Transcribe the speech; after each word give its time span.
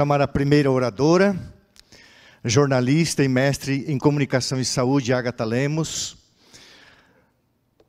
chamar 0.00 0.22
a 0.22 0.26
primeira 0.26 0.70
oradora, 0.70 1.38
jornalista 2.42 3.22
e 3.22 3.28
mestre 3.28 3.84
em 3.86 3.98
comunicação 3.98 4.58
e 4.58 4.64
saúde, 4.64 5.12
Agatha 5.12 5.44
Lemos. 5.44 6.16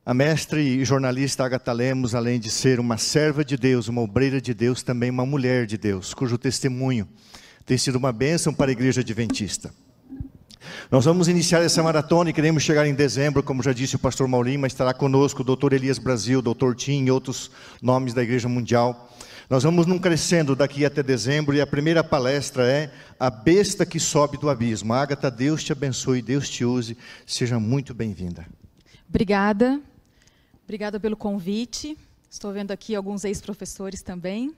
A 0.05 0.13
mestre 0.13 0.59
e 0.61 0.83
jornalista 0.83 1.45
Agatha 1.45 1.71
Lemos, 1.71 2.13
além 2.13 2.37
de 2.37 2.49
ser 2.49 2.81
uma 2.81 2.97
serva 2.97 3.45
de 3.45 3.55
Deus, 3.55 3.87
uma 3.87 4.01
obreira 4.01 4.41
de 4.41 4.53
Deus, 4.53 4.83
também 4.83 5.09
uma 5.09 5.25
mulher 5.25 5.65
de 5.65 5.77
Deus, 5.77 6.13
cujo 6.13 6.37
testemunho 6.37 7.07
tem 7.65 7.77
sido 7.77 7.95
uma 7.95 8.11
bênção 8.11 8.53
para 8.53 8.71
a 8.71 8.73
igreja 8.73 8.99
adventista. 8.99 9.73
Nós 10.91 11.05
vamos 11.05 11.29
iniciar 11.29 11.61
essa 11.61 11.81
maratona 11.81 12.31
e 12.31 12.33
queremos 12.33 12.61
chegar 12.61 12.85
em 12.85 12.93
dezembro, 12.93 13.41
como 13.41 13.63
já 13.63 13.71
disse 13.71 13.95
o 13.95 13.99
pastor 13.99 14.27
Maurinho, 14.27 14.59
mas 14.59 14.73
estará 14.73 14.93
conosco 14.93 15.43
o 15.43 15.45
doutor 15.45 15.71
Elias 15.71 15.97
Brasil, 15.97 16.41
doutor 16.41 16.75
Tim 16.75 17.05
e 17.05 17.09
outros 17.09 17.49
nomes 17.81 18.13
da 18.13 18.21
Igreja 18.21 18.49
Mundial. 18.49 19.09
Nós 19.51 19.63
vamos 19.63 19.85
num 19.85 19.99
crescendo 19.99 20.55
daqui 20.55 20.85
até 20.85 21.03
dezembro 21.03 21.53
e 21.53 21.59
a 21.59 21.67
primeira 21.67 22.01
palestra 22.01 22.65
é 22.65 22.89
A 23.19 23.29
Besta 23.29 23.85
que 23.85 23.99
Sobe 23.99 24.37
do 24.37 24.49
Abismo. 24.49 24.93
Agatha, 24.93 25.29
Deus 25.29 25.61
te 25.61 25.73
abençoe, 25.73 26.21
Deus 26.21 26.49
te 26.49 26.63
use. 26.63 26.97
Seja 27.27 27.59
muito 27.59 27.93
bem-vinda. 27.93 28.47
Obrigada. 29.09 29.81
Obrigada 30.63 31.01
pelo 31.01 31.17
convite. 31.17 31.97
Estou 32.29 32.53
vendo 32.53 32.71
aqui 32.71 32.95
alguns 32.95 33.25
ex-professores 33.25 34.01
também. 34.01 34.55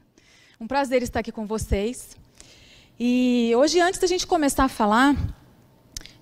Um 0.62 0.68
prazer 0.68 1.02
estar 1.02 1.22
aqui 1.22 1.32
com 1.32 1.48
vocês. 1.48 2.16
E 3.00 3.52
hoje, 3.58 3.80
antes 3.80 4.00
da 4.00 4.06
gente 4.06 4.28
começar 4.28 4.66
a 4.66 4.70
falar 4.70 5.18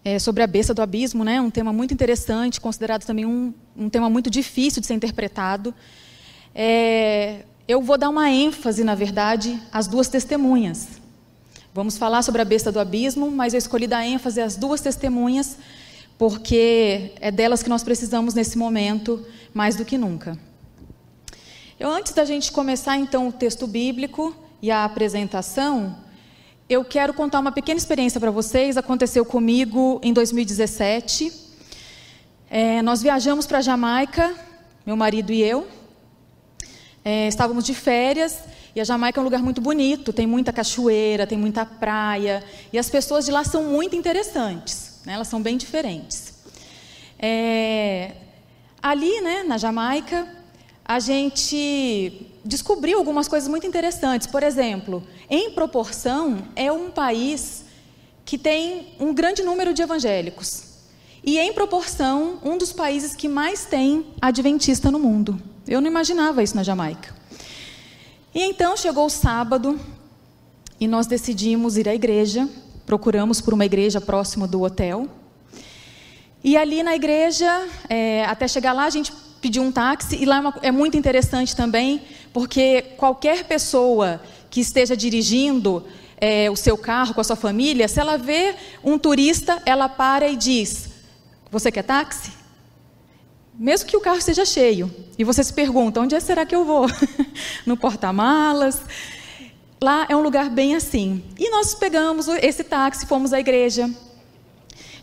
é, 0.02 0.18
sobre 0.18 0.44
a 0.44 0.48
besta 0.48 0.74
do 0.74 0.82
abismo, 0.82 1.26
né, 1.26 1.42
um 1.42 1.52
tema 1.52 1.74
muito 1.74 1.94
interessante, 1.94 2.62
considerado 2.62 3.06
também 3.06 3.26
um, 3.26 3.54
um 3.76 3.90
tema 3.90 4.10
muito 4.10 4.30
difícil 4.30 4.80
de 4.80 4.88
ser 4.88 4.94
interpretado, 4.94 5.76
é, 6.56 7.44
eu 7.72 7.82
vou 7.82 7.98
dar 7.98 8.10
uma 8.10 8.30
ênfase, 8.30 8.84
na 8.84 8.96
verdade, 8.96 9.58
às 9.72 9.88
duas 9.88 10.10
testemunhas. 10.10 10.90
Vamos 11.74 11.98
falar 11.98 12.22
sobre 12.22 12.42
a 12.42 12.46
besta 12.46 12.70
do 12.70 12.82
abismo, 12.82 13.32
mas 13.32 13.54
eu 13.54 13.58
escolhi 13.58 13.88
dar 13.88 14.06
ênfase 14.06 14.42
às 14.42 14.58
duas 14.58 14.82
testemunhas, 14.82 15.58
porque 16.18 17.14
é 17.22 17.32
delas 17.32 17.64
que 17.64 17.70
nós 17.70 17.82
precisamos 17.82 18.34
nesse 18.34 18.58
momento, 18.58 19.26
mais 19.54 19.78
do 19.78 19.86
que 19.86 19.98
nunca. 19.98 20.38
Eu, 21.80 21.90
antes 21.90 22.12
da 22.12 22.26
gente 22.26 22.52
começar, 22.52 22.98
então, 22.98 23.30
o 23.30 23.32
texto 23.32 23.66
bíblico 23.66 24.36
e 24.62 24.70
a 24.70 24.84
apresentação, 24.84 25.96
eu 26.68 26.84
quero 26.84 27.14
contar 27.14 27.40
uma 27.40 27.54
pequena 27.54 27.78
experiência 27.78 28.20
para 28.20 28.32
vocês. 28.32 28.76
Aconteceu 28.76 29.24
comigo 29.24 29.98
em 30.04 30.12
2017. 30.12 31.32
É, 32.50 32.82
nós 32.82 33.02
viajamos 33.02 33.48
para 33.48 33.62
Jamaica, 33.62 34.36
meu 34.86 34.98
marido 34.98 35.32
e 35.32 35.42
eu. 35.42 35.81
É, 37.04 37.28
estávamos 37.28 37.66
de 37.66 37.74
férias 37.74 38.40
e 38.76 38.82
a 38.82 38.84
Jamaica 38.84 39.20
é 39.20 39.22
um 39.22 39.24
lugar 39.24 39.42
muito 39.42 39.60
bonito, 39.60 40.14
tem 40.14 40.28
muita 40.28 40.54
cachoeira, 40.54 41.26
tem 41.26 41.38
muita 41.38 41.66
praia 41.66 42.44
e 42.72 42.78
as 42.78 42.90
pessoas 42.90 43.26
de 43.26 43.32
lá 43.32 43.44
são 43.44 43.64
muito 43.64 43.96
interessantes, 43.96 45.00
né? 45.06 45.14
elas 45.14 45.28
são 45.28 45.42
bem 45.42 45.58
diferentes. 45.58 46.34
É, 47.18 48.12
ali, 48.82 49.20
né, 49.22 49.44
na 49.44 49.58
Jamaica, 49.58 50.28
a 50.86 51.00
gente 51.00 52.28
descobriu 52.44 52.98
algumas 52.98 53.28
coisas 53.28 53.48
muito 53.48 53.66
interessantes. 53.66 54.28
Por 54.28 54.44
exemplo, 54.44 55.04
em 55.30 55.52
proporção, 55.52 56.44
é 56.56 56.72
um 56.72 56.92
país 56.92 57.64
que 58.26 58.38
tem 58.38 58.96
um 59.00 59.14
grande 59.14 59.44
número 59.44 59.74
de 59.74 59.82
evangélicos. 59.82 60.64
E 61.24 61.38
em 61.38 61.54
proporção, 61.54 62.40
um 62.44 62.58
dos 62.58 62.74
países 62.74 63.16
que 63.16 63.28
mais 63.28 63.66
tem 63.66 64.08
adventista 64.20 64.90
no 64.90 65.00
mundo. 65.00 65.40
Eu 65.68 65.80
não 65.80 65.88
imaginava 65.88 66.42
isso 66.42 66.56
na 66.56 66.64
Jamaica. 66.64 67.14
E 68.34 68.44
então 68.44 68.76
chegou 68.76 69.06
o 69.06 69.10
sábado 69.10 69.80
e 70.80 70.88
nós 70.88 71.06
decidimos 71.06 71.78
ir 71.78 71.88
à 71.88 71.94
igreja. 71.94 72.50
Procuramos 72.86 73.40
por 73.40 73.54
uma 73.54 73.66
igreja 73.66 74.02
próxima 74.02 74.48
do 74.48 74.62
hotel. 74.62 75.08
E 76.44 76.58
ali 76.58 76.82
na 76.82 76.96
igreja, 76.96 77.68
é, 77.88 78.26
até 78.26 78.48
chegar 78.48 78.74
lá, 78.74 78.86
a 78.86 78.90
gente 78.90 79.14
pediu 79.40 79.62
um 79.62 79.72
táxi. 79.72 80.16
E 80.16 80.26
lá 80.26 80.38
é, 80.38 80.40
uma, 80.40 80.54
é 80.64 80.72
muito 80.72 80.98
interessante 80.98 81.56
também, 81.56 82.02
porque 82.34 82.82
qualquer 82.98 83.44
pessoa 83.44 84.20
que 84.50 84.60
esteja 84.60 84.98
dirigindo 84.98 85.86
é, 86.18 86.50
o 86.50 86.56
seu 86.56 86.78
carro 86.78 87.14
com 87.14 87.22
a 87.22 87.24
sua 87.24 87.36
família, 87.36 87.88
se 87.88 88.00
ela 88.00 88.18
vê 88.18 88.56
um 88.84 88.98
turista, 88.98 89.62
ela 89.66 89.88
para 89.88 90.28
e 90.28 90.36
diz: 90.36 90.90
Você 91.52 91.72
quer 91.72 91.84
táxi? 91.84 92.41
Mesmo 93.54 93.88
que 93.88 93.98
o 93.98 94.02
carro 94.02 94.18
esteja 94.18 94.46
cheio. 94.46 94.94
E 95.18 95.24
você 95.24 95.44
se 95.44 95.54
pergunta: 95.54 96.00
onde 96.02 96.16
é 96.16 96.20
será 96.20 96.46
que 96.46 96.56
eu 96.56 96.66
vou? 96.66 96.88
no 97.66 97.78
porta-malas. 97.78 98.82
Lá 99.84 100.06
é 100.10 100.16
um 100.16 100.22
lugar 100.22 100.50
bem 100.50 100.76
assim. 100.76 101.24
E 101.40 101.50
nós 101.50 101.74
pegamos 101.74 102.28
esse 102.28 102.64
táxi, 102.64 103.06
fomos 103.06 103.34
à 103.34 103.40
igreja. 103.40 103.90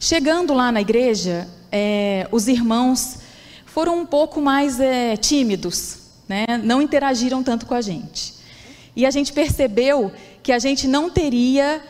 Chegando 0.00 0.54
lá 0.54 0.70
na 0.70 0.81
igreja, 0.81 1.48
é, 1.72 2.28
os 2.31 2.47
irmãos 2.47 3.19
foram 3.66 3.98
um 3.98 4.06
pouco 4.06 4.41
mais 4.41 4.78
é, 4.78 5.16
tímidos, 5.16 5.98
né? 6.28 6.44
não 6.62 6.80
interagiram 6.80 7.42
tanto 7.42 7.66
com 7.66 7.75
a 7.75 7.80
gente. 7.80 8.34
E 8.94 9.04
a 9.04 9.10
gente 9.10 9.32
percebeu 9.32 10.12
que 10.42 10.53
a 10.53 10.59
gente 10.59 10.86
não 10.86 11.10
teria 11.10 11.82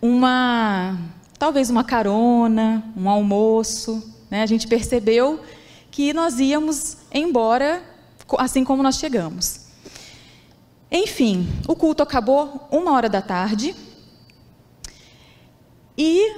uma, 0.00 0.98
talvez 1.38 1.70
uma 1.70 1.84
carona, 1.84 2.84
um 2.96 3.08
almoço. 3.08 4.02
Né? 4.30 4.42
A 4.42 4.46
gente 4.46 4.66
percebeu 4.66 5.40
que 5.96 6.12
nós 6.12 6.38
íamos 6.38 6.98
embora 7.10 7.82
assim 8.36 8.62
como 8.62 8.82
nós 8.82 8.96
chegamos. 8.96 9.60
Enfim, 10.92 11.48
o 11.66 11.74
culto 11.74 12.02
acabou 12.02 12.68
uma 12.70 12.92
hora 12.92 13.08
da 13.08 13.22
tarde. 13.22 13.74
E 15.96 16.36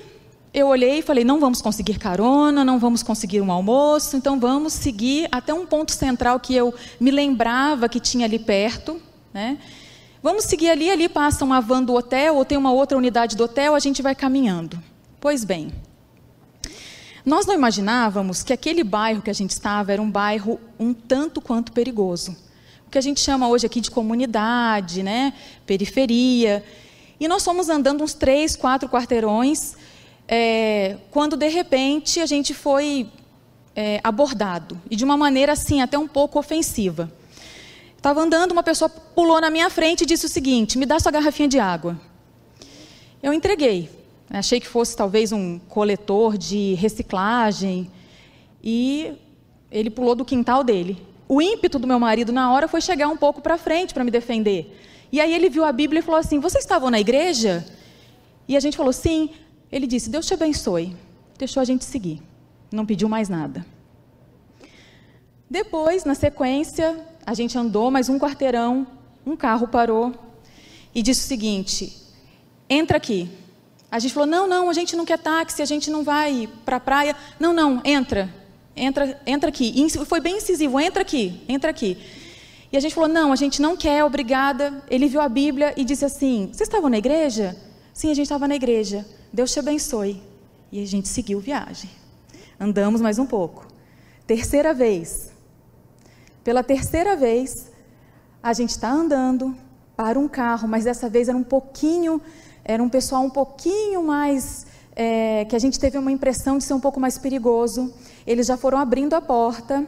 eu 0.55 0.69
olhei 0.69 1.01
e 1.01 1.03
falei: 1.03 1.25
não 1.25 1.41
vamos 1.41 1.61
conseguir 1.61 1.99
carona, 1.99 2.65
não 2.65 2.79
vamos 2.79 3.03
conseguir 3.03 3.41
um 3.41 3.51
almoço, 3.51 4.17
então 4.17 4.39
vamos 4.39 4.75
seguir 4.75 5.27
até 5.33 5.53
um 5.53 5.67
ponto 5.67 5.91
central 5.91 6.39
que 6.39 6.55
eu 6.55 6.73
me 7.01 7.11
lembrava 7.11 7.89
que 7.89 7.99
tinha 7.99 8.27
ali 8.27 8.39
perto. 8.39 9.03
Né? 9.35 9.59
Vamos 10.23 10.45
seguir 10.45 10.71
ali, 10.71 10.89
ali 10.89 11.09
passa 11.09 11.45
uma 11.45 11.61
van 11.61 11.83
do 11.83 11.95
hotel, 11.95 12.37
ou 12.37 12.45
tem 12.45 12.57
uma 12.57 12.71
outra 12.71 12.97
unidade 12.97 13.37
do 13.37 13.43
hotel, 13.43 13.75
a 13.75 13.81
gente 13.81 14.03
vai 14.03 14.15
caminhando. 14.15 14.81
Pois 15.19 15.43
bem, 15.43 15.73
nós 17.29 17.47
não 17.47 17.55
imaginávamos 17.55 18.43
que 18.43 18.53
aquele 18.53 18.83
bairro 18.83 19.21
que 19.23 19.31
a 19.31 19.35
gente 19.35 19.51
estava 19.51 19.93
era 19.93 20.01
um 20.01 20.11
bairro 20.11 20.59
um 20.81 20.95
tanto 20.95 21.41
quanto 21.41 21.73
perigoso. 21.73 22.35
O 22.87 22.91
que 22.91 22.97
a 22.97 23.03
gente 23.03 23.21
chama 23.21 23.47
hoje 23.49 23.67
aqui 23.67 23.81
de 23.81 23.91
comunidade, 23.91 25.03
né? 25.03 25.35
periferia. 25.67 26.65
E 27.21 27.29
nós 27.29 27.45
fomos 27.45 27.69
andando 27.69 28.03
uns 28.03 28.15
três, 28.15 28.57
quatro 28.57 28.89
quarteirões, 28.89 29.77
é, 30.27 30.97
quando 31.11 31.37
de 31.37 31.49
repente 31.49 32.19
a 32.19 32.27
gente 32.27 32.55
foi 32.55 33.11
é, 33.77 34.01
abordado. 34.03 34.81
E 34.91 34.97
de 34.97 35.05
uma 35.05 35.17
maneira 35.17 35.53
assim, 35.53 35.83
até 35.83 35.99
um 35.99 36.09
pouco 36.09 36.39
ofensiva. 36.39 37.13
Estava 37.95 38.23
andando, 38.23 38.53
uma 38.53 38.63
pessoa 38.63 38.89
pulou 38.89 39.39
na 39.39 39.51
minha 39.51 39.69
frente 39.69 40.03
e 40.03 40.07
disse 40.07 40.25
o 40.25 40.29
seguinte: 40.31 40.79
me 40.79 40.87
dá 40.87 40.99
sua 40.99 41.13
garrafinha 41.13 41.49
de 41.49 41.59
água. 41.59 42.01
Eu 43.23 43.35
entreguei. 43.35 43.98
Achei 44.31 44.61
que 44.61 44.67
fosse 44.67 44.97
talvez 44.97 45.33
um 45.33 45.59
coletor 45.59 46.37
de 46.37 46.75
reciclagem. 46.75 47.91
E 48.63 49.13
ele 49.71 49.91
pulou 49.91 50.15
do 50.15 50.25
quintal 50.25 50.63
dele. 50.63 51.01
O 51.27 51.41
ímpeto 51.41 51.79
do 51.79 51.87
meu 51.87 51.99
marido 51.99 52.33
na 52.33 52.53
hora 52.53 52.69
foi 52.69 52.81
chegar 52.81 53.09
um 53.09 53.17
pouco 53.17 53.41
para 53.41 53.57
frente 53.59 53.95
para 53.95 54.05
me 54.05 54.11
defender. 54.11 54.77
E 55.11 55.21
aí 55.21 55.33
ele 55.33 55.49
viu 55.49 55.65
a 55.65 55.73
Bíblia 55.73 56.01
e 56.01 56.03
falou 56.03 56.21
assim: 56.21 56.39
Vocês 56.41 56.65
estavam 56.65 56.91
na 56.91 57.01
igreja? 57.01 57.67
E 58.47 58.57
a 58.57 58.61
gente 58.61 58.77
falou: 58.77 58.93
Sim. 58.93 59.31
Ele 59.71 59.87
disse: 59.87 60.11
Deus 60.11 60.27
te 60.27 60.35
abençoe. 60.35 60.97
Deixou 61.39 61.61
a 61.61 61.65
gente 61.65 61.85
seguir. 61.85 62.23
Não 62.73 62.87
pediu 62.87 63.09
mais 63.09 63.29
nada. 63.29 63.65
Depois, 65.49 66.05
na 66.05 66.15
sequência, 66.15 66.99
a 67.25 67.33
gente 67.33 67.57
andou 67.57 67.91
mais 67.91 68.09
um 68.09 68.19
quarteirão. 68.19 68.87
Um 69.25 69.37
carro 69.37 69.69
parou 69.69 70.15
e 70.95 71.03
disse 71.03 71.25
o 71.25 71.29
seguinte: 71.29 71.97
Entra 72.69 72.97
aqui. 72.97 73.31
A 73.91 73.99
gente 73.99 74.13
falou: 74.13 74.27
não, 74.27 74.47
não, 74.47 74.69
a 74.69 74.73
gente 74.73 74.95
não 74.95 75.05
quer 75.05 75.19
táxi, 75.19 75.63
a 75.63 75.65
gente 75.65 75.91
não 75.91 76.03
vai 76.03 76.49
para 76.65 76.77
a 76.77 76.81
praia. 76.81 77.17
Não, 77.41 77.53
não, 77.53 77.81
entra, 77.85 78.33
entra, 78.77 79.21
entra 79.27 79.49
aqui. 79.49 79.73
E 79.75 79.91
foi 80.05 80.21
bem 80.21 80.37
incisivo: 80.37 80.79
entra 80.79 81.03
aqui, 81.03 81.41
entra 81.49 81.71
aqui. 81.71 81.97
E 82.71 82.77
a 82.77 82.81
gente 82.81 82.95
falou: 82.95 83.09
não, 83.09 83.33
a 83.33 83.37
gente 83.37 83.63
não 83.63 83.77
quer, 83.77 84.05
obrigada. 84.05 84.83
Ele 84.91 85.09
viu 85.09 85.21
a 85.21 85.29
Bíblia 85.29 85.73
e 85.77 85.85
disse 85.85 86.05
assim: 86.05 86.49
vocês 86.53 86.69
estavam 86.69 86.91
na 86.91 86.99
igreja? 86.99 87.57
Sim, 87.95 88.11
a 88.11 88.15
gente 88.15 88.27
estava 88.27 88.47
na 88.47 88.55
igreja. 88.55 89.07
Deus 89.33 89.53
te 89.53 89.59
abençoe. 89.59 90.23
E 90.71 90.83
a 90.83 90.87
gente 90.87 91.09
seguiu 91.09 91.41
viagem. 91.41 91.91
Andamos 92.61 93.01
mais 93.01 93.19
um 93.19 93.27
pouco. 93.27 93.67
Terceira 94.27 94.75
vez. 94.75 95.31
Pela 96.45 96.63
terceira 96.63 97.17
vez, 97.17 97.71
a 98.43 98.53
gente 98.53 98.71
está 98.71 98.91
andando 98.91 99.57
para 99.97 100.19
um 100.19 100.29
carro, 100.29 100.69
mas 100.69 100.85
dessa 100.85 101.09
vez 101.09 101.29
era 101.29 101.37
um 101.37 101.43
pouquinho 101.43 102.21
era 102.69 102.83
um 102.83 102.89
pessoal 102.89 103.23
um 103.25 103.31
pouquinho 103.31 104.05
mais. 104.05 104.67
É, 105.01 105.45
que 105.45 105.55
a 105.55 105.59
gente 105.61 105.79
teve 105.79 105.97
uma 105.97 106.11
impressão 106.11 106.59
de 106.59 106.65
ser 106.65 106.75
um 106.75 106.81
pouco 106.81 106.99
mais 106.99 107.17
perigoso. 107.17 107.95
Eles 108.27 108.49
já 108.49 108.57
foram 108.57 108.79
abrindo 108.79 109.15
a 109.15 109.21
porta 109.21 109.87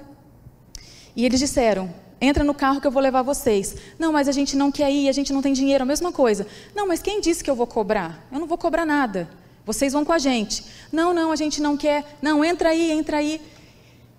e 1.14 1.24
eles 1.24 1.38
disseram: 1.38 1.92
entra 2.20 2.42
no 2.42 2.54
carro 2.54 2.80
que 2.80 2.86
eu 2.86 2.90
vou 2.90 3.02
levar 3.02 3.22
vocês. 3.22 3.74
Não, 3.98 4.12
mas 4.12 4.28
a 4.28 4.32
gente 4.32 4.56
não 4.56 4.70
quer 4.72 4.90
ir, 4.90 5.08
a 5.08 5.12
gente 5.12 5.32
não 5.32 5.42
tem 5.42 5.52
dinheiro, 5.52 5.82
a 5.82 5.86
mesma 5.86 6.10
coisa. 6.12 6.46
Não, 6.74 6.86
mas 6.86 7.02
quem 7.02 7.20
disse 7.20 7.42
que 7.44 7.50
eu 7.50 7.54
vou 7.54 7.66
cobrar? 7.66 8.26
Eu 8.32 8.38
não 8.38 8.46
vou 8.46 8.56
cobrar 8.56 8.86
nada. 8.86 9.28
Vocês 9.66 9.92
vão 9.92 10.04
com 10.04 10.12
a 10.12 10.18
gente. 10.18 10.64
Não, 10.90 11.12
não, 11.12 11.32
a 11.32 11.36
gente 11.36 11.60
não 11.60 11.76
quer. 11.76 12.18
Não, 12.22 12.44
entra 12.44 12.70
aí, 12.70 12.90
entra 12.90 13.18
aí. 13.18 13.40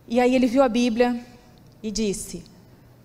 E 0.08 0.20
aí 0.20 0.36
ele 0.36 0.46
viu 0.46 0.62
a 0.62 0.70
Bíblia 0.70 1.26
e 1.82 1.90
disse: 1.90 2.44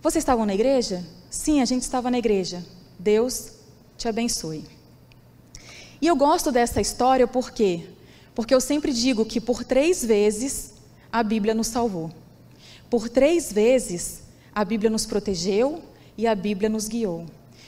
Vocês 0.02 0.22
estavam 0.22 0.44
na 0.44 0.54
igreja? 0.54 1.04
Sim, 1.30 1.62
a 1.62 1.64
gente 1.64 1.82
estava 1.82 2.10
na 2.10 2.18
igreja. 2.18 2.64
Deus 2.98 3.52
te 3.96 4.08
abençoe. 4.08 4.75
E 6.06 6.08
eu 6.08 6.14
gosto 6.14 6.52
dessa 6.52 6.80
história 6.80 7.26
por 7.26 7.50
quê? 7.50 7.84
Porque 8.32 8.54
eu 8.54 8.60
sempre 8.60 8.92
digo 8.92 9.24
que 9.24 9.40
por 9.40 9.64
três 9.64 10.04
vezes 10.04 10.74
a 11.10 11.20
Bíblia 11.20 11.52
nos 11.52 11.66
salvou. 11.66 12.12
Por 12.88 13.08
três 13.08 13.52
vezes 13.52 14.22
a 14.54 14.64
Bíblia 14.64 14.88
nos 14.88 15.04
protegeu 15.04 15.82
e 16.16 16.24
a 16.24 16.32
Bíblia 16.32 16.68
nos 16.68 16.86
guiou. 16.86 17.26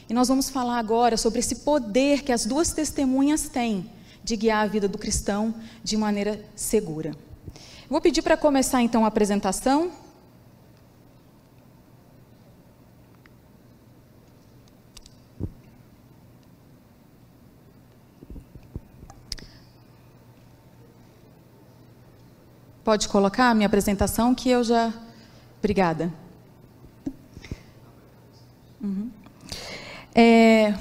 E 0.09 0.15
nós 0.15 0.29
vamos 0.29 0.49
falar 0.51 0.79
agora 0.79 1.17
sobre 1.17 1.41
esse 1.41 1.57
poder 1.57 2.23
que 2.23 2.31
as 2.31 2.47
duas 2.47 2.73
testemunhas 2.73 3.49
têm 3.49 3.91
de 4.23 4.37
guiar 4.37 4.63
a 4.63 4.69
vida 4.69 4.87
do 4.87 4.99
cristão 4.99 5.53
de 5.83 5.97
maneira 5.97 6.41
segura. 6.55 7.17
Vou 7.91 8.01
pedir 8.01 8.23
para 8.23 8.37
começar 8.37 8.81
então 8.81 9.05
a 9.05 9.09
apresentação. 9.09 9.91
Pode 22.89 23.07
colocar 23.11 23.51
a 23.51 23.55
minha 23.55 23.67
apresentação 23.67 24.35
que 24.35 24.49
eu 24.49 24.65
já. 24.65 24.91
Obrigada. 25.59 26.11
Uhum. 28.83 29.11
É... 30.15 30.73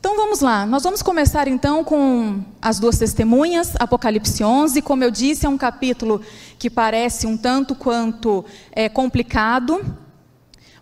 Então 0.00 0.16
vamos 0.16 0.40
lá, 0.40 0.66
nós 0.66 0.82
vamos 0.82 1.00
começar 1.00 1.46
então 1.46 1.84
com 1.84 2.42
as 2.60 2.80
duas 2.80 2.98
testemunhas, 2.98 3.76
Apocalipse 3.78 4.42
11. 4.42 4.82
Como 4.82 5.04
eu 5.04 5.12
disse, 5.12 5.46
é 5.46 5.48
um 5.48 5.56
capítulo 5.56 6.20
que 6.58 6.68
parece 6.68 7.24
um 7.24 7.36
tanto 7.36 7.76
quanto 7.76 8.44
é, 8.72 8.88
complicado, 8.88 9.96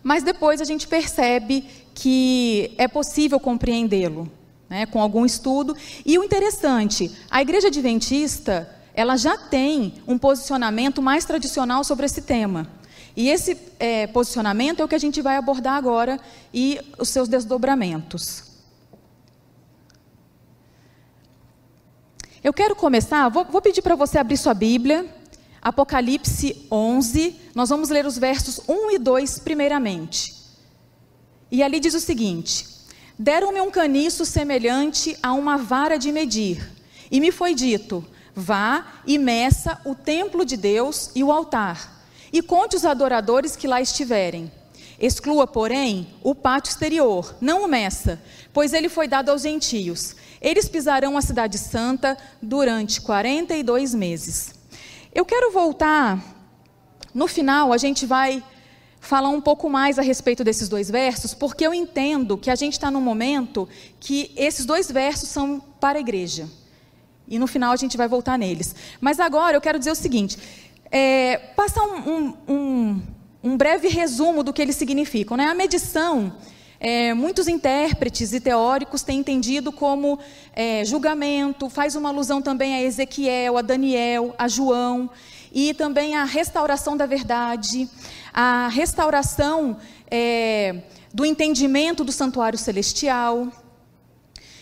mas 0.01 0.23
depois 0.23 0.59
a 0.59 0.65
gente 0.65 0.87
percebe 0.87 1.65
que 1.93 2.73
é 2.79 2.87
possível 2.87 3.39
compreendê-lo, 3.39 4.27
né, 4.67 4.87
com 4.87 4.99
algum 4.99 5.23
estudo. 5.23 5.77
E 6.03 6.17
o 6.17 6.23
interessante, 6.23 7.15
a 7.29 7.43
igreja 7.43 7.67
adventista 7.67 8.75
ela 8.97 9.15
já 9.15 9.37
tem 9.37 9.93
um 10.07 10.17
posicionamento 10.17 11.03
mais 11.03 11.23
tradicional 11.23 11.83
sobre 11.83 12.07
esse 12.07 12.19
tema. 12.19 12.67
E 13.15 13.29
esse 13.29 13.55
é, 13.79 14.07
posicionamento 14.07 14.79
é 14.79 14.83
o 14.83 14.87
que 14.87 14.95
a 14.95 14.99
gente 14.99 15.21
vai 15.21 15.37
abordar 15.37 15.75
agora 15.75 16.19
e 16.51 16.79
os 16.97 17.09
seus 17.09 17.29
desdobramentos. 17.29 18.43
Eu 22.43 22.51
quero 22.51 22.75
começar, 22.75 23.29
vou, 23.29 23.45
vou 23.45 23.61
pedir 23.61 23.83
para 23.83 23.93
você 23.93 24.17
abrir 24.17 24.35
sua 24.35 24.55
Bíblia, 24.55 25.05
Apocalipse 25.61 26.65
11, 26.71 27.35
nós 27.53 27.69
vamos 27.69 27.89
ler 27.89 28.03
os 28.03 28.17
versos 28.17 28.61
1 28.67 28.91
e 28.95 28.97
2 28.97 29.39
primeiramente. 29.39 30.33
E 31.51 31.61
ali 31.61 31.79
diz 31.79 31.93
o 31.93 31.99
seguinte: 31.99 32.67
Deram-me 33.17 33.61
um 33.61 33.69
caniço 33.69 34.25
semelhante 34.25 35.15
a 35.21 35.33
uma 35.33 35.55
vara 35.55 35.97
de 35.97 36.11
medir, 36.11 36.67
e 37.11 37.19
me 37.19 37.31
foi 37.31 37.53
dito: 37.53 38.03
Vá 38.39 38.85
e 39.03 39.17
meça 39.17 39.81
o 39.83 39.95
templo 39.95 40.45
de 40.45 40.55
Deus 40.55 41.09
e 41.15 41.23
o 41.23 41.31
altar, 41.31 42.05
e 42.31 42.39
conte 42.39 42.75
os 42.75 42.85
adoradores 42.85 43.55
que 43.55 43.67
lá 43.67 43.81
estiverem. 43.81 44.51
Exclua, 44.99 45.47
porém, 45.47 46.07
o 46.21 46.35
pátio 46.35 46.69
exterior, 46.69 47.35
não 47.41 47.65
o 47.65 47.67
meça, 47.67 48.21
pois 48.53 48.73
ele 48.73 48.89
foi 48.89 49.07
dado 49.07 49.29
aos 49.29 49.41
gentios. 49.41 50.15
Eles 50.39 50.69
pisarão 50.69 51.17
a 51.17 51.21
cidade 51.23 51.57
santa 51.57 52.15
durante 52.39 53.01
42 53.01 53.95
meses. 53.95 54.53
Eu 55.15 55.25
quero 55.25 55.51
voltar, 55.51 56.23
no 57.15 57.27
final 57.27 57.73
a 57.73 57.77
gente 57.79 58.05
vai 58.05 58.43
falar 58.99 59.29
um 59.29 59.41
pouco 59.41 59.67
mais 59.67 59.97
a 59.97 60.03
respeito 60.03 60.43
desses 60.43 60.69
dois 60.69 60.91
versos, 60.91 61.33
porque 61.33 61.65
eu 61.65 61.73
entendo 61.73 62.37
que 62.37 62.51
a 62.51 62.55
gente 62.55 62.73
está 62.73 62.91
num 62.91 63.01
momento 63.01 63.67
que 63.99 64.31
esses 64.35 64.63
dois 64.63 64.91
versos 64.91 65.27
são 65.27 65.59
para 65.79 65.97
a 65.97 66.01
igreja. 66.01 66.47
E 67.27 67.37
no 67.37 67.47
final 67.47 67.71
a 67.71 67.75
gente 67.75 67.97
vai 67.97 68.07
voltar 68.07 68.37
neles. 68.37 68.73
Mas 69.01 69.19
agora 69.19 69.57
eu 69.57 69.61
quero 69.61 69.77
dizer 69.77 69.91
o 69.91 69.95
seguinte: 69.95 70.37
é, 70.91 71.37
passar 71.55 71.83
um, 71.83 72.33
um, 72.47 73.01
um, 73.43 73.57
breve 73.57 73.87
resumo 73.87 74.43
do 74.43 74.53
que 74.53 74.61
eles 74.61 74.75
significam. 74.75 75.35
Né? 75.35 75.45
A 75.45 75.53
medição, 75.53 76.33
é, 76.79 77.13
muitos 77.13 77.47
intérpretes 77.47 78.33
e 78.33 78.39
teóricos 78.39 79.03
têm 79.03 79.19
entendido 79.19 79.71
como 79.71 80.19
é, 80.53 80.85
julgamento, 80.85 81.69
faz 81.69 81.95
uma 81.95 82.09
alusão 82.09 82.41
também 82.41 82.75
a 82.75 82.81
Ezequiel, 82.81 83.57
a 83.57 83.61
Daniel, 83.61 84.33
a 84.37 84.47
João, 84.47 85.09
e 85.51 85.73
também 85.73 86.15
a 86.15 86.23
restauração 86.23 86.95
da 86.95 87.05
verdade, 87.05 87.89
a 88.33 88.69
restauração 88.69 89.77
é, 90.09 90.83
do 91.13 91.25
entendimento 91.25 92.03
do 92.03 92.11
santuário 92.11 92.57
celestial. 92.57 93.47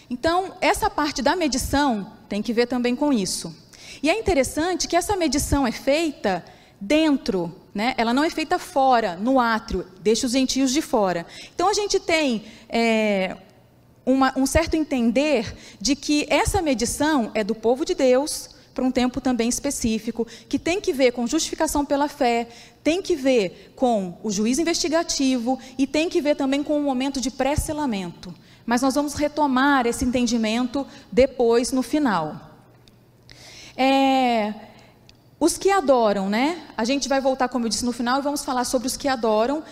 Então, 0.09 0.53
essa 0.61 0.89
parte 0.89 1.21
da 1.21 1.35
medição 1.35 2.11
tem 2.29 2.41
que 2.41 2.53
ver 2.53 2.67
também 2.67 2.95
com 2.95 3.11
isso. 3.11 3.55
E 4.01 4.09
é 4.09 4.17
interessante 4.17 4.87
que 4.87 4.95
essa 4.95 5.15
medição 5.15 5.65
é 5.65 5.71
feita 5.71 6.43
dentro, 6.79 7.55
né? 7.73 7.93
ela 7.97 8.13
não 8.13 8.23
é 8.23 8.29
feita 8.29 8.59
fora, 8.59 9.15
no 9.15 9.39
átrio, 9.39 9.85
deixa 10.01 10.27
os 10.27 10.33
gentios 10.33 10.71
de 10.71 10.81
fora. 10.81 11.25
Então 11.53 11.69
a 11.69 11.73
gente 11.73 11.99
tem 11.99 12.43
é, 12.69 13.37
uma, 14.05 14.33
um 14.37 14.45
certo 14.45 14.75
entender 14.75 15.55
de 15.79 15.95
que 15.95 16.27
essa 16.29 16.61
medição 16.61 17.31
é 17.33 17.43
do 17.43 17.55
povo 17.55 17.85
de 17.85 17.95
Deus 17.95 18.49
para 18.73 18.83
um 18.83 18.91
tempo 18.91 19.21
também 19.21 19.47
específico, 19.47 20.27
que 20.49 20.59
tem 20.59 20.81
que 20.81 20.91
ver 20.91 21.13
com 21.13 21.25
justificação 21.25 21.85
pela 21.85 22.09
fé, 22.09 22.49
tem 22.83 23.01
que 23.01 23.15
ver 23.15 23.71
com 23.73 24.17
o 24.21 24.29
juízo 24.29 24.61
investigativo 24.61 25.57
e 25.77 25.87
tem 25.87 26.09
que 26.09 26.21
ver 26.21 26.35
também 26.35 26.61
com 26.61 26.77
o 26.77 26.83
momento 26.83 27.21
de 27.21 27.31
pré-selamento. 27.31 28.35
Mas 28.65 28.81
nós 28.81 28.95
vamos 28.95 29.13
retomar 29.13 29.85
esse 29.85 30.03
entendimento 30.03 30.85
depois, 31.11 31.71
no 31.71 31.81
final. 31.81 32.57
É, 33.77 34.53
os 35.39 35.57
que 35.57 35.69
adoram, 35.69 36.29
né? 36.29 36.63
A 36.75 36.85
gente 36.85 37.07
vai 37.07 37.21
voltar, 37.21 37.49
como 37.49 37.65
eu 37.65 37.69
disse, 37.69 37.85
no 37.85 37.91
final 37.91 38.19
e 38.19 38.23
vamos 38.23 38.43
falar 38.43 38.63
sobre 38.63 38.87
os 38.87 38.97
que 38.97 39.07
adoram, 39.07 39.63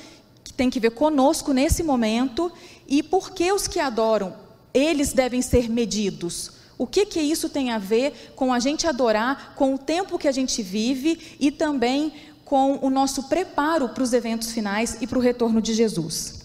que 0.44 0.54
tem 0.54 0.69
que 0.69 0.80
ver 0.80 0.92
conosco 0.92 1.54
nesse 1.54 1.81
momento 1.81 2.51
e 2.88 3.01
por 3.01 3.31
que 3.31 3.51
os 3.51 3.68
que 3.68 3.80
adoram, 3.80 4.36
eles 4.74 5.13
devem 5.13 5.42
ser 5.42 5.69
medidos. 5.69 6.51
O 6.78 6.86
que 6.86 7.06
que 7.06 7.22
isso 7.22 7.48
tem 7.50 7.72
a 7.72 7.78
ver 7.78 8.34
com 8.36 8.53
a 8.53 8.60
gente 8.60 8.86
adorar, 8.86 9.53
com 9.56 9.74
o 9.74 9.77
tempo 9.77 10.20
que 10.20 10.27
a 10.27 10.32
gente 10.32 10.62
vive 10.62 11.38
e 11.39 11.50
também 11.50 12.13
com 12.44 12.79
o 12.82 12.89
nosso 12.89 13.24
preparo 13.24 13.89
para 13.89 14.03
os 14.03 14.12
eventos 14.12 14.51
finais 14.51 14.98
e 15.01 15.08
para 15.08 15.17
o 15.17 15.22
retorno 15.22 15.62
de 15.62 15.74
Jesus? 15.74 16.41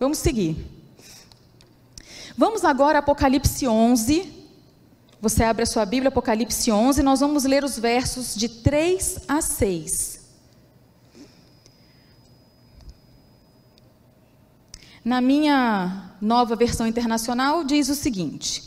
Vamos 0.00 0.18
seguir. 0.18 0.75
Vamos 2.38 2.66
agora 2.66 2.98
a 2.98 3.00
Apocalipse 3.00 3.66
11. 3.66 4.30
Você 5.22 5.42
abre 5.42 5.62
a 5.62 5.66
sua 5.66 5.86
Bíblia, 5.86 6.08
Apocalipse 6.08 6.70
11, 6.70 7.02
nós 7.02 7.20
vamos 7.20 7.44
ler 7.44 7.64
os 7.64 7.78
versos 7.78 8.34
de 8.34 8.46
3 8.46 9.20
a 9.26 9.40
6. 9.40 10.20
Na 15.02 15.22
minha 15.22 16.10
nova 16.20 16.54
versão 16.54 16.86
internacional, 16.86 17.64
diz 17.64 17.88
o 17.88 17.94
seguinte: 17.94 18.62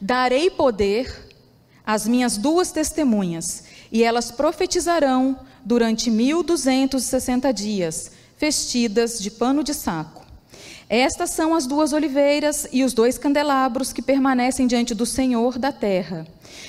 Darei 0.00 0.48
poder 0.48 1.34
às 1.84 2.06
minhas 2.06 2.36
duas 2.36 2.70
testemunhas, 2.70 3.64
e 3.90 4.04
elas 4.04 4.30
profetizarão 4.30 5.40
durante 5.64 6.08
1260 6.08 7.52
dias, 7.52 8.12
vestidas 8.38 9.18
de 9.18 9.28
pano 9.28 9.64
de 9.64 9.74
saco. 9.74 10.27
Estas 10.88 11.30
são 11.30 11.54
as 11.54 11.66
duas 11.66 11.92
oliveiras 11.92 12.66
e 12.72 12.82
os 12.82 12.94
dois 12.94 13.18
candelabros 13.18 13.92
que 13.92 14.00
permanecem 14.00 14.66
diante 14.66 14.94
do 14.94 15.04
Senhor 15.04 15.58
da 15.58 15.70
terra. 15.70 16.26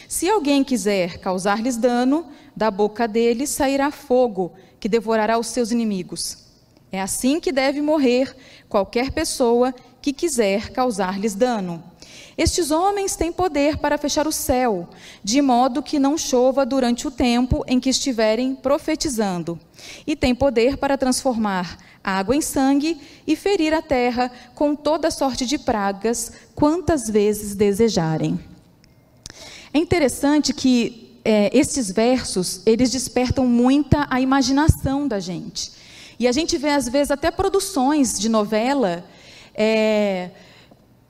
Se 0.09 0.29
alguém 0.29 0.61
quiser 0.61 1.19
causar-lhes 1.19 1.77
dano, 1.77 2.27
da 2.53 2.69
boca 2.69 3.07
deles 3.07 3.49
sairá 3.49 3.91
fogo, 3.91 4.51
que 4.77 4.89
devorará 4.89 5.37
os 5.37 5.47
seus 5.47 5.71
inimigos. 5.71 6.49
É 6.91 6.99
assim 6.99 7.39
que 7.39 7.51
deve 7.51 7.81
morrer 7.81 8.35
qualquer 8.67 9.11
pessoa 9.11 9.73
que 10.01 10.11
quiser 10.11 10.71
causar-lhes 10.71 11.35
dano. 11.35 11.81
Estes 12.39 12.71
homens 12.71 13.17
têm 13.17 13.33
poder 13.33 13.79
para 13.79 13.97
fechar 13.97 14.25
o 14.25 14.31
céu, 14.31 14.87
de 15.21 15.41
modo 15.41 15.83
que 15.83 15.99
não 15.99 16.17
chova 16.17 16.65
durante 16.65 17.05
o 17.05 17.11
tempo 17.11 17.65
em 17.67 17.81
que 17.81 17.89
estiverem 17.89 18.55
profetizando, 18.55 19.59
e 20.07 20.15
têm 20.15 20.33
poder 20.33 20.77
para 20.77 20.97
transformar 20.97 21.77
água 22.01 22.33
em 22.33 22.39
sangue 22.39 22.97
e 23.27 23.35
ferir 23.35 23.73
a 23.73 23.81
terra 23.81 24.31
com 24.55 24.73
toda 24.73 25.11
sorte 25.11 25.45
de 25.45 25.57
pragas, 25.57 26.31
quantas 26.55 27.09
vezes 27.09 27.55
desejarem. 27.55 28.39
É 29.73 29.77
interessante 29.77 30.53
que 30.53 31.19
é, 31.25 31.49
esses 31.51 31.91
versos 31.91 32.61
eles 32.65 32.89
despertam 32.89 33.45
muita 33.47 34.07
a 34.09 34.21
imaginação 34.21 35.09
da 35.09 35.19
gente. 35.19 35.73
E 36.17 36.25
a 36.25 36.31
gente 36.31 36.57
vê, 36.57 36.69
às 36.69 36.87
vezes, 36.87 37.11
até 37.11 37.31
produções 37.31 38.17
de 38.17 38.29
novela 38.29 39.03
é, 39.53 40.29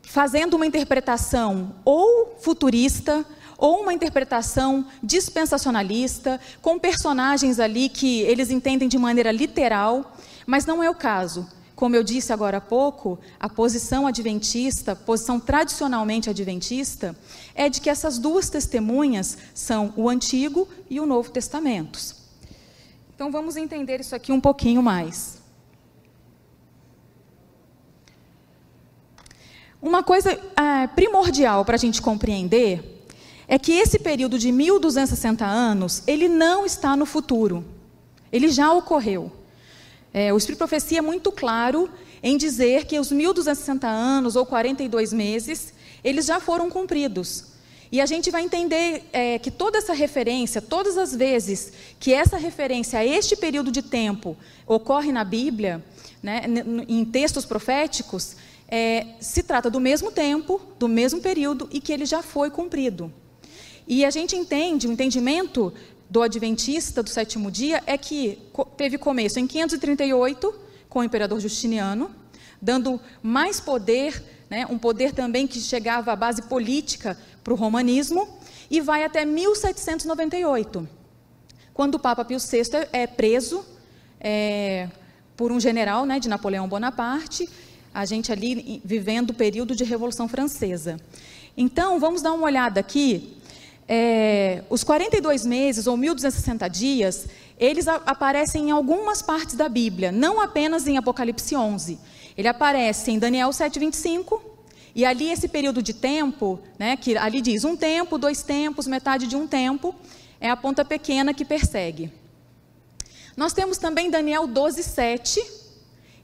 fazendo 0.10 0.56
uma 0.56 0.66
interpretação 0.66 1.76
ou 1.86 2.36
futurista, 2.42 3.24
ou 3.60 3.82
uma 3.82 3.94
interpretação 3.94 4.84
dispensacionalista, 5.04 6.40
com 6.64 6.80
personagens 6.80 7.60
ali 7.60 7.90
que 7.90 8.22
eles 8.22 8.50
entendem 8.50 8.90
de 8.90 8.98
maneira 8.98 9.32
literal, 9.32 10.18
mas 10.48 10.66
não 10.66 10.82
é 10.82 10.90
o 10.90 10.96
caso. 10.96 11.48
Como 11.76 11.96
eu 11.96 12.04
disse 12.04 12.34
agora 12.34 12.58
há 12.58 12.62
pouco, 12.62 13.20
a 13.40 13.48
posição 13.48 14.08
adventista, 14.08 14.96
posição 14.96 15.40
tradicionalmente 15.40 16.28
adventista, 16.28 17.16
é 17.54 17.70
de 17.70 17.80
que 17.80 17.90
essas 17.90 18.18
duas 18.18 18.50
testemunhas 18.50 19.38
são 19.54 19.94
o 19.96 20.10
Antigo 20.10 20.68
e 20.90 21.00
o 21.00 21.06
Novo 21.06 21.30
Testamentos. 21.30 22.16
Então 23.14 23.30
vamos 23.30 23.56
entender 23.56 24.00
isso 24.00 24.16
aqui 24.16 24.32
um 24.32 24.42
pouquinho 24.42 24.82
mais. 24.82 25.39
Uma 29.82 30.04
coisa 30.04 30.32
é, 30.32 30.88
primordial 30.88 31.64
para 31.64 31.76
a 31.76 31.80
gente 31.80 32.02
compreender 32.02 32.84
é 33.48 33.58
que 33.58 33.72
esse 33.72 33.98
período 33.98 34.38
de 34.38 34.52
1260 34.52 35.46
anos, 35.46 36.04
ele 36.06 36.28
não 36.28 36.66
está 36.66 36.98
no 36.98 37.06
futuro. 37.06 37.64
Ele 38.30 38.50
já 38.50 38.74
ocorreu. 38.74 39.32
É, 40.14 40.34
o 40.34 40.38
Espírito 40.38 40.60
Profecia 40.60 41.00
é 41.00 41.02
muito 41.02 41.32
claro 41.32 41.90
em 42.22 42.36
dizer 42.38 42.88
que 42.88 43.00
os 43.00 43.10
1260 43.10 43.88
anos 43.88 44.36
ou 44.36 44.46
42 44.46 45.14
meses, 45.14 45.74
eles 46.04 46.26
já 46.26 46.42
foram 46.42 46.70
cumpridos. 46.70 47.46
E 47.90 48.02
a 48.02 48.06
gente 48.06 48.30
vai 48.30 48.44
entender 48.44 49.06
é, 49.14 49.40
que 49.40 49.50
toda 49.50 49.78
essa 49.78 49.94
referência, 49.94 50.62
todas 50.62 50.98
as 50.98 51.16
vezes 51.16 51.72
que 52.00 52.14
essa 52.14 52.36
referência 52.36 53.00
a 53.00 53.06
este 53.06 53.38
período 53.38 53.72
de 53.72 53.82
tempo 53.82 54.36
ocorre 54.68 55.14
na 55.14 55.24
Bíblia, 55.24 55.84
né, 56.22 56.42
em 56.88 57.06
textos 57.06 57.46
proféticos, 57.46 58.36
é, 58.70 59.08
se 59.20 59.42
trata 59.42 59.70
do 59.70 59.80
mesmo 59.80 60.12
tempo, 60.12 60.62
do 60.78 60.88
mesmo 60.88 61.20
período 61.20 61.68
e 61.72 61.82
que 61.82 61.92
ele 61.92 62.06
já 62.06 62.22
foi 62.22 62.52
cumprido. 62.52 63.12
E 63.88 64.06
a 64.06 64.12
gente 64.12 64.36
entende, 64.36 64.88
o 64.88 64.92
entendimento 64.92 65.74
do 66.08 66.22
adventista 66.22 67.02
do 67.02 67.10
sétimo 67.10 67.50
dia 67.50 67.82
é 67.88 67.98
que 67.98 68.38
teve 68.78 68.98
começo 69.00 69.40
em 69.40 69.48
538 69.48 70.54
com 70.88 71.00
o 71.00 71.04
imperador 71.04 71.40
Justiniano, 71.40 72.12
dando 72.62 73.02
mais 73.24 73.60
poder, 73.60 74.24
né, 74.50 74.68
um 74.70 74.78
poder 74.78 75.14
também 75.14 75.48
que 75.48 75.60
chegava 75.60 76.12
à 76.12 76.16
base 76.16 76.44
política 76.44 77.18
para 77.44 77.54
o 77.54 77.56
romanismo, 77.56 78.28
e 78.70 78.80
vai 78.80 79.04
até 79.04 79.26
1798, 79.26 80.88
quando 81.74 81.96
o 81.96 82.00
Papa 82.00 82.24
Pio 82.24 82.38
VI 82.40 82.88
é 82.92 83.08
preso 83.08 83.66
é, 84.20 84.88
por 85.36 85.52
um 85.52 85.60
general 85.60 86.06
né, 86.06 86.20
de 86.20 86.30
Napoleão 86.30 86.68
Bonaparte, 86.68 87.50
a 87.94 88.06
gente 88.06 88.32
ali 88.32 88.82
vivendo 88.84 89.32
o 89.32 89.34
período 89.34 89.76
de 89.76 89.84
Revolução 89.84 90.28
Francesa. 90.28 91.00
Então, 91.58 92.00
vamos 92.00 92.22
dar 92.22 92.34
uma 92.34 92.46
olhada 92.46 92.80
aqui 92.80 93.40
é, 93.92 94.62
os 94.70 94.84
42 94.84 95.48
meses 95.48 95.88
ou 95.88 95.98
1260 95.98 96.68
dias, 96.68 97.28
eles 97.60 97.88
a, 97.88 97.96
aparecem 97.96 98.70
em 98.70 98.72
algumas 98.72 99.24
partes 99.24 99.56
da 99.56 99.68
Bíblia, 99.68 100.12
não 100.12 100.40
apenas 100.40 100.86
em 100.86 100.96
Apocalipse 100.96 101.56
11. 101.56 101.98
Ele 102.38 102.48
aparece 102.48 103.10
em 103.10 103.18
Daniel 103.18 103.50
7:25 103.50 104.40
e 104.94 105.04
ali 105.04 105.32
esse 105.32 105.48
período 105.48 105.82
de 105.82 105.94
tempo, 105.94 106.60
né, 106.78 106.96
que 106.96 107.18
ali 107.18 107.42
diz 107.42 107.64
um 107.64 107.76
tempo, 107.76 108.20
dois 108.20 108.44
tempos, 108.44 108.86
metade 108.86 109.26
de 109.26 109.36
um 109.36 109.48
tempo, 109.48 109.96
é 110.40 110.52
a 110.52 110.56
ponta 110.56 110.86
pequena 110.86 111.34
que 111.34 111.44
persegue. 111.44 112.12
Nós 113.36 113.54
temos 113.54 113.80
também 113.80 114.12
Daniel 114.12 114.48
12:7 114.48 115.42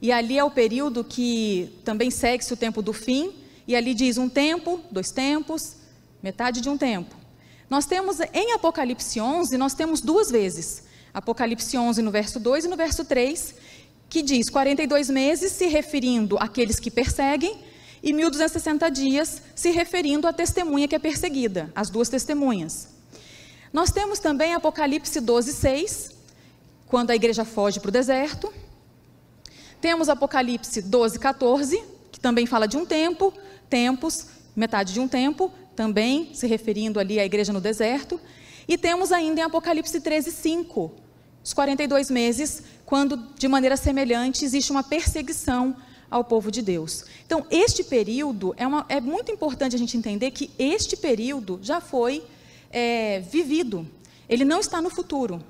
e 0.06 0.12
ali 0.12 0.38
é 0.38 0.44
o 0.44 0.52
período 0.52 1.04
que 1.04 1.68
também 1.84 2.12
segue-se 2.12 2.54
o 2.54 2.56
tempo 2.56 2.80
do 2.80 2.94
fim 2.94 3.34
e 3.68 3.76
ali 3.76 3.96
diz 3.96 4.20
um 4.20 4.30
tempo, 4.30 4.80
dois 4.92 5.10
tempos, 5.10 5.78
metade 6.22 6.62
de 6.62 6.70
um 6.70 6.78
tempo. 6.78 7.16
Nós 7.68 7.88
temos 7.88 8.20
em 8.32 8.54
Apocalipse 8.54 9.20
11, 9.20 9.58
nós 9.58 9.74
temos 9.74 10.02
duas 10.02 10.30
vezes. 10.30 10.84
Apocalipse 11.12 11.76
11 11.76 12.04
no 12.04 12.12
verso 12.12 12.40
2 12.40 12.66
e 12.66 12.68
no 12.68 12.76
verso 12.76 13.04
3, 13.04 13.56
que 14.08 14.22
diz 14.22 14.48
42 14.48 15.10
meses 15.10 15.54
se 15.54 15.66
referindo 15.66 16.38
àqueles 16.38 16.80
que 16.80 16.92
perseguem 16.92 17.58
e 18.04 18.14
1260 18.14 18.88
dias 18.92 19.42
se 19.56 19.72
referindo 19.72 20.28
à 20.28 20.34
testemunha 20.34 20.88
que 20.88 20.94
é 20.94 21.00
perseguida, 21.00 21.72
as 21.76 21.90
duas 21.90 22.10
testemunhas. 22.10 22.90
Nós 23.74 23.90
temos 23.90 24.20
também 24.20 24.54
Apocalipse 24.54 25.20
12, 25.20 25.52
6, 25.52 26.12
quando 26.86 27.10
a 27.10 27.16
igreja 27.16 27.44
foge 27.44 27.80
para 27.80 27.90
o 27.90 27.92
deserto. 27.92 28.54
Temos 29.86 30.10
Apocalipse 30.10 30.82
12, 30.82 31.20
14, 31.20 31.84
que 32.12 32.20
também 32.20 32.48
fala 32.48 32.68
de 32.68 32.75
um 32.75 32.84
tempo, 32.84 33.32
tempos, 33.70 34.25
metade 34.56 34.92
de 34.92 35.00
um 35.00 35.08
tempo, 35.08 35.51
também 35.75 36.34
se 36.34 36.48
referindo 36.48 37.00
ali 37.00 37.20
à 37.20 37.24
igreja 37.24 37.54
no 37.54 37.62
deserto. 37.62 38.20
E 38.68 38.80
temos 38.80 39.12
ainda 39.12 39.42
em 39.42 39.44
Apocalipse 39.44 40.01
13, 40.01 40.32
5, 40.32 40.92
os 41.44 41.54
42 41.54 42.10
meses, 42.10 42.63
quando 42.84 43.15
de 43.38 43.48
maneira 43.48 43.77
semelhante 43.77 44.44
existe 44.44 44.72
uma 44.72 44.82
perseguição 44.82 45.75
ao 46.10 46.24
povo 46.24 46.50
de 46.50 46.63
Deus. 46.63 47.06
Então, 47.24 47.46
este 47.51 47.84
período, 47.84 48.56
é, 48.58 48.65
uma, 48.65 48.88
é 48.89 49.00
muito 49.00 49.32
importante 49.32 49.75
a 49.75 49.77
gente 49.77 49.96
entender 49.96 50.32
que 50.32 50.50
este 50.58 50.98
período 50.98 51.60
já 51.62 51.80
foi 51.80 52.24
é, 52.72 53.20
vivido, 53.20 53.88
ele 54.27 54.46
não 54.46 54.60
está 54.60 54.82
no 54.82 54.89
futuro. 54.89 55.44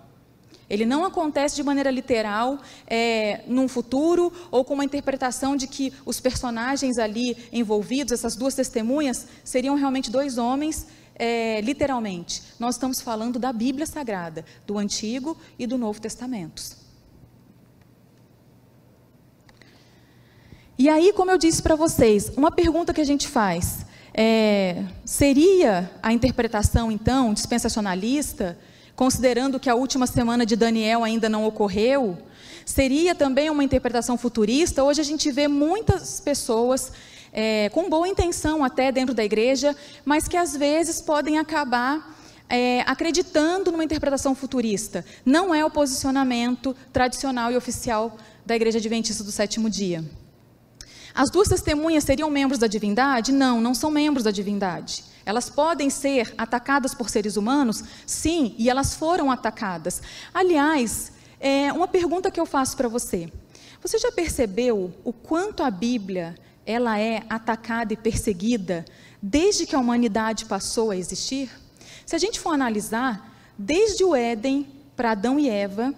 Ele 0.69 0.85
não 0.85 1.05
acontece 1.05 1.55
de 1.55 1.63
maneira 1.63 1.91
literal, 1.91 2.59
é, 2.87 3.41
num 3.47 3.67
futuro, 3.67 4.31
ou 4.49 4.65
com 4.65 4.73
uma 4.73 4.85
interpretação 4.85 5.55
de 5.55 5.67
que 5.67 5.93
os 6.05 6.19
personagens 6.19 6.97
ali 6.97 7.37
envolvidos, 7.51 8.13
essas 8.13 8.35
duas 8.35 8.55
testemunhas, 8.55 9.27
seriam 9.43 9.75
realmente 9.75 10.09
dois 10.09 10.37
homens, 10.37 10.87
é, 11.13 11.61
literalmente. 11.61 12.41
Nós 12.59 12.75
estamos 12.75 12.99
falando 12.99 13.37
da 13.37 13.53
Bíblia 13.53 13.85
Sagrada, 13.85 14.43
do 14.65 14.77
Antigo 14.77 15.37
e 15.57 15.67
do 15.67 15.77
Novo 15.77 16.01
Testamentos. 16.01 16.77
E 20.77 20.89
aí, 20.89 21.13
como 21.13 21.31
eu 21.31 21.37
disse 21.37 21.61
para 21.61 21.75
vocês, 21.75 22.29
uma 22.35 22.51
pergunta 22.51 22.93
que 22.93 22.99
a 22.99 23.05
gente 23.05 23.27
faz 23.27 23.85
é, 24.13 24.83
seria 25.05 25.91
a 26.01 26.11
interpretação, 26.11 26.91
então, 26.91 27.33
dispensacionalista 27.33 28.57
considerando 28.95 29.59
que 29.59 29.69
a 29.69 29.75
última 29.75 30.07
semana 30.07 30.45
de 30.45 30.55
Daniel 30.55 31.03
ainda 31.03 31.27
não 31.27 31.45
ocorreu, 31.45 32.17
seria 32.65 33.13
também 33.13 33.49
uma 33.49 33.63
interpretação 33.63 34.17
futurista. 34.17 34.83
Hoje 34.83 35.01
a 35.01 35.03
gente 35.03 35.31
vê 35.31 35.47
muitas 35.47 36.19
pessoas 36.19 36.91
é, 37.31 37.69
com 37.69 37.89
boa 37.89 38.07
intenção 38.07 38.63
até 38.63 38.91
dentro 38.91 39.13
da 39.13 39.23
igreja, 39.23 39.75
mas 40.05 40.27
que 40.27 40.37
às 40.37 40.55
vezes 40.55 41.01
podem 41.01 41.37
acabar 41.37 42.15
é, 42.47 42.81
acreditando 42.81 43.71
numa 43.71 43.83
interpretação 43.83 44.33
futurista. 44.33 45.03
Não 45.25 45.53
é 45.53 45.65
o 45.65 45.69
posicionamento 45.69 46.75
tradicional 46.93 47.51
e 47.51 47.57
oficial 47.57 48.17
da 48.45 48.55
Igreja 48.55 48.77
Adventista 48.77 49.23
do 49.23 49.31
Sétimo 49.31 49.69
Dia. 49.69 50.03
As 51.15 51.29
duas 51.29 51.47
testemunhas 51.47 52.03
seriam 52.03 52.29
membros 52.29 52.59
da 52.59 52.67
divindade? 52.67 53.31
Não, 53.31 53.61
não 53.61 53.73
são 53.73 53.89
membros 53.89 54.25
da 54.25 54.31
divindade. 54.31 55.01
Elas 55.25 55.49
podem 55.49 55.89
ser 55.89 56.35
atacadas 56.37 56.93
por 56.93 57.09
seres 57.09 57.37
humanos? 57.37 57.85
Sim, 58.05 58.53
e 58.57 58.69
elas 58.69 58.95
foram 58.95 59.31
atacadas. 59.31 60.01
Aliás, 60.33 61.13
é 61.39 61.71
uma 61.71 61.87
pergunta 61.87 62.29
que 62.29 62.39
eu 62.39 62.45
faço 62.45 62.75
para 62.75 62.89
você. 62.89 63.31
Você 63.81 63.97
já 63.97 64.11
percebeu 64.11 64.93
o 65.05 65.13
quanto 65.13 65.63
a 65.63 65.71
Bíblia 65.71 66.35
ela 66.65 66.99
é 66.99 67.23
atacada 67.29 67.93
e 67.93 67.97
perseguida 67.97 68.83
desde 69.21 69.65
que 69.65 69.73
a 69.73 69.79
humanidade 69.79 70.43
passou 70.43 70.91
a 70.91 70.97
existir? 70.97 71.49
Se 72.05 72.13
a 72.13 72.19
gente 72.19 72.41
for 72.41 72.53
analisar, 72.53 73.33
desde 73.57 74.03
o 74.03 74.13
Éden 74.13 74.67
para 74.97 75.11
Adão 75.11 75.39
e 75.39 75.47
Eva, 75.47 75.93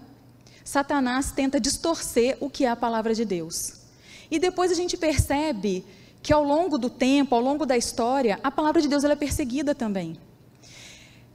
Satanás 0.63 1.31
tenta 1.31 1.59
distorcer 1.59 2.37
o 2.39 2.51
que 2.51 2.65
é 2.65 2.69
a 2.69 2.75
palavra 2.75 3.15
de 3.15 3.25
Deus. 3.25 3.86
E 4.29 4.39
depois 4.39 4.71
a 4.71 4.75
gente 4.75 4.97
percebe 4.97 5.85
que 6.21 6.33
ao 6.33 6.43
longo 6.43 6.77
do 6.77 6.89
tempo, 6.89 7.35
ao 7.35 7.41
longo 7.41 7.65
da 7.65 7.77
história, 7.77 8.39
a 8.43 8.51
palavra 8.51 8.81
de 8.81 8.87
Deus 8.87 9.03
é 9.03 9.15
perseguida 9.15 9.73
também. 9.73 10.17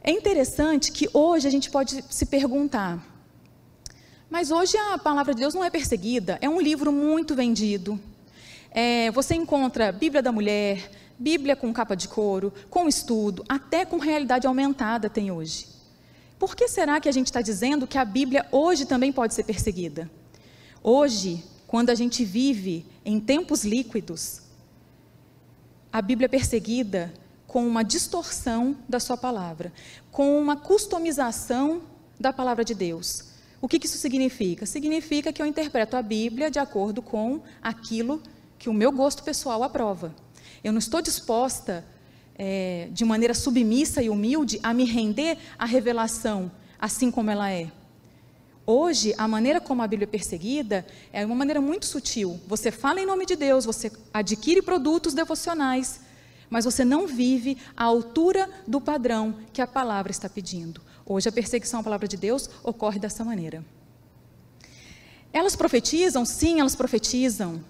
É 0.03 0.11
interessante 0.11 0.91
que 0.91 1.09
hoje 1.13 1.47
a 1.47 1.51
gente 1.51 1.71
pode 1.71 2.05
se 2.11 2.27
perguntar, 2.27 3.03
mas 4.29 4.51
hoje 4.51 4.77
a 4.77 4.99
palavra 4.99 5.35
de 5.35 5.41
Deus 5.41 5.55
não 5.55 5.63
é 5.63 5.71
perseguida, 5.71 6.39
é 6.41 6.49
um 6.49 6.61
livro 6.61 6.91
muito 6.91 7.35
vendido. 7.35 8.01
É, 8.71 9.11
você 9.11 9.35
encontra 9.35 9.93
Bíblia 9.93 10.23
da 10.23 10.33
Mulher, 10.33 10.91
Bíblia 11.19 11.55
com 11.55 11.73
capa 11.73 11.95
de 11.95 12.09
couro, 12.09 12.53
com 12.69 12.89
estudo, 12.89 13.45
até 13.49 13.85
com 13.85 13.99
realidade 13.99 14.47
aumentada 14.47 15.09
tem 15.09 15.31
hoje. 15.31 15.67
Por 16.39 16.57
que 16.57 16.67
será 16.67 16.99
que 16.99 17.09
a 17.09 17.13
gente 17.13 17.27
está 17.27 17.41
dizendo 17.41 17.87
que 17.87 17.97
a 17.97 18.05
Bíblia 18.05 18.47
hoje 18.51 18.87
também 18.87 19.13
pode 19.13 19.35
ser 19.35 19.45
perseguida? 19.45 20.11
Hoje, 20.83 21.45
quando 21.73 21.89
a 21.89 21.95
gente 21.95 22.23
vive 22.23 22.85
em 23.03 23.19
tempos 23.19 23.65
líquidos, 23.65 24.43
a 25.91 26.03
Bíblia 26.03 26.27
é 26.27 26.29
perseguida 26.29 27.11
com 27.47 27.67
uma 27.67 27.83
distorção 27.83 28.77
da 28.87 29.01
sua 29.01 29.17
palavra, 29.17 29.73
com 30.11 30.39
uma 30.39 30.55
customização 30.55 31.81
da 32.21 32.31
palavra 32.31 32.63
de 32.63 32.75
Deus, 32.75 33.25
O 33.63 33.67
que, 33.67 33.81
isso 33.83 33.97
significa? 33.97 34.67
Significa 34.67 35.33
que 35.33 35.41
eu 35.41 35.47
interpreto 35.47 35.97
a 35.97 36.03
Bíblia 36.03 36.51
de 36.51 36.59
acordo 36.59 37.01
com 37.01 37.41
aquilo 37.63 38.23
que 38.59 38.69
o 38.69 38.75
meu 38.75 38.93
gosto 38.93 39.23
pessoal 39.23 39.63
aprova. 39.63 40.15
Eu 40.63 40.73
não 40.73 40.79
estou 40.79 41.01
disposta, 41.01 41.87
é, 42.37 42.89
de 42.93 43.03
maneira 43.03 43.33
submissa 43.33 44.03
e 44.03 44.11
humilde, 44.11 44.61
a 44.63 44.75
me 44.75 44.85
render 44.85 45.39
à 45.59 45.65
revelação 45.65 46.53
assim 46.79 47.11
como 47.11 47.31
ela 47.31 47.51
é. 47.51 47.71
Hoje, 48.65 49.13
a 49.19 49.27
maneira 49.27 49.61
como 49.61 49.83
a 49.83 49.89
Bíblia 49.89 50.05
é 50.05 50.11
perseguida 50.11 50.87
é 51.13 51.27
uma 51.27 51.35
maneira 51.35 51.61
muito 51.61 51.85
sutil. 51.85 52.41
Você 52.47 52.71
fala 52.71 53.01
em 53.01 53.07
nome 53.07 53.27
de 53.27 53.35
Deus, 53.35 53.65
você 53.65 53.91
adquire 54.15 54.63
produtos 54.63 55.15
devocionais, 55.15 56.01
mas 56.49 56.65
você 56.65 56.85
não 56.85 57.07
vive 57.07 57.59
à 57.77 57.85
altura 57.85 58.49
do 58.67 58.81
padrão 58.81 59.35
que 59.53 59.61
a 59.61 59.67
palavra 59.67 60.13
está 60.13 60.29
pedindo. 60.29 60.81
Hoje, 61.05 61.29
a 61.29 61.33
perseguição 61.33 61.81
à 61.81 61.83
palavra 61.83 62.07
de 62.07 62.17
Deus 62.17 62.49
ocorre 62.63 63.01
dessa 63.01 63.25
maneira. 63.25 63.65
Elas 65.33 65.57
profetizam? 65.57 66.25
Sim, 66.25 66.61
elas 66.61 66.77
profetizam. 66.77 67.65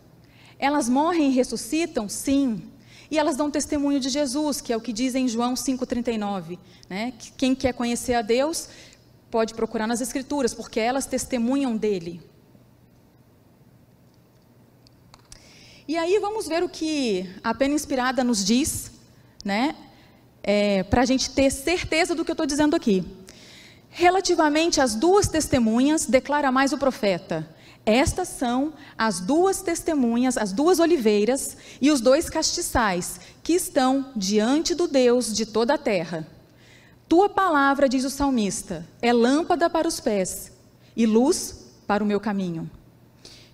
Elas 0.58 0.88
morrem 0.88 1.30
e 1.30 1.34
ressuscitam? 1.34 2.08
Sim. 2.08 2.70
E 3.10 3.18
elas 3.18 3.36
dão 3.36 3.50
testemunho 3.50 4.00
de 4.00 4.08
Jesus, 4.08 4.60
que 4.60 4.72
é 4.72 4.76
o 4.76 4.80
que 4.80 4.92
diz 4.92 5.14
em 5.14 5.28
João 5.28 5.54
5,39. 5.54 6.58
Né? 6.88 7.12
Quem 7.36 7.54
quer 7.54 7.72
conhecer 7.72 8.14
a 8.14 8.22
Deus 8.22 8.68
pode 9.32 9.54
procurar 9.54 9.86
nas 9.86 10.02
Escrituras, 10.02 10.52
porque 10.52 10.78
elas 10.78 11.06
testemunham 11.06 11.74
dele. 11.74 12.20
E 15.88 15.96
aí 15.96 16.18
vamos 16.20 16.46
ver 16.46 16.62
o 16.62 16.68
que 16.68 17.28
a 17.42 17.54
pena 17.54 17.74
inspirada 17.74 18.22
nos 18.22 18.44
diz, 18.44 18.90
né? 19.42 19.74
É, 20.42 20.82
para 20.82 21.00
a 21.00 21.04
gente 21.06 21.30
ter 21.30 21.50
certeza 21.50 22.14
do 22.14 22.24
que 22.26 22.30
eu 22.30 22.34
estou 22.34 22.46
dizendo 22.46 22.76
aqui. 22.76 23.04
Relativamente 23.88 24.82
às 24.82 24.94
duas 24.94 25.28
testemunhas, 25.28 26.04
declara 26.04 26.52
mais 26.52 26.74
o 26.74 26.78
profeta: 26.78 27.48
Estas 27.86 28.28
são 28.28 28.74
as 28.98 29.18
duas 29.18 29.62
testemunhas, 29.62 30.36
as 30.36 30.52
duas 30.52 30.78
oliveiras 30.78 31.56
e 31.80 31.90
os 31.90 32.02
dois 32.02 32.28
castiçais 32.28 33.18
que 33.42 33.54
estão 33.54 34.12
diante 34.14 34.74
do 34.74 34.86
Deus 34.86 35.32
de 35.32 35.46
toda 35.46 35.74
a 35.74 35.78
terra. 35.78 36.26
Tua 37.12 37.28
palavra, 37.28 37.90
diz 37.90 38.06
o 38.06 38.08
salmista, 38.08 38.88
é 39.02 39.12
lâmpada 39.12 39.68
para 39.68 39.86
os 39.86 40.00
pés 40.00 40.50
e 40.96 41.04
luz 41.04 41.66
para 41.86 42.02
o 42.02 42.06
meu 42.06 42.18
caminho. 42.18 42.70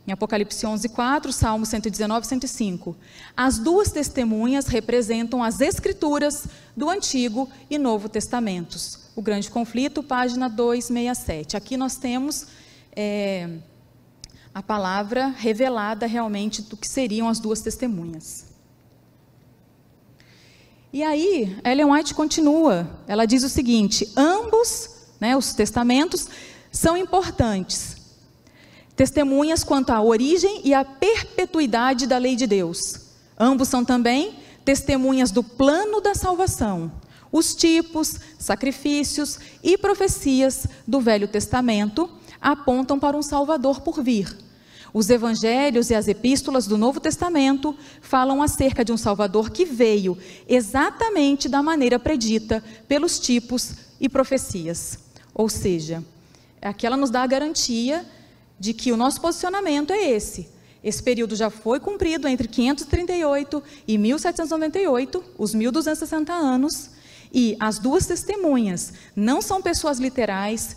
Em 0.06 0.12
Apocalipse 0.12 0.64
11, 0.64 0.88
4, 0.90 1.32
Salmo 1.32 1.66
119, 1.66 2.24
105. 2.24 2.96
As 3.36 3.58
duas 3.58 3.90
testemunhas 3.90 4.68
representam 4.68 5.42
as 5.42 5.60
escrituras 5.60 6.46
do 6.76 6.88
Antigo 6.88 7.48
e 7.68 7.78
Novo 7.78 8.08
Testamentos. 8.08 9.10
O 9.16 9.20
Grande 9.20 9.50
Conflito, 9.50 10.04
página 10.04 10.48
267. 10.48 11.56
Aqui 11.56 11.76
nós 11.76 11.96
temos 11.96 12.46
é, 12.94 13.58
a 14.54 14.62
palavra 14.62 15.34
revelada 15.36 16.06
realmente 16.06 16.62
do 16.62 16.76
que 16.76 16.86
seriam 16.86 17.28
as 17.28 17.40
duas 17.40 17.60
testemunhas. 17.60 18.47
E 20.92 21.02
aí, 21.02 21.56
Ellen 21.64 21.90
White 21.92 22.14
continua. 22.14 22.88
Ela 23.06 23.26
diz 23.26 23.42
o 23.44 23.48
seguinte: 23.48 24.10
ambos, 24.16 24.88
né, 25.20 25.36
os 25.36 25.52
testamentos, 25.52 26.28
são 26.72 26.96
importantes. 26.96 27.96
Testemunhas 28.96 29.62
quanto 29.62 29.90
à 29.90 30.02
origem 30.02 30.62
e 30.64 30.74
à 30.74 30.84
perpetuidade 30.84 32.06
da 32.06 32.18
lei 32.18 32.34
de 32.34 32.46
Deus. 32.46 32.94
Ambos 33.38 33.68
são 33.68 33.84
também 33.84 34.34
testemunhas 34.64 35.30
do 35.30 35.44
plano 35.44 36.00
da 36.00 36.14
salvação. 36.14 36.90
Os 37.30 37.54
tipos, 37.54 38.16
sacrifícios 38.38 39.38
e 39.62 39.76
profecias 39.76 40.66
do 40.86 41.00
Velho 41.00 41.28
Testamento 41.28 42.10
apontam 42.40 42.98
para 42.98 43.16
um 43.16 43.22
Salvador 43.22 43.82
por 43.82 44.02
vir. 44.02 44.47
Os 44.92 45.10
evangelhos 45.10 45.90
e 45.90 45.94
as 45.94 46.08
epístolas 46.08 46.66
do 46.66 46.78
Novo 46.78 47.00
Testamento 47.00 47.76
falam 48.00 48.42
acerca 48.42 48.84
de 48.84 48.92
um 48.92 48.96
Salvador 48.96 49.50
que 49.50 49.64
veio 49.64 50.16
exatamente 50.48 51.48
da 51.48 51.62
maneira 51.62 51.98
predita 51.98 52.62
pelos 52.86 53.18
tipos 53.18 53.74
e 54.00 54.08
profecias. 54.08 54.98
Ou 55.34 55.48
seja, 55.48 56.02
aqui 56.62 56.86
ela 56.86 56.96
nos 56.96 57.10
dá 57.10 57.22
a 57.22 57.26
garantia 57.26 58.04
de 58.58 58.72
que 58.72 58.90
o 58.90 58.96
nosso 58.96 59.20
posicionamento 59.20 59.92
é 59.92 60.10
esse. 60.10 60.48
Esse 60.82 61.02
período 61.02 61.34
já 61.36 61.50
foi 61.50 61.80
cumprido 61.80 62.28
entre 62.28 62.48
538 62.48 63.62
e 63.86 63.98
1798, 63.98 65.24
os 65.36 65.54
1260 65.54 66.32
anos, 66.32 66.90
e 67.32 67.56
as 67.60 67.78
duas 67.78 68.06
testemunhas 68.06 68.92
não 69.14 69.42
são 69.42 69.60
pessoas 69.60 69.98
literais, 69.98 70.76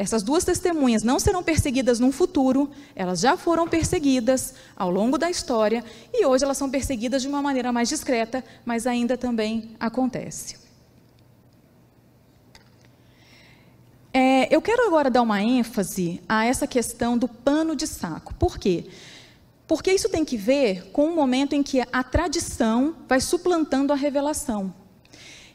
essas 0.00 0.22
duas 0.22 0.44
testemunhas 0.44 1.02
não 1.02 1.20
serão 1.20 1.42
perseguidas 1.42 2.00
no 2.00 2.10
futuro, 2.10 2.70
elas 2.96 3.20
já 3.20 3.36
foram 3.36 3.68
perseguidas 3.68 4.54
ao 4.74 4.90
longo 4.90 5.18
da 5.18 5.28
história 5.28 5.84
e 6.10 6.24
hoje 6.24 6.42
elas 6.42 6.56
são 6.56 6.70
perseguidas 6.70 7.20
de 7.20 7.28
uma 7.28 7.42
maneira 7.42 7.70
mais 7.70 7.90
discreta, 7.90 8.42
mas 8.64 8.86
ainda 8.86 9.18
também 9.18 9.76
acontece. 9.78 10.56
É, 14.10 14.48
eu 14.50 14.62
quero 14.62 14.86
agora 14.86 15.10
dar 15.10 15.20
uma 15.20 15.42
ênfase 15.42 16.22
a 16.26 16.46
essa 16.46 16.66
questão 16.66 17.18
do 17.18 17.28
pano 17.28 17.76
de 17.76 17.86
saco. 17.86 18.32
Por 18.36 18.58
quê? 18.58 18.86
Porque 19.68 19.92
isso 19.92 20.08
tem 20.08 20.24
que 20.24 20.38
ver 20.38 20.90
com 20.92 21.08
o 21.08 21.14
momento 21.14 21.52
em 21.52 21.62
que 21.62 21.82
a 21.92 22.02
tradição 22.02 22.96
vai 23.06 23.20
suplantando 23.20 23.92
a 23.92 23.96
revelação. 23.96 24.74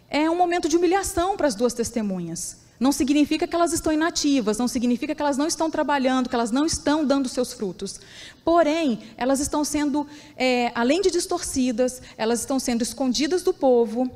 É 0.08 0.30
um 0.30 0.38
momento 0.38 0.70
de 0.70 0.78
humilhação 0.78 1.36
para 1.36 1.48
as 1.48 1.56
duas 1.56 1.74
testemunhas. 1.74 2.64
Não 2.80 2.92
significa 2.92 3.48
que 3.48 3.56
elas 3.56 3.72
estão 3.72 3.92
inativas, 3.92 4.58
não 4.58 4.68
significa 4.68 5.16
que 5.16 5.22
elas 5.22 5.38
não 5.38 5.48
estão 5.48 5.70
trabalhando, 5.70 6.28
que 6.28 6.36
elas 6.36 6.52
não 6.52 6.66
estão 6.66 7.06
dando 7.06 7.30
seus 7.30 7.54
frutos. 7.54 8.00
Porém, 8.44 9.00
elas 9.16 9.40
estão 9.40 9.64
sendo, 9.64 10.06
é, 10.36 10.72
além 10.76 11.02
de 11.02 11.10
distorcidas, 11.10 12.02
elas 12.18 12.42
estão 12.42 12.60
sendo 12.60 12.82
escondidas 12.82 13.44
do 13.44 13.54
povo, 13.54 14.12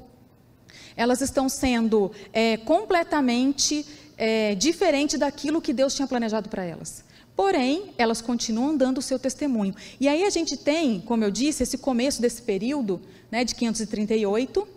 elas 0.96 1.22
estão 1.22 1.48
sendo 1.48 2.12
é, 2.34 2.58
completamente 2.58 3.86
é, 4.18 4.54
diferente 4.56 5.18
daquilo 5.18 5.62
que 5.62 5.72
Deus 5.72 5.96
tinha 5.96 6.08
planejado 6.08 6.50
para 6.50 6.66
elas. 6.66 7.06
Porém, 7.38 7.94
elas 7.98 8.20
continuam 8.20 8.76
dando 8.76 8.98
o 8.98 9.02
seu 9.02 9.18
testemunho. 9.18 9.74
E 9.98 10.10
aí 10.10 10.26
a 10.26 10.30
gente 10.30 10.58
tem, 10.58 11.00
como 11.00 11.24
eu 11.24 11.32
disse, 11.32 11.64
esse 11.64 11.78
começo 11.78 12.22
desse 12.22 12.42
período, 12.42 13.00
né, 13.32 13.46
de 13.46 13.56
538 13.56 14.68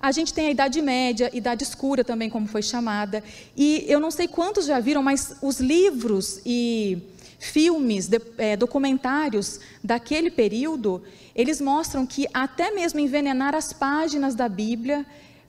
a 0.00 0.12
gente 0.12 0.32
tem 0.32 0.48
a 0.48 0.50
Idade 0.50 0.80
Média, 0.82 1.30
Idade 1.32 1.64
Escura 1.64 2.04
também, 2.04 2.28
como 2.30 2.46
foi 2.46 2.62
chamada. 2.62 3.22
E 3.56 3.84
eu 3.88 3.98
não 3.98 4.10
sei 4.10 4.28
quantos 4.28 4.66
já 4.66 4.78
viram, 4.78 5.02
mas 5.02 5.36
os 5.42 5.60
livros 5.60 6.40
e 6.44 6.98
filmes, 7.38 8.08
de, 8.08 8.20
é, 8.38 8.56
documentários 8.56 9.60
daquele 9.82 10.30
período, 10.30 11.02
eles 11.34 11.60
mostram 11.60 12.06
que 12.06 12.26
até 12.32 12.70
mesmo 12.70 13.00
envenenar 13.00 13.54
as 13.54 13.72
páginas 13.72 14.34
da 14.34 14.48
Bíblia, 14.48 15.04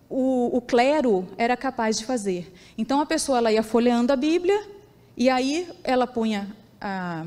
o, 0.09 0.57
o 0.57 0.61
clero 0.61 1.27
era 1.37 1.55
capaz 1.57 1.97
de 1.97 2.05
fazer. 2.05 2.53
Então 2.77 2.99
a 3.01 3.05
pessoa 3.05 3.37
ela 3.37 3.51
ia 3.51 3.63
folheando 3.63 4.11
a 4.11 4.15
Bíblia 4.15 4.67
e 5.15 5.29
aí 5.29 5.69
ela 5.83 6.07
punha 6.07 6.55
a, 6.79 7.25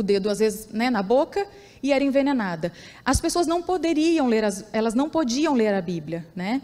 o 0.00 0.02
dedo 0.02 0.28
às 0.28 0.38
vezes 0.38 0.68
né, 0.70 0.90
na 0.90 1.02
boca 1.02 1.46
e 1.82 1.92
era 1.92 2.02
envenenada. 2.02 2.72
As 3.04 3.20
pessoas 3.20 3.46
não 3.46 3.62
poderiam 3.62 4.26
ler, 4.26 4.44
as, 4.44 4.64
elas 4.72 4.94
não 4.94 5.08
podiam 5.08 5.54
ler 5.54 5.74
a 5.74 5.80
Bíblia, 5.80 6.26
né? 6.34 6.60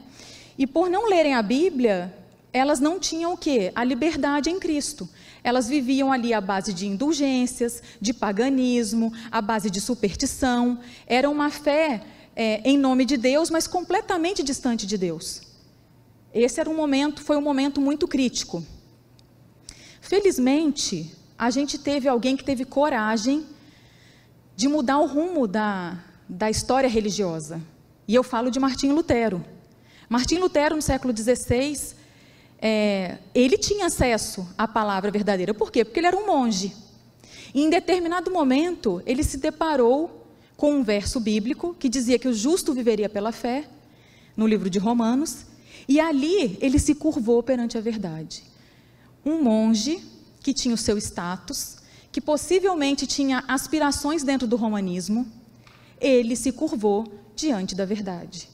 E 0.59 0.67
por 0.67 0.89
não 0.89 1.09
lerem 1.09 1.35
a 1.35 1.43
Bíblia, 1.43 2.13
elas 2.53 2.81
não 2.81 2.99
tinham 2.99 3.35
o 3.35 3.37
quê? 3.37 3.71
A 3.75 3.85
liberdade 3.85 4.49
em 4.51 4.59
Cristo. 4.59 5.09
Elas 5.45 5.69
viviam 5.69 6.11
ali 6.11 6.33
à 6.33 6.41
base 6.41 6.73
de 6.73 6.87
indulgências, 6.87 7.83
de 8.01 8.13
paganismo, 8.13 9.13
à 9.31 9.41
base 9.41 9.71
de 9.71 9.81
superstição. 9.81 10.81
Era 11.07 11.29
uma 11.29 11.51
fé 11.51 12.03
é, 12.35 12.61
em 12.65 12.79
nome 12.79 13.05
de 13.05 13.17
Deus, 13.17 13.51
mas 13.51 13.67
completamente 13.67 14.43
distante 14.43 14.87
de 14.87 14.97
Deus. 14.97 15.43
Esse 16.33 16.61
era 16.61 16.69
um 16.69 16.77
momento, 16.77 17.23
foi 17.23 17.37
um 17.37 17.43
momento 17.43 17.81
muito 17.81 18.09
crítico. 18.09 18.65
Felizmente, 20.01 21.15
a 21.39 21.51
gente 21.51 21.79
teve 21.79 22.09
alguém 22.09 22.37
que 22.37 22.45
teve 22.45 22.65
coragem 22.65 23.47
de 24.57 24.69
mudar 24.69 24.99
o 24.99 25.07
rumo 25.07 25.47
da, 25.47 25.99
da 26.29 26.49
história 26.49 26.89
religiosa. 26.89 27.61
E 28.09 28.15
eu 28.15 28.23
falo 28.23 28.51
de 28.51 28.59
Martim 28.59 28.91
Lutero. 28.91 29.45
Martim 30.09 30.39
Lutero, 30.39 30.77
no 30.77 30.83
século 30.83 31.15
XVI, 31.17 31.95
é, 32.59 33.19
ele 33.35 33.59
tinha 33.59 33.87
acesso 33.87 34.49
à 34.57 34.67
palavra 34.67 35.11
verdadeira. 35.11 35.53
Por 35.53 35.71
quê? 35.71 35.85
Porque 35.85 36.01
ele 36.01 36.07
era 36.07 36.17
um 36.17 36.27
monge. 36.27 36.75
E 37.55 37.63
em 37.63 37.69
determinado 37.69 38.31
momento, 38.31 39.03
ele 39.05 39.23
se 39.23 39.37
deparou 39.37 40.27
com 40.57 40.73
um 40.73 40.83
verso 40.83 41.21
bíblico 41.21 41.75
que 41.79 41.89
dizia 41.89 42.19
que 42.19 42.29
o 42.29 42.33
justo 42.33 42.73
viveria 42.73 43.09
pela 43.09 43.33
fé, 43.33 43.69
no 44.37 44.47
livro 44.47 44.71
de 44.71 44.79
Romanos, 44.79 45.47
e 45.89 46.01
ali 46.01 46.57
ele 46.61 46.79
se 46.79 46.95
curvou 46.95 47.43
perante 47.43 47.77
a 47.77 47.81
verdade. 47.81 48.43
Um 49.25 49.43
monge 49.43 50.03
que 50.47 50.55
tinha 50.55 50.77
o 50.77 50.79
seu 50.79 50.97
status, 50.97 51.79
que 52.13 52.21
possivelmente 52.21 53.05
tinha 53.05 53.43
aspirações 53.49 54.23
dentro 54.23 54.47
do 54.47 54.55
romanismo, 54.55 55.27
ele 56.01 56.37
se 56.37 56.53
curvou 56.53 57.05
diante 57.35 57.75
da 57.75 57.85
verdade, 57.85 58.49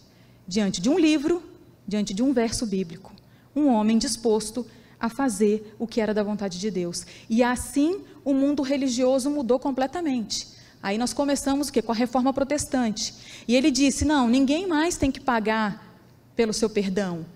diante 0.48 0.81
de 0.81 0.88
um 0.88 0.98
livro, 0.98 1.42
diante 1.87 2.14
de 2.14 2.22
um 2.22 2.33
verso 2.33 2.64
bíblico. 2.64 3.12
Um 3.55 3.66
homem 3.66 3.98
disposto 3.98 4.66
a 4.98 5.11
fazer 5.11 5.76
o 5.78 5.87
que 5.87 6.00
era 6.00 6.14
da 6.14 6.22
vontade 6.22 6.59
de 6.59 6.70
Deus. 6.70 7.05
E 7.28 7.42
assim 7.42 8.00
o 8.24 8.33
mundo 8.33 8.62
religioso 8.62 9.28
mudou 9.28 9.59
completamente. 9.59 10.48
Aí 10.83 10.96
nós 10.96 11.12
começamos 11.12 11.68
o 11.68 11.72
quê? 11.72 11.83
Com 11.83 11.92
a 11.92 11.94
reforma 11.94 12.33
protestante. 12.33 13.12
E 13.46 13.55
ele 13.55 13.70
disse: 13.70 14.07
não, 14.07 14.28
ninguém 14.28 14.66
mais 14.66 14.96
tem 14.96 15.11
que 15.11 15.20
pagar 15.20 15.94
pelo 16.35 16.55
seu 16.55 16.70
perdão. 16.70 17.26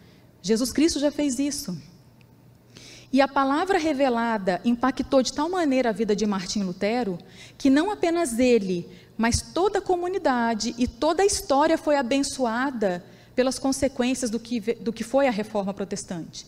Jesus 0.41 0.73
Cristo 0.73 0.99
já 0.99 1.11
fez 1.11 1.39
isso. 1.39 1.77
E 3.13 3.21
a 3.21 3.29
palavra 3.29 3.79
revelada 3.79 4.61
impactou 4.65 5.23
de 5.23 5.33
tal 5.33 5.49
maneira 5.49 5.91
a 5.91 5.93
vida 5.93 6.15
de 6.15 6.27
Martim 6.27 6.63
Lutero 6.63 7.19
que 7.57 7.71
não 7.71 7.91
apenas 7.91 8.39
ele, 8.39 8.89
mas 9.17 9.41
toda 9.41 9.79
a 9.79 9.83
comunidade 9.83 10.75
e 10.77 10.87
toda 10.87 11.23
a 11.23 11.27
história 11.27 11.79
foi 11.79 11.97
abençoada 11.97 13.05
pelas 13.35 13.59
consequências 13.59 14.31
do 14.31 14.41
que, 14.41 14.61
do 14.61 14.93
que 14.93 15.05
foi 15.05 15.29
a 15.29 15.31
reforma 15.31 15.73
protestante. 15.73 16.47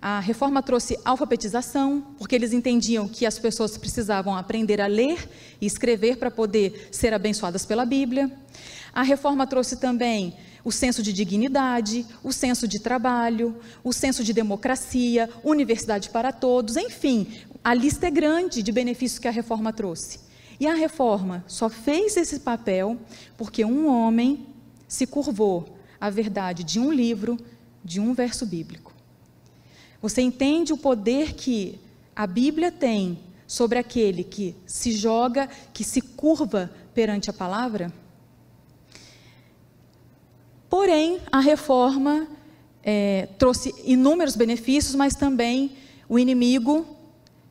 A 0.00 0.18
reforma 0.18 0.60
trouxe 0.60 0.98
alfabetização, 1.04 2.04
porque 2.18 2.34
eles 2.34 2.52
entendiam 2.52 3.06
que 3.06 3.24
as 3.24 3.38
pessoas 3.38 3.78
precisavam 3.78 4.36
aprender 4.36 4.80
a 4.80 4.88
ler 4.88 5.28
e 5.60 5.66
escrever 5.66 6.16
para 6.16 6.28
poder 6.28 6.88
ser 6.90 7.14
abençoadas 7.14 7.64
pela 7.64 7.86
Bíblia. 7.86 8.28
A 8.92 9.02
reforma 9.02 9.46
trouxe 9.46 9.76
também 9.76 10.34
o 10.64 10.70
senso 10.70 11.02
de 11.02 11.12
dignidade, 11.12 12.06
o 12.22 12.32
senso 12.32 12.68
de 12.68 12.78
trabalho, 12.78 13.56
o 13.82 13.92
senso 13.92 14.22
de 14.22 14.32
democracia, 14.32 15.28
universidade 15.42 16.10
para 16.10 16.32
todos, 16.32 16.76
enfim, 16.76 17.26
a 17.64 17.74
lista 17.74 18.06
é 18.06 18.10
grande 18.10 18.62
de 18.62 18.72
benefícios 18.72 19.18
que 19.18 19.28
a 19.28 19.32
reforma 19.32 19.72
trouxe. 19.72 20.20
E 20.58 20.66
a 20.66 20.74
reforma 20.74 21.44
só 21.48 21.68
fez 21.68 22.16
esse 22.16 22.40
papel 22.40 22.98
porque 23.36 23.64
um 23.64 23.88
homem 23.88 24.46
se 24.86 25.06
curvou 25.06 25.76
à 26.00 26.10
verdade 26.10 26.62
de 26.62 26.78
um 26.78 26.92
livro, 26.92 27.38
de 27.84 28.00
um 28.00 28.14
verso 28.14 28.46
bíblico. 28.46 28.92
Você 30.00 30.20
entende 30.20 30.72
o 30.72 30.78
poder 30.78 31.34
que 31.34 31.78
a 32.14 32.26
Bíblia 32.26 32.70
tem 32.70 33.18
sobre 33.46 33.78
aquele 33.78 34.24
que 34.24 34.54
se 34.66 34.92
joga, 34.92 35.48
que 35.72 35.84
se 35.84 36.00
curva 36.00 36.70
perante 36.94 37.30
a 37.30 37.32
palavra? 37.32 37.92
Porém, 40.72 41.20
a 41.30 41.38
reforma 41.38 42.26
é, 42.82 43.28
trouxe 43.38 43.74
inúmeros 43.84 44.34
benefícios, 44.34 44.94
mas 44.94 45.14
também 45.14 45.72
o 46.08 46.18
inimigo 46.18 46.86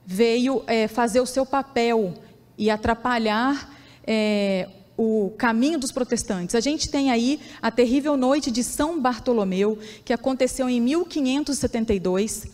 veio 0.04 0.64
é, 0.66 0.88
fazer 0.88 1.20
o 1.20 1.26
seu 1.28 1.46
papel 1.46 2.16
e 2.58 2.72
atrapalhar 2.72 3.78
é, 4.08 4.68
o 4.98 5.32
caminho 5.38 5.78
dos 5.78 5.92
protestantes. 5.92 6.56
A 6.56 6.60
gente 6.60 6.90
tem 6.90 7.12
aí 7.12 7.40
a 7.62 7.70
terrível 7.70 8.18
noite 8.18 8.50
de 8.50 8.64
São 8.64 9.00
Bartolomeu, 9.00 9.78
que 10.04 10.14
aconteceu 10.14 10.68
em 10.68 10.82
1572. 10.82 12.48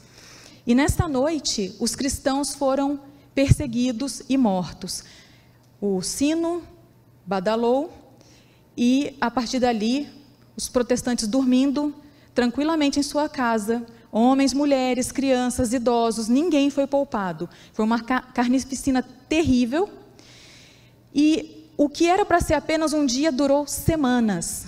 E 0.65 0.75
nesta 0.75 1.07
noite, 1.07 1.73
os 1.79 1.95
cristãos 1.95 2.53
foram 2.53 2.99
perseguidos 3.33 4.21
e 4.27 4.35
mortos. 4.35 5.01
O 5.79 6.01
sino 6.01 6.61
badalou 7.25 7.89
e, 8.75 9.15
a 9.21 9.31
partir 9.31 9.61
dali, 9.61 10.17
os 10.57 10.67
protestantes 10.67 11.27
dormindo 11.27 11.93
tranquilamente 12.33 12.99
em 12.99 13.03
sua 13.03 13.29
casa, 13.29 13.85
homens, 14.11 14.53
mulheres, 14.53 15.11
crianças, 15.11 15.71
idosos, 15.71 16.27
ninguém 16.27 16.71
foi 16.71 16.87
poupado. 16.87 17.47
Foi 17.71 17.85
uma 17.85 17.99
carnificina 17.99 19.03
terrível. 19.29 19.87
E 21.13 21.69
o 21.77 21.87
que 21.87 22.07
era 22.07 22.25
para 22.25 22.41
ser 22.41 22.55
apenas 22.55 22.91
um 22.91 23.05
dia 23.05 23.31
durou 23.31 23.67
semanas. 23.67 24.65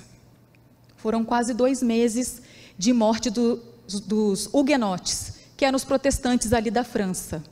Foram 0.98 1.26
quase 1.26 1.54
dois 1.54 1.82
meses 1.82 2.42
de 2.78 2.94
morte 2.94 3.30
do, 3.30 3.60
dos 4.06 4.48
huguenotes, 4.54 5.34
que 5.58 5.66
eram 5.66 5.76
os 5.76 5.84
protestantes 5.84 6.54
ali 6.54 6.70
da 6.70 6.84
França. 6.84 7.44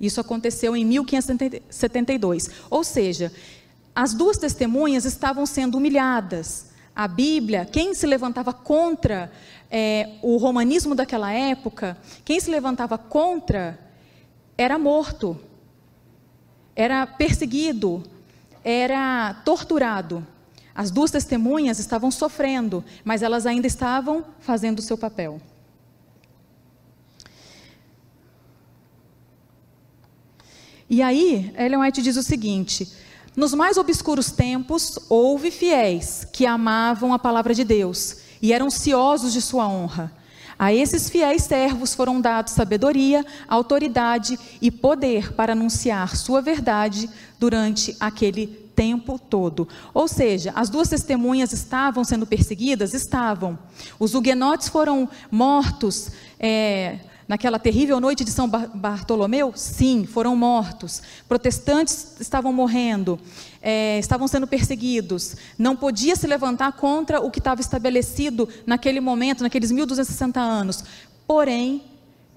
Isso 0.00 0.20
aconteceu 0.20 0.76
em 0.76 0.84
1572. 0.84 2.50
Ou 2.70 2.82
seja, 2.82 3.32
as 3.94 4.14
duas 4.14 4.38
testemunhas 4.38 5.04
estavam 5.04 5.46
sendo 5.46 5.76
humilhadas. 5.76 6.73
A 6.94 7.08
Bíblia, 7.08 7.64
quem 7.64 7.94
se 7.94 8.06
levantava 8.06 8.52
contra 8.52 9.30
é, 9.70 10.10
o 10.22 10.36
romanismo 10.36 10.94
daquela 10.94 11.32
época, 11.32 11.96
quem 12.24 12.38
se 12.38 12.50
levantava 12.50 12.96
contra, 12.96 13.78
era 14.56 14.78
morto, 14.78 15.38
era 16.76 17.06
perseguido, 17.06 18.02
era 18.62 19.34
torturado. 19.44 20.24
As 20.74 20.90
duas 20.90 21.10
testemunhas 21.10 21.78
estavam 21.78 22.10
sofrendo, 22.10 22.84
mas 23.04 23.22
elas 23.22 23.46
ainda 23.46 23.66
estavam 23.66 24.24
fazendo 24.40 24.78
o 24.78 24.82
seu 24.82 24.96
papel. 24.96 25.40
E 30.88 31.02
aí, 31.02 31.52
Ellen 31.56 31.80
White 31.80 32.02
diz 32.02 32.16
o 32.16 32.22
seguinte: 32.22 32.88
Nos 33.36 33.52
mais 33.52 33.76
obscuros 33.76 34.30
tempos, 34.30 34.98
houve 35.08 35.50
fiéis 35.50 36.26
que 36.32 36.46
amavam 36.46 37.12
a 37.12 37.18
palavra 37.18 37.52
de 37.52 37.64
Deus 37.64 38.18
e 38.40 38.52
eram 38.52 38.70
ciosos 38.70 39.32
de 39.32 39.42
sua 39.42 39.66
honra. 39.66 40.12
A 40.56 40.72
esses 40.72 41.10
fiéis 41.10 41.42
servos 41.42 41.94
foram 41.94 42.20
dados 42.20 42.52
sabedoria, 42.52 43.26
autoridade 43.48 44.38
e 44.62 44.70
poder 44.70 45.32
para 45.32 45.52
anunciar 45.52 46.16
sua 46.16 46.40
verdade 46.40 47.10
durante 47.38 47.96
aquele 47.98 48.46
tempo 48.46 49.18
todo. 49.18 49.68
Ou 49.92 50.06
seja, 50.06 50.52
as 50.54 50.68
duas 50.68 50.88
testemunhas 50.88 51.52
estavam 51.52 52.04
sendo 52.04 52.26
perseguidas? 52.26 52.94
Estavam. 52.94 53.58
Os 53.98 54.14
huguenotes 54.14 54.68
foram 54.68 55.08
mortos. 55.28 56.10
É, 56.38 56.98
Naquela 57.26 57.58
terrível 57.58 57.98
noite 58.00 58.22
de 58.22 58.30
São 58.30 58.46
Bartolomeu? 58.48 59.52
Sim, 59.56 60.04
foram 60.04 60.36
mortos. 60.36 61.02
Protestantes 61.26 62.20
estavam 62.20 62.52
morrendo, 62.52 63.18
é, 63.62 63.98
estavam 63.98 64.28
sendo 64.28 64.46
perseguidos. 64.46 65.34
Não 65.58 65.74
podia 65.74 66.16
se 66.16 66.26
levantar 66.26 66.72
contra 66.72 67.20
o 67.20 67.30
que 67.30 67.38
estava 67.38 67.62
estabelecido 67.62 68.46
naquele 68.66 69.00
momento, 69.00 69.42
naqueles 69.42 69.70
1260 69.70 70.38
anos. 70.38 70.84
Porém, 71.26 71.82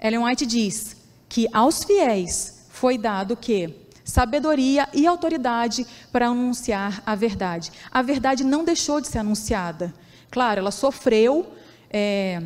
Ellen 0.00 0.24
White 0.24 0.46
diz 0.46 0.96
que 1.28 1.46
aos 1.52 1.84
fiéis 1.84 2.66
foi 2.70 2.96
dado 2.96 3.34
o 3.34 3.36
quê? 3.36 3.74
Sabedoria 4.02 4.88
e 4.94 5.06
autoridade 5.06 5.86
para 6.10 6.28
anunciar 6.28 7.02
a 7.04 7.14
verdade. 7.14 7.70
A 7.90 8.00
verdade 8.00 8.42
não 8.42 8.64
deixou 8.64 9.02
de 9.02 9.08
ser 9.08 9.18
anunciada. 9.18 9.92
Claro, 10.30 10.60
ela 10.60 10.70
sofreu. 10.70 11.46
É, 11.90 12.42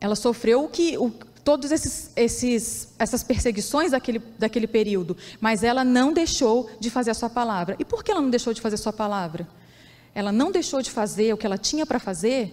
ela 0.00 0.16
sofreu 0.16 0.64
o 0.64 0.68
que, 0.68 0.96
o, 0.96 1.10
todos 1.44 1.70
esses, 1.70 2.10
esses, 2.16 2.88
essas 2.98 3.22
perseguições 3.22 3.90
daquele, 3.90 4.20
daquele 4.38 4.66
período, 4.66 5.16
mas 5.40 5.62
ela 5.62 5.84
não 5.84 6.12
deixou 6.12 6.70
de 6.80 6.88
fazer 6.88 7.10
a 7.10 7.14
sua 7.14 7.28
palavra. 7.28 7.76
E 7.78 7.84
por 7.84 8.02
que 8.02 8.10
ela 8.10 8.20
não 8.20 8.30
deixou 8.30 8.54
de 8.54 8.60
fazer 8.60 8.76
a 8.76 8.78
sua 8.78 8.92
palavra? 8.92 9.46
Ela 10.14 10.32
não 10.32 10.50
deixou 10.50 10.80
de 10.80 10.90
fazer 10.90 11.32
o 11.32 11.36
que 11.36 11.46
ela 11.46 11.58
tinha 11.58 11.84
para 11.84 11.98
fazer 11.98 12.52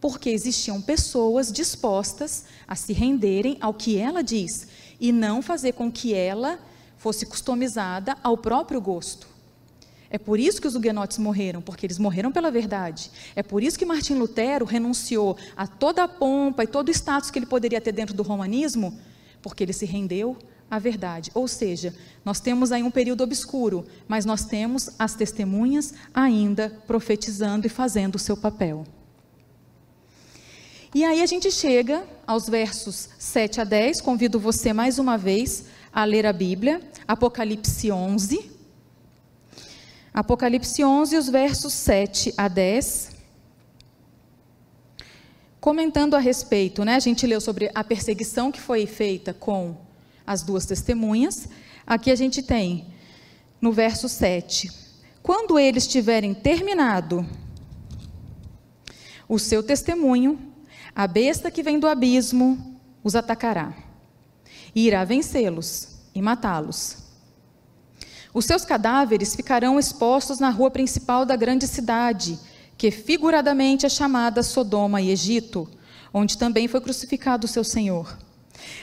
porque 0.00 0.30
existiam 0.30 0.80
pessoas 0.80 1.52
dispostas 1.52 2.44
a 2.66 2.74
se 2.74 2.92
renderem 2.92 3.56
ao 3.60 3.74
que 3.74 3.96
ela 3.96 4.22
diz 4.22 4.68
e 5.00 5.12
não 5.12 5.42
fazer 5.42 5.72
com 5.72 5.90
que 5.90 6.14
ela 6.14 6.58
fosse 6.96 7.26
customizada 7.26 8.16
ao 8.22 8.36
próprio 8.36 8.80
gosto. 8.80 9.27
É 10.10 10.16
por 10.16 10.40
isso 10.40 10.60
que 10.60 10.66
os 10.66 10.74
huguenotes 10.74 11.18
morreram, 11.18 11.60
porque 11.60 11.84
eles 11.84 11.98
morreram 11.98 12.32
pela 12.32 12.50
verdade. 12.50 13.10
É 13.36 13.42
por 13.42 13.62
isso 13.62 13.78
que 13.78 13.84
Martim 13.84 14.14
Lutero 14.14 14.64
renunciou 14.64 15.36
a 15.56 15.66
toda 15.66 16.04
a 16.04 16.08
pompa 16.08 16.64
e 16.64 16.66
todo 16.66 16.88
o 16.88 16.90
status 16.90 17.30
que 17.30 17.38
ele 17.38 17.46
poderia 17.46 17.80
ter 17.80 17.92
dentro 17.92 18.14
do 18.14 18.22
romanismo, 18.22 18.98
porque 19.42 19.62
ele 19.62 19.72
se 19.74 19.84
rendeu 19.84 20.36
à 20.70 20.78
verdade. 20.78 21.30
Ou 21.34 21.46
seja, 21.46 21.94
nós 22.24 22.40
temos 22.40 22.72
aí 22.72 22.82
um 22.82 22.90
período 22.90 23.22
obscuro, 23.22 23.86
mas 24.06 24.24
nós 24.24 24.46
temos 24.46 24.90
as 24.98 25.14
testemunhas 25.14 25.92
ainda 26.14 26.70
profetizando 26.86 27.66
e 27.66 27.70
fazendo 27.70 28.14
o 28.14 28.18
seu 28.18 28.36
papel. 28.36 28.86
E 30.94 31.04
aí 31.04 31.22
a 31.22 31.26
gente 31.26 31.50
chega 31.50 32.02
aos 32.26 32.48
versos 32.48 33.10
7 33.18 33.60
a 33.60 33.64
10, 33.64 34.00
convido 34.00 34.40
você 34.40 34.72
mais 34.72 34.98
uma 34.98 35.18
vez 35.18 35.66
a 35.92 36.02
ler 36.04 36.24
a 36.24 36.32
Bíblia, 36.32 36.80
Apocalipse 37.06 37.92
11. 37.92 38.57
Apocalipse 40.12 40.82
11, 40.82 41.16
os 41.16 41.28
versos 41.28 41.72
7 41.72 42.34
a 42.36 42.48
10. 42.48 43.12
Comentando 45.60 46.14
a 46.14 46.18
respeito, 46.18 46.84
né, 46.84 46.94
a 46.94 47.00
gente 47.00 47.26
leu 47.26 47.40
sobre 47.40 47.70
a 47.74 47.84
perseguição 47.84 48.50
que 48.50 48.60
foi 48.60 48.86
feita 48.86 49.34
com 49.34 49.76
as 50.26 50.42
duas 50.42 50.64
testemunhas. 50.64 51.48
Aqui 51.86 52.10
a 52.10 52.16
gente 52.16 52.42
tem, 52.42 52.86
no 53.60 53.72
verso 53.72 54.08
7, 54.08 54.70
quando 55.22 55.58
eles 55.58 55.86
tiverem 55.86 56.32
terminado 56.32 57.26
o 59.28 59.38
seu 59.38 59.62
testemunho, 59.62 60.38
a 60.94 61.06
besta 61.06 61.50
que 61.50 61.62
vem 61.62 61.78
do 61.78 61.86
abismo 61.86 62.80
os 63.04 63.14
atacará 63.14 63.74
e 64.74 64.86
irá 64.86 65.04
vencê-los 65.04 65.98
e 66.14 66.22
matá-los. 66.22 67.07
Os 68.32 68.44
seus 68.44 68.64
cadáveres 68.64 69.34
ficarão 69.34 69.78
expostos 69.78 70.38
na 70.38 70.50
rua 70.50 70.70
principal 70.70 71.24
da 71.24 71.34
grande 71.34 71.66
cidade, 71.66 72.38
que 72.76 72.90
figuradamente 72.90 73.86
é 73.86 73.88
chamada 73.88 74.42
Sodoma 74.42 75.00
e 75.00 75.10
Egito, 75.10 75.68
onde 76.12 76.38
também 76.38 76.68
foi 76.68 76.80
crucificado 76.80 77.46
o 77.46 77.48
seu 77.48 77.64
Senhor. 77.64 78.16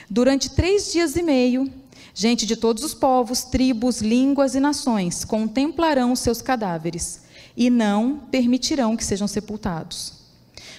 Durante 0.09 0.49
três 0.49 0.91
dias 0.91 1.15
e 1.15 1.21
meio, 1.21 1.71
gente 2.13 2.45
de 2.45 2.55
todos 2.55 2.83
os 2.83 2.93
povos, 2.93 3.43
tribos, 3.43 4.01
línguas 4.01 4.55
e 4.55 4.59
nações 4.59 5.23
contemplarão 5.23 6.11
os 6.11 6.19
seus 6.19 6.41
cadáveres 6.41 7.21
e 7.55 7.69
não 7.69 8.17
permitirão 8.31 8.97
que 8.97 9.03
sejam 9.03 9.27
sepultados. 9.27 10.13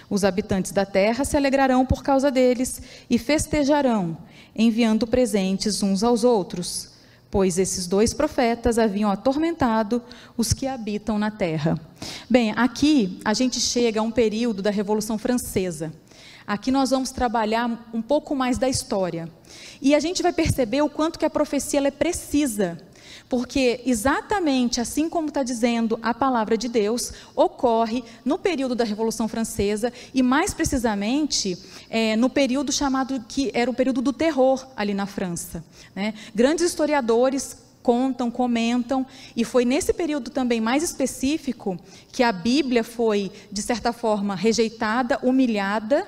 Os 0.08 0.24
habitantes 0.24 0.72
da 0.72 0.84
terra 0.84 1.24
se 1.24 1.36
alegrarão 1.36 1.84
por 1.84 2.02
causa 2.02 2.30
deles 2.30 2.80
e 3.08 3.18
festejarão, 3.18 4.16
enviando 4.54 5.06
presentes 5.06 5.82
uns 5.82 6.02
aos 6.02 6.22
outros, 6.22 6.95
pois 7.30 7.58
esses 7.58 7.86
dois 7.86 8.14
profetas 8.14 8.78
haviam 8.78 9.10
atormentado 9.10 10.02
os 10.36 10.52
que 10.52 10.66
habitam 10.66 11.18
na 11.18 11.30
terra. 11.30 11.78
Bem, 12.28 12.52
aqui 12.56 13.18
a 13.24 13.34
gente 13.34 13.60
chega 13.60 14.00
a 14.00 14.02
um 14.02 14.10
período 14.10 14.62
da 14.62 14.70
Revolução 14.70 15.18
Francesa. 15.18 15.92
Aqui 16.46 16.70
nós 16.70 16.90
vamos 16.90 17.10
trabalhar 17.10 17.90
um 17.92 18.00
pouco 18.00 18.34
mais 18.36 18.56
da 18.56 18.68
história. 18.68 19.28
E 19.82 19.94
a 19.94 20.00
gente 20.00 20.22
vai 20.22 20.32
perceber 20.32 20.80
o 20.80 20.88
quanto 20.88 21.18
que 21.18 21.24
a 21.24 21.30
profecia 21.30 21.80
é 21.86 21.90
precisa. 21.90 22.78
Porque 23.28 23.80
exatamente 23.84 24.80
assim 24.80 25.08
como 25.08 25.28
está 25.28 25.42
dizendo 25.42 25.98
a 26.00 26.14
palavra 26.14 26.56
de 26.56 26.68
Deus, 26.68 27.12
ocorre 27.34 28.04
no 28.24 28.38
período 28.38 28.74
da 28.74 28.84
Revolução 28.84 29.26
Francesa 29.26 29.92
e 30.14 30.22
mais 30.22 30.54
precisamente 30.54 31.58
é, 31.90 32.14
no 32.16 32.30
período 32.30 32.72
chamado 32.72 33.22
que 33.28 33.50
era 33.52 33.70
o 33.70 33.74
período 33.74 34.00
do 34.00 34.12
terror 34.12 34.64
ali 34.76 34.94
na 34.94 35.06
França. 35.06 35.64
Né? 35.94 36.14
Grandes 36.34 36.64
historiadores 36.64 37.66
contam, 37.82 38.32
comentam, 38.32 39.06
e 39.36 39.44
foi 39.44 39.64
nesse 39.64 39.92
período 39.92 40.28
também 40.28 40.60
mais 40.60 40.82
específico 40.82 41.78
que 42.10 42.24
a 42.24 42.32
Bíblia 42.32 42.82
foi, 42.82 43.30
de 43.52 43.62
certa 43.62 43.92
forma, 43.92 44.34
rejeitada, 44.34 45.20
humilhada 45.22 46.04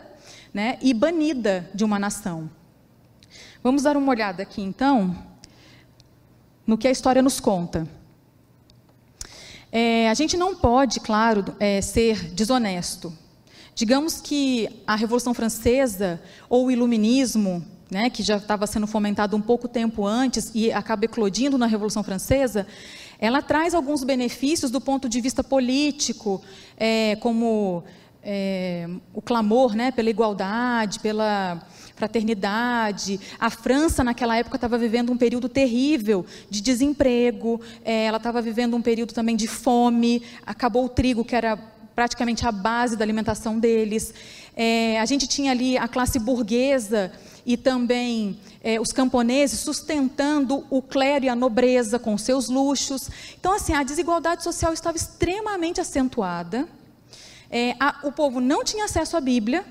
né, 0.52 0.76
e 0.82 0.92
banida 0.92 1.70
de 1.72 1.84
uma 1.84 1.96
nação. 1.96 2.50
Vamos 3.62 3.84
dar 3.84 3.96
uma 3.96 4.10
olhada 4.10 4.42
aqui 4.42 4.60
então 4.60 5.16
no 6.68 6.76
que 6.76 6.86
a 6.86 6.90
história 6.90 7.22
nos 7.22 7.40
conta. 7.40 7.88
É, 9.72 10.10
a 10.10 10.14
gente 10.14 10.36
não 10.36 10.54
pode, 10.54 11.00
claro, 11.00 11.56
é, 11.58 11.80
ser 11.80 12.30
desonesto. 12.34 13.10
Digamos 13.74 14.20
que 14.20 14.68
a 14.86 14.94
Revolução 14.94 15.32
Francesa 15.32 16.20
ou 16.46 16.66
o 16.66 16.70
Iluminismo, 16.70 17.64
né, 17.90 18.10
que 18.10 18.22
já 18.22 18.36
estava 18.36 18.66
sendo 18.66 18.86
fomentado 18.86 19.34
um 19.34 19.40
pouco 19.40 19.66
tempo 19.66 20.06
antes 20.06 20.50
e 20.54 20.70
acaba 20.70 21.06
eclodindo 21.06 21.56
na 21.56 21.64
Revolução 21.64 22.02
Francesa, 22.02 22.66
ela 23.18 23.40
traz 23.40 23.72
alguns 23.72 24.04
benefícios 24.04 24.70
do 24.70 24.80
ponto 24.80 25.08
de 25.08 25.22
vista 25.22 25.42
político, 25.42 26.42
é, 26.76 27.16
como 27.16 27.82
é, 28.22 28.86
o 29.14 29.22
clamor 29.22 29.74
né, 29.74 29.90
pela 29.90 30.10
igualdade, 30.10 31.00
pela 31.00 31.62
fraternidade. 31.98 33.18
A 33.40 33.50
França, 33.50 34.04
naquela 34.04 34.36
época, 34.36 34.56
estava 34.56 34.78
vivendo 34.78 35.10
um 35.10 35.16
período 35.16 35.48
terrível 35.48 36.24
de 36.48 36.60
desemprego, 36.60 37.60
é, 37.84 38.04
ela 38.04 38.18
estava 38.18 38.40
vivendo 38.40 38.76
um 38.76 38.82
período 38.82 39.12
também 39.12 39.34
de 39.34 39.48
fome, 39.48 40.22
acabou 40.46 40.84
o 40.84 40.88
trigo, 40.88 41.24
que 41.24 41.34
era 41.34 41.58
praticamente 41.96 42.46
a 42.46 42.52
base 42.52 42.96
da 42.96 43.04
alimentação 43.04 43.58
deles. 43.58 44.14
É, 44.56 45.00
a 45.00 45.04
gente 45.04 45.26
tinha 45.26 45.50
ali 45.50 45.76
a 45.76 45.88
classe 45.88 46.20
burguesa 46.20 47.10
e 47.44 47.56
também 47.56 48.38
é, 48.62 48.80
os 48.80 48.92
camponeses 48.92 49.58
sustentando 49.58 50.64
o 50.70 50.80
clero 50.80 51.24
e 51.24 51.28
a 51.28 51.34
nobreza 51.34 51.98
com 51.98 52.16
seus 52.16 52.48
luxos. 52.48 53.10
Então, 53.38 53.52
assim, 53.52 53.72
a 53.72 53.82
desigualdade 53.82 54.44
social 54.44 54.72
estava 54.72 54.96
extremamente 54.96 55.80
acentuada. 55.80 56.68
É, 57.50 57.74
a, 57.80 58.00
o 58.04 58.12
povo 58.12 58.40
não 58.40 58.62
tinha 58.62 58.84
acesso 58.84 59.16
à 59.16 59.20
Bíblia, 59.20 59.64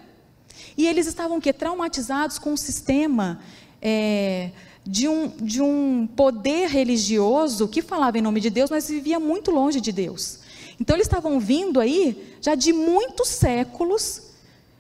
e 0.78 0.88
eles 0.88 1.08
estavam 1.08 1.40
que 1.40 1.52
traumatizados 1.52 2.38
com 2.38 2.54
um 2.54 2.58
sistema 2.58 3.40
é, 3.82 4.52
de, 4.86 5.08
um, 5.08 5.28
de 5.28 5.62
um 5.62 6.08
poder 6.16 6.70
religioso 6.70 7.68
que 7.68 7.82
falava 7.82 8.18
em 8.18 8.22
nome 8.22 8.40
de 8.40 8.50
Deus, 8.50 8.70
mas 8.70 8.88
vivia 8.88 9.20
muito 9.20 9.52
longe 9.52 9.82
de 9.82 9.92
Deus. 9.92 10.40
Então 10.80 10.96
eles 10.96 11.08
estavam 11.08 11.40
vindo 11.40 11.80
aí 11.80 12.38
já 12.42 12.56
de 12.56 12.72
muitos 12.72 13.28
séculos 13.28 14.22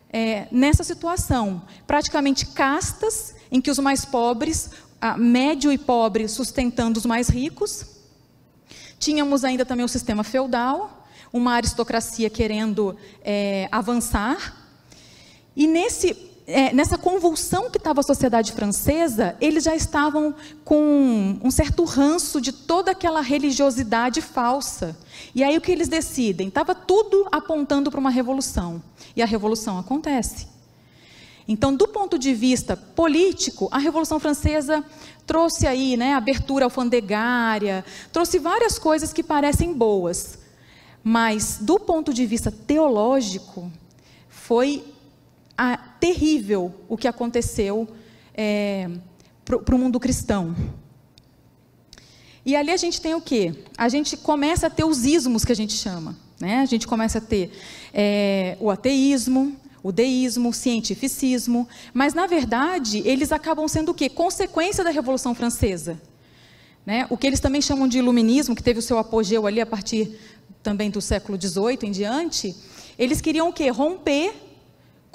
é, 0.09 0.47
nessa 0.51 0.83
situação, 0.83 1.61
praticamente 1.85 2.45
castas 2.45 3.35
em 3.51 3.59
que 3.59 3.71
os 3.71 3.79
mais 3.79 4.05
pobres, 4.05 4.69
médio 5.17 5.71
e 5.71 5.77
pobre 5.77 6.27
sustentando 6.27 6.97
os 6.97 7.05
mais 7.05 7.29
ricos. 7.29 7.85
Tínhamos 8.99 9.43
ainda 9.43 9.65
também 9.65 9.85
o 9.85 9.89
sistema 9.89 10.23
feudal, 10.23 11.07
uma 11.31 11.53
aristocracia 11.53 12.29
querendo 12.29 12.95
é, 13.21 13.67
avançar 13.71 14.66
e 15.57 15.65
nesse, 15.65 16.15
é, 16.45 16.71
nessa 16.71 16.99
convulsão 16.99 17.71
que 17.71 17.79
estava 17.79 18.01
a 18.01 18.03
sociedade 18.03 18.51
francesa, 18.51 19.35
eles 19.41 19.63
já 19.63 19.75
estavam 19.75 20.35
com 20.63 21.39
um 21.43 21.49
certo 21.49 21.83
ranço 21.83 22.39
de 22.39 22.51
toda 22.51 22.91
aquela 22.91 23.21
religiosidade 23.21 24.21
falsa. 24.21 24.95
E 25.33 25.43
aí 25.43 25.57
o 25.57 25.61
que 25.61 25.71
eles 25.71 25.87
decidem? 25.87 26.49
Estava 26.49 26.75
tudo 26.75 27.27
apontando 27.31 27.89
para 27.89 27.99
uma 27.99 28.11
revolução. 28.11 28.83
E 29.15 29.21
a 29.23 29.25
revolução 29.25 29.79
acontece. 29.79 30.47
Então, 31.47 31.75
do 31.75 31.87
ponto 31.87 32.19
de 32.19 32.35
vista 32.35 32.77
político, 32.77 33.67
a 33.71 33.79
Revolução 33.79 34.19
Francesa 34.19 34.83
trouxe 35.25 35.65
aí, 35.65 35.97
né, 35.97 36.13
abertura 36.13 36.65
alfandegária, 36.65 37.83
trouxe 38.11 38.37
várias 38.37 38.77
coisas 38.77 39.11
que 39.11 39.23
parecem 39.23 39.73
boas. 39.73 40.37
Mas, 41.03 41.57
do 41.61 41.79
ponto 41.79 42.13
de 42.13 42.27
vista 42.27 42.51
teológico, 42.51 43.71
foi 44.29 44.83
a, 45.57 45.77
terrível 45.77 46.73
o 46.87 46.95
que 46.95 47.07
aconteceu 47.07 47.87
é, 48.33 48.89
para 49.43 49.75
o 49.75 49.79
mundo 49.79 49.99
cristão. 49.99 50.55
E 52.45 52.55
ali 52.55 52.71
a 52.71 52.77
gente 52.77 53.01
tem 53.01 53.13
o 53.13 53.19
quê? 53.19 53.53
A 53.77 53.89
gente 53.89 54.15
começa 54.15 54.67
a 54.67 54.69
ter 54.69 54.85
os 54.85 55.05
ismos 55.05 55.43
que 55.43 55.51
a 55.51 55.55
gente 55.55 55.73
chama. 55.73 56.15
Né? 56.39 56.59
A 56.59 56.65
gente 56.65 56.87
começa 56.87 57.17
a 57.17 57.21
ter 57.21 57.51
é, 57.93 58.55
o 58.59 58.69
ateísmo, 58.69 59.57
o 59.81 59.91
deísmo, 59.91 60.49
o 60.49 60.53
cientificismo, 60.53 61.67
mas 61.93 62.13
na 62.13 62.27
verdade 62.27 63.01
eles 63.05 63.31
acabam 63.31 63.67
sendo 63.67 63.89
o 63.89 63.93
quê? 63.93 64.07
Consequência 64.07 64.83
da 64.83 64.91
Revolução 64.91 65.33
Francesa. 65.33 65.99
Né? 66.85 67.05
O 67.09 67.17
que 67.17 67.27
eles 67.27 67.39
também 67.39 67.61
chamam 67.61 67.87
de 67.87 67.97
iluminismo, 67.97 68.55
que 68.55 68.63
teve 68.63 68.79
o 68.79 68.81
seu 68.81 68.97
apogeu 68.97 69.45
ali 69.45 69.59
a 69.59 69.65
partir 69.65 70.17
também 70.63 70.89
do 70.89 71.01
século 71.01 71.37
XVIII 71.41 71.79
em 71.83 71.91
diante, 71.91 72.55
eles 72.97 73.19
queriam 73.19 73.49
o 73.49 73.53
quê? 73.53 73.69
Romper 73.69 74.33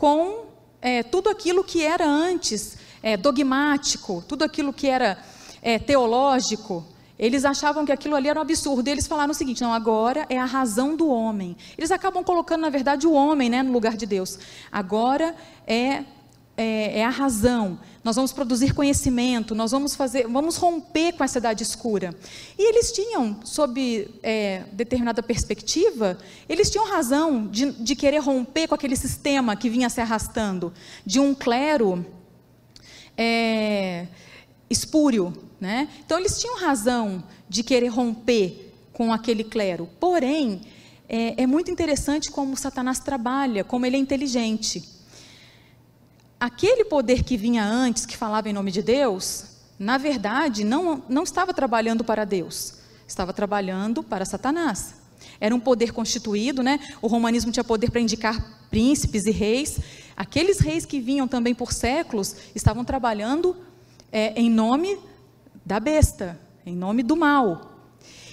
com 0.03 0.47
é, 0.81 1.05
tudo 1.05 1.31
aquilo 1.31 1.63
que 1.63 1.81
era 1.81 2.05
antes 2.05 2.77
é, 3.01 3.17
dogmático, 3.17 4.25
tudo 4.27 4.43
aquilo 4.43 4.73
que 4.73 4.89
era 4.89 5.17
é, 5.63 5.79
teológico. 5.79 6.85
Eles 7.17 7.45
achavam 7.45 7.85
que 7.87 7.93
aquilo 7.93 8.17
ali 8.17 8.29
era 8.29 8.37
um 8.37 8.43
absurdo. 8.43 8.89
E 8.89 8.91
eles 8.91 9.07
falaram 9.07 9.31
o 9.31 9.35
seguinte: 9.35 9.63
não, 9.63 9.73
agora 9.73 10.27
é 10.29 10.37
a 10.37 10.45
razão 10.45 10.97
do 10.97 11.09
homem. 11.09 11.57
Eles 11.79 11.93
acabam 11.93 12.25
colocando, 12.25 12.63
na 12.63 12.69
verdade, 12.69 13.07
o 13.07 13.13
homem 13.13 13.49
né, 13.49 13.63
no 13.63 13.71
lugar 13.71 13.97
de 13.97 14.05
Deus. 14.05 14.41
Agora 14.73 15.37
é, 15.69 16.03
é, 16.57 17.01
é 17.01 17.05
a 17.05 17.11
razão 17.11 17.79
nós 18.05 18.17
vamos 18.17 18.33
produzir 18.33 18.75
conhecimento, 18.75 19.55
nós 19.55 19.71
vamos 19.71 19.95
fazer, 19.95 20.27
vamos 20.27 20.57
romper 20.57 21.13
com 21.13 21.23
essa 21.23 21.39
idade 21.39 21.63
escura. 21.63 22.13
E 22.59 22.69
eles 22.69 22.91
tinham, 22.91 23.39
sob 23.45 24.09
é, 24.23 24.65
determinada 24.73 25.23
perspectiva, 25.23 26.19
eles 26.49 26.69
tinham 26.69 26.89
razão 26.89 27.47
de, 27.47 27.71
de 27.71 27.95
querer 27.95 28.19
romper 28.19 28.67
com 28.67 28.75
aquele 28.75 28.97
sistema 28.97 29.55
que 29.55 29.71
vinha 29.71 29.89
se 29.89 30.01
arrastando, 30.01 30.73
de 31.07 31.21
um 31.21 31.33
clero 31.33 32.05
é, 33.17 34.09
espúrio. 34.69 35.33
Né? 35.61 35.89
Então 36.05 36.19
eles 36.19 36.41
tinham 36.41 36.59
razão 36.59 37.23
de 37.49 37.63
querer 37.63 37.87
romper 37.87 38.75
com 38.93 39.13
aquele 39.13 39.45
clero. 39.45 39.89
Porém, 40.01 40.61
é, 41.09 41.45
é 41.45 41.47
muito 41.47 41.71
interessante 41.71 42.33
como 42.33 42.57
Satanás 42.57 42.99
trabalha, 42.99 43.63
como 43.63 43.87
ele 43.87 43.95
é 43.95 44.01
inteligente 44.01 44.92
aquele 46.43 46.85
poder 46.85 47.23
que 47.23 47.37
vinha 47.37 47.65
antes, 47.65 48.05
que 48.05 48.17
falava 48.17 48.51
em 48.51 48.53
nome 48.53 48.73
de 48.73 48.83
Deus, 48.83 49.45
na 49.79 49.97
verdade, 49.97 50.65
não, 50.65 51.01
não 51.09 51.23
estava 51.23 51.55
trabalhando 51.55 52.03
para 52.03 52.25
Deus, 52.25 52.79
estava 53.07 53.33
trabalhando 53.33 54.03
para 54.03 54.25
Satanás. 54.25 54.97
Era 55.39 55.55
um 55.55 55.61
poder 55.61 55.93
constituído, 55.93 56.61
né? 56.61 56.81
O 57.01 57.07
romanismo 57.07 57.53
tinha 57.53 57.63
poder 57.63 57.93
para 57.93 58.01
indicar 58.01 58.67
príncipes 58.69 59.25
e 59.25 59.31
reis. 59.31 59.79
Aqueles 60.17 60.59
reis 60.59 60.85
que 60.85 60.99
vinham 60.99 61.29
também 61.29 61.55
por 61.55 61.73
séculos 61.73 62.35
estavam 62.57 62.85
trabalhando 62.85 63.57
é, 64.11 64.33
em 64.35 64.51
nome 64.51 64.99
da 65.65 65.79
besta, 65.79 66.37
em 66.67 66.75
nome 66.75 67.05
do 67.05 67.15
mal. 67.15 67.71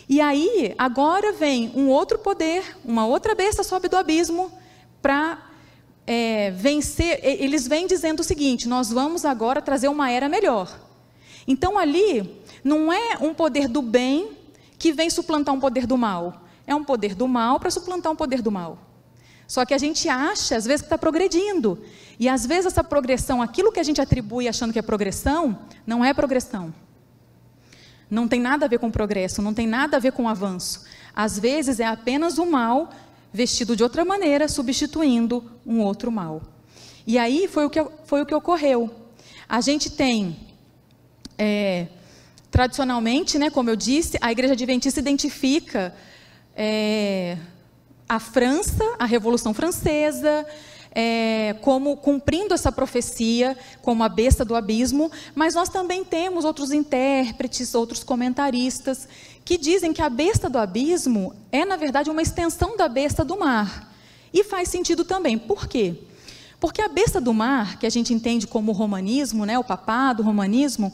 E 0.09 0.19
aí, 0.19 0.73
agora 0.79 1.31
vem 1.31 1.71
um 1.75 1.89
outro 1.89 2.17
poder, 2.17 2.75
uma 2.83 3.05
outra 3.05 3.35
besta 3.35 3.63
sobe 3.63 3.87
do 3.87 3.97
abismo 3.97 4.51
para 4.99 5.48
é, 6.11 6.49
vencer, 6.49 7.19
eles 7.21 7.67
vêm 7.67 7.85
dizendo 7.85 8.21
o 8.21 8.23
seguinte: 8.23 8.67
nós 8.67 8.89
vamos 8.89 9.25
agora 9.25 9.61
trazer 9.61 9.89
uma 9.89 10.09
era 10.09 10.27
melhor. 10.27 10.75
Então 11.47 11.77
ali 11.77 12.41
não 12.63 12.91
é 12.91 13.19
um 13.21 13.31
poder 13.31 13.67
do 13.67 13.79
bem 13.79 14.31
que 14.79 14.91
vem 14.91 15.07
suplantar 15.11 15.53
um 15.53 15.59
poder 15.59 15.85
do 15.85 15.95
mal, 15.95 16.41
é 16.65 16.73
um 16.73 16.83
poder 16.83 17.13
do 17.13 17.27
mal 17.27 17.59
para 17.59 17.69
suplantar 17.69 18.11
um 18.11 18.15
poder 18.15 18.41
do 18.41 18.51
mal. 18.51 18.79
Só 19.47 19.63
que 19.65 19.73
a 19.73 19.77
gente 19.77 20.09
acha, 20.09 20.55
às 20.55 20.65
vezes, 20.65 20.81
que 20.81 20.87
está 20.87 20.97
progredindo. 20.97 21.79
E 22.19 22.27
às 22.27 22.43
vezes 22.43 22.67
essa 22.67 22.83
progressão, 22.83 23.39
aquilo 23.39 23.71
que 23.71 23.79
a 23.79 23.83
gente 23.83 24.01
atribui 24.01 24.47
achando 24.47 24.73
que 24.73 24.79
é 24.79 24.81
progressão, 24.81 25.59
não 25.85 26.03
é 26.03 26.11
progressão. 26.11 26.73
Não 28.09 28.27
tem 28.27 28.39
nada 28.39 28.65
a 28.65 28.69
ver 28.69 28.79
com 28.79 28.89
progresso, 28.89 29.43
não 29.43 29.53
tem 29.53 29.67
nada 29.67 29.97
a 29.97 29.99
ver 29.99 30.11
com 30.11 30.27
avanço. 30.27 30.85
Às 31.15 31.37
vezes 31.37 31.79
é 31.79 31.85
apenas 31.85 32.39
o 32.39 32.45
mal 32.47 32.89
vestido 33.31 33.75
de 33.75 33.83
outra 33.83 34.03
maneira, 34.03 34.47
substituindo 34.47 35.43
um 35.65 35.81
outro 35.81 36.11
mal. 36.11 36.41
E 37.05 37.17
aí 37.17 37.47
foi 37.47 37.65
o 37.65 37.69
que, 37.69 37.83
foi 38.05 38.21
o 38.21 38.25
que 38.25 38.33
ocorreu. 38.33 38.89
A 39.47 39.61
gente 39.61 39.89
tem, 39.89 40.35
é, 41.37 41.87
tradicionalmente, 42.51 43.39
né, 43.39 43.49
como 43.49 43.69
eu 43.69 43.75
disse, 43.75 44.17
a 44.21 44.31
Igreja 44.31 44.53
Adventista 44.53 44.99
identifica 44.99 45.95
é, 46.55 47.37
a 48.07 48.19
França, 48.19 48.83
a 48.97 49.05
Revolução 49.05 49.53
Francesa, 49.53 50.45
é, 50.91 51.55
como 51.61 51.97
cumprindo 51.97 52.53
essa 52.53 52.71
profecia, 52.71 53.57
como 53.81 54.03
a 54.03 54.09
besta 54.09 54.43
do 54.43 54.55
abismo, 54.55 55.11
mas 55.35 55.55
nós 55.55 55.69
também 55.69 56.03
temos 56.03 56.45
outros 56.45 56.71
intérpretes, 56.71 57.75
outros 57.75 58.03
comentaristas, 58.03 59.07
que 59.45 59.57
dizem 59.57 59.93
que 59.93 60.01
a 60.01 60.09
besta 60.09 60.49
do 60.49 60.57
abismo 60.57 61.33
é, 61.51 61.65
na 61.65 61.75
verdade, 61.75 62.09
uma 62.09 62.21
extensão 62.21 62.75
da 62.75 62.87
besta 62.87 63.23
do 63.23 63.37
mar. 63.37 63.91
E 64.33 64.43
faz 64.43 64.69
sentido 64.69 65.03
também. 65.03 65.37
Por 65.37 65.67
quê? 65.67 65.95
Porque 66.59 66.81
a 66.81 66.87
besta 66.87 67.21
do 67.21 67.33
mar, 67.33 67.79
que 67.79 67.85
a 67.87 67.89
gente 67.89 68.13
entende 68.13 68.45
como 68.45 68.71
o 68.71 68.75
romanismo, 68.75 69.45
né, 69.45 69.57
o 69.57 69.63
papado, 69.63 70.21
o 70.21 70.25
romanismo, 70.25 70.93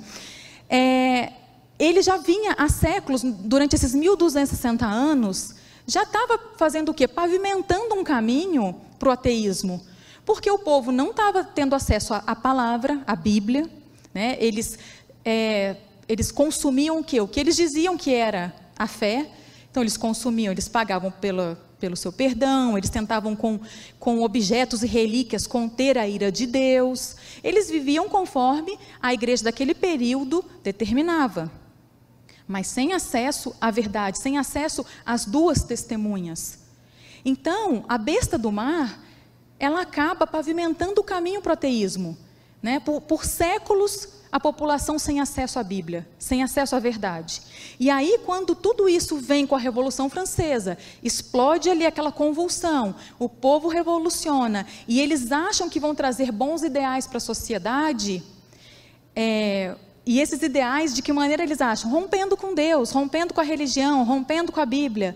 é, 0.69 1.33
ele 1.79 2.01
já 2.01 2.17
vinha 2.17 2.55
há 2.57 2.69
séculos, 2.69 3.23
durante 3.23 3.75
esses 3.75 3.93
1260 3.93 4.85
anos, 4.85 5.54
já 5.87 6.03
estava 6.03 6.39
fazendo 6.57 6.89
o 6.89 6.93
quê? 6.93 7.07
Pavimentando 7.07 7.93
um 7.95 8.03
caminho 8.03 8.75
para 8.97 9.09
o 9.09 9.11
ateísmo. 9.11 9.85
Porque 10.25 10.49
o 10.49 10.57
povo 10.57 10.91
não 10.91 11.11
estava 11.11 11.43
tendo 11.43 11.75
acesso 11.75 12.13
à, 12.13 12.35
palavra, 12.35 13.01
à 13.05 13.15
Bíblia. 13.15 13.69
Né? 14.13 14.35
Eles, 14.39 14.79
é, 15.23 15.75
eles 16.09 16.31
consumiam 16.31 16.99
o 16.99 17.03
quê? 17.03 17.21
O 17.21 17.27
que 17.27 17.39
eles 17.39 17.55
diziam 17.55 17.95
que 17.95 18.13
era 18.13 18.53
a 18.77 18.87
fé. 18.87 19.29
Então, 19.69 19.83
eles 19.83 19.97
consumiam, 19.97 20.51
eles 20.51 20.67
pagavam 20.67 21.11
pela, 21.11 21.61
pelo 21.79 21.95
seu 21.95 22.11
perdão, 22.11 22.77
eles 22.77 22.89
tentavam 22.89 23.35
com, 23.35 23.59
com 23.99 24.23
objetos 24.23 24.81
e 24.81 24.87
relíquias 24.87 25.45
conter 25.45 25.97
a 25.97 26.07
ira 26.07 26.31
de 26.31 26.47
Deus. 26.47 27.15
Eles 27.43 27.69
viviam 27.69 28.09
conforme 28.09 28.79
a 28.99 29.13
igreja 29.13 29.43
daquele 29.43 29.75
período 29.75 30.43
determinava 30.63 31.51
mas 32.47 32.67
sem 32.67 32.93
acesso 32.93 33.55
à 33.59 33.71
verdade, 33.71 34.19
sem 34.19 34.37
acesso 34.37 34.85
às 35.05 35.25
duas 35.25 35.63
testemunhas. 35.63 36.59
Então, 37.23 37.83
a 37.89 37.97
besta 37.97 38.37
do 38.37 38.51
mar, 38.51 39.03
ela 39.59 39.81
acaba 39.81 40.27
pavimentando 40.27 41.01
o 41.01 41.03
caminho 41.03 41.41
para 41.41 41.51
o 41.51 41.53
ateísmo. 41.53 42.17
Né? 42.61 42.79
Por, 42.79 43.01
por 43.01 43.25
séculos, 43.25 44.09
a 44.31 44.39
população 44.39 44.99
sem 44.99 45.21
acesso 45.21 45.57
à 45.57 45.63
Bíblia, 45.63 46.05
sem 46.19 46.43
acesso 46.43 46.75
à 46.75 46.79
verdade. 46.79 47.41
E 47.79 47.89
aí, 47.89 48.19
quando 48.25 48.53
tudo 48.53 48.89
isso 48.89 49.15
vem 49.15 49.47
com 49.47 49.55
a 49.55 49.59
Revolução 49.59 50.09
Francesa, 50.09 50.77
explode 51.01 51.69
ali 51.69 51.85
aquela 51.85 52.11
convulsão, 52.11 52.95
o 53.17 53.29
povo 53.29 53.69
revoluciona, 53.69 54.67
e 54.87 54.99
eles 54.99 55.31
acham 55.31 55.69
que 55.69 55.79
vão 55.79 55.95
trazer 55.95 56.33
bons 56.33 56.63
ideais 56.63 57.07
para 57.07 57.15
a 57.15 57.21
sociedade, 57.21 58.21
é, 59.15 59.75
e 60.05 60.19
esses 60.19 60.41
ideais, 60.41 60.93
de 60.93 61.01
que 61.01 61.11
maneira 61.11 61.43
eles 61.43 61.61
acham? 61.61 61.89
Rompendo 61.89 62.37
com 62.37 62.53
Deus, 62.53 62.91
rompendo 62.91 63.33
com 63.33 63.41
a 63.41 63.43
religião, 63.43 64.03
rompendo 64.03 64.51
com 64.51 64.59
a 64.59 64.65
Bíblia. 64.65 65.15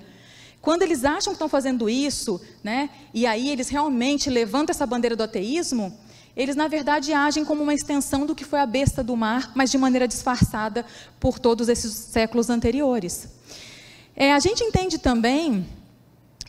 Quando 0.62 0.82
eles 0.82 1.06
acham 1.06 1.32
que 1.32 1.36
estão 1.36 1.47
fazendo 1.47 1.89
isso, 1.89 2.41
né, 2.63 2.89
e 3.13 3.25
aí 3.25 3.49
eles 3.49 3.69
realmente 3.69 4.30
levantam 4.30 4.73
essa 4.73 4.86
bandeira 4.86 5.15
do 5.15 5.23
ateísmo, 5.23 5.95
eles 6.36 6.56
na 6.56 6.67
verdade 6.67 7.13
agem 7.13 7.45
como 7.45 7.63
uma 7.63 7.73
extensão 7.73 8.25
do 8.25 8.36
que 8.36 8.43
foi 8.43 8.60
a 8.60 8.65
besta 8.65 9.04
do 9.04 9.15
mar, 9.15 9.52
mas 9.56 9.71
de 9.71 9.78
maneira 9.78 10.08
disfarçada 10.08 10.86
por 11.19 11.38
todos 11.38 11.69
esses 11.69 11.91
séculos 11.93 12.49
anteriores. 12.49 13.28
É, 14.15 14.34
a 14.34 14.39
gente 14.39 14.63
entende 14.63 14.97
também 14.97 15.65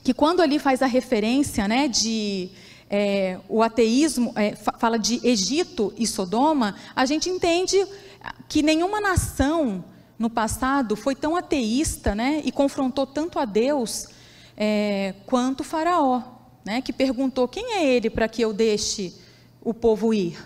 que 0.03 0.14
quando 0.14 0.40
ali 0.40 0.59
faz 0.59 0.83
a 0.83 0.87
referência 0.87 1.68
né, 1.68 1.88
de 1.88 2.50
é, 2.88 3.38
o 3.48 3.62
ateísmo, 3.62 4.33
é, 4.35 4.57
fala 4.57 4.98
de 4.98 5.20
Egito 5.22 5.92
e 5.96 6.07
Sodoma, 6.07 6.74
a 6.96 7.07
gente 7.07 7.31
entende 7.31 7.76
que 8.48 8.62
nenhuma 8.62 9.00
nação 9.00 9.85
no 10.18 10.28
passado 10.28 10.96
foi 10.96 11.14
tão 11.14 11.35
ateísta 11.35 12.14
né, 12.14 12.42
e 12.44 12.52
confrontou 12.52 13.06
tanto 13.06 13.38
a 13.38 13.44
Deus 13.44 14.09
é, 14.56 15.14
quanto 15.26 15.64
Faraó, 15.64 16.22
né, 16.64 16.83
que 16.83 16.92
perguntou: 16.92 17.48
quem 17.48 17.74
é 17.74 17.87
ele 17.87 18.11
para 18.11 18.28
que 18.28 18.42
eu 18.42 18.52
deixe 18.52 19.14
o 19.62 19.72
povo 19.72 20.12
ir? 20.12 20.38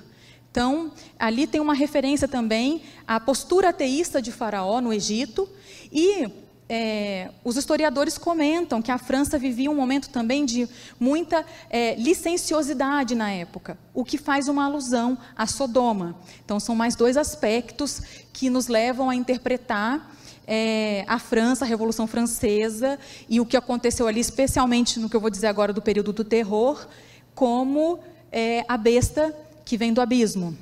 Então, 0.50 0.92
ali 1.18 1.48
tem 1.48 1.60
uma 1.60 1.74
referência 1.74 2.28
também 2.28 2.82
à 3.04 3.18
postura 3.18 3.70
ateísta 3.70 4.22
de 4.22 4.30
Faraó 4.30 4.80
no 4.80 4.92
Egito 4.92 5.48
e 5.90 6.30
é, 6.76 7.30
os 7.44 7.56
historiadores 7.56 8.18
comentam 8.18 8.82
que 8.82 8.90
a 8.90 8.98
França 8.98 9.38
vivia 9.38 9.70
um 9.70 9.76
momento 9.76 10.08
também 10.10 10.44
de 10.44 10.68
muita 10.98 11.46
é, 11.70 11.94
licenciosidade 11.94 13.14
na 13.14 13.30
época, 13.30 13.78
o 13.94 14.04
que 14.04 14.18
faz 14.18 14.48
uma 14.48 14.64
alusão 14.64 15.16
a 15.36 15.46
Sodoma. 15.46 16.16
Então, 16.44 16.58
são 16.58 16.74
mais 16.74 16.96
dois 16.96 17.16
aspectos 17.16 18.02
que 18.32 18.50
nos 18.50 18.66
levam 18.66 19.08
a 19.08 19.14
interpretar 19.14 20.12
é, 20.48 21.04
a 21.06 21.16
França, 21.20 21.64
a 21.64 21.68
Revolução 21.68 22.08
Francesa 22.08 22.98
e 23.28 23.40
o 23.40 23.46
que 23.46 23.56
aconteceu 23.56 24.08
ali, 24.08 24.18
especialmente 24.18 24.98
no 24.98 25.08
que 25.08 25.14
eu 25.14 25.20
vou 25.20 25.30
dizer 25.30 25.46
agora 25.46 25.72
do 25.72 25.80
período 25.80 26.12
do 26.12 26.24
terror, 26.24 26.88
como 27.36 28.00
é, 28.32 28.64
a 28.66 28.76
besta 28.76 29.32
que 29.64 29.76
vem 29.76 29.92
do 29.92 30.00
abismo. 30.00 30.58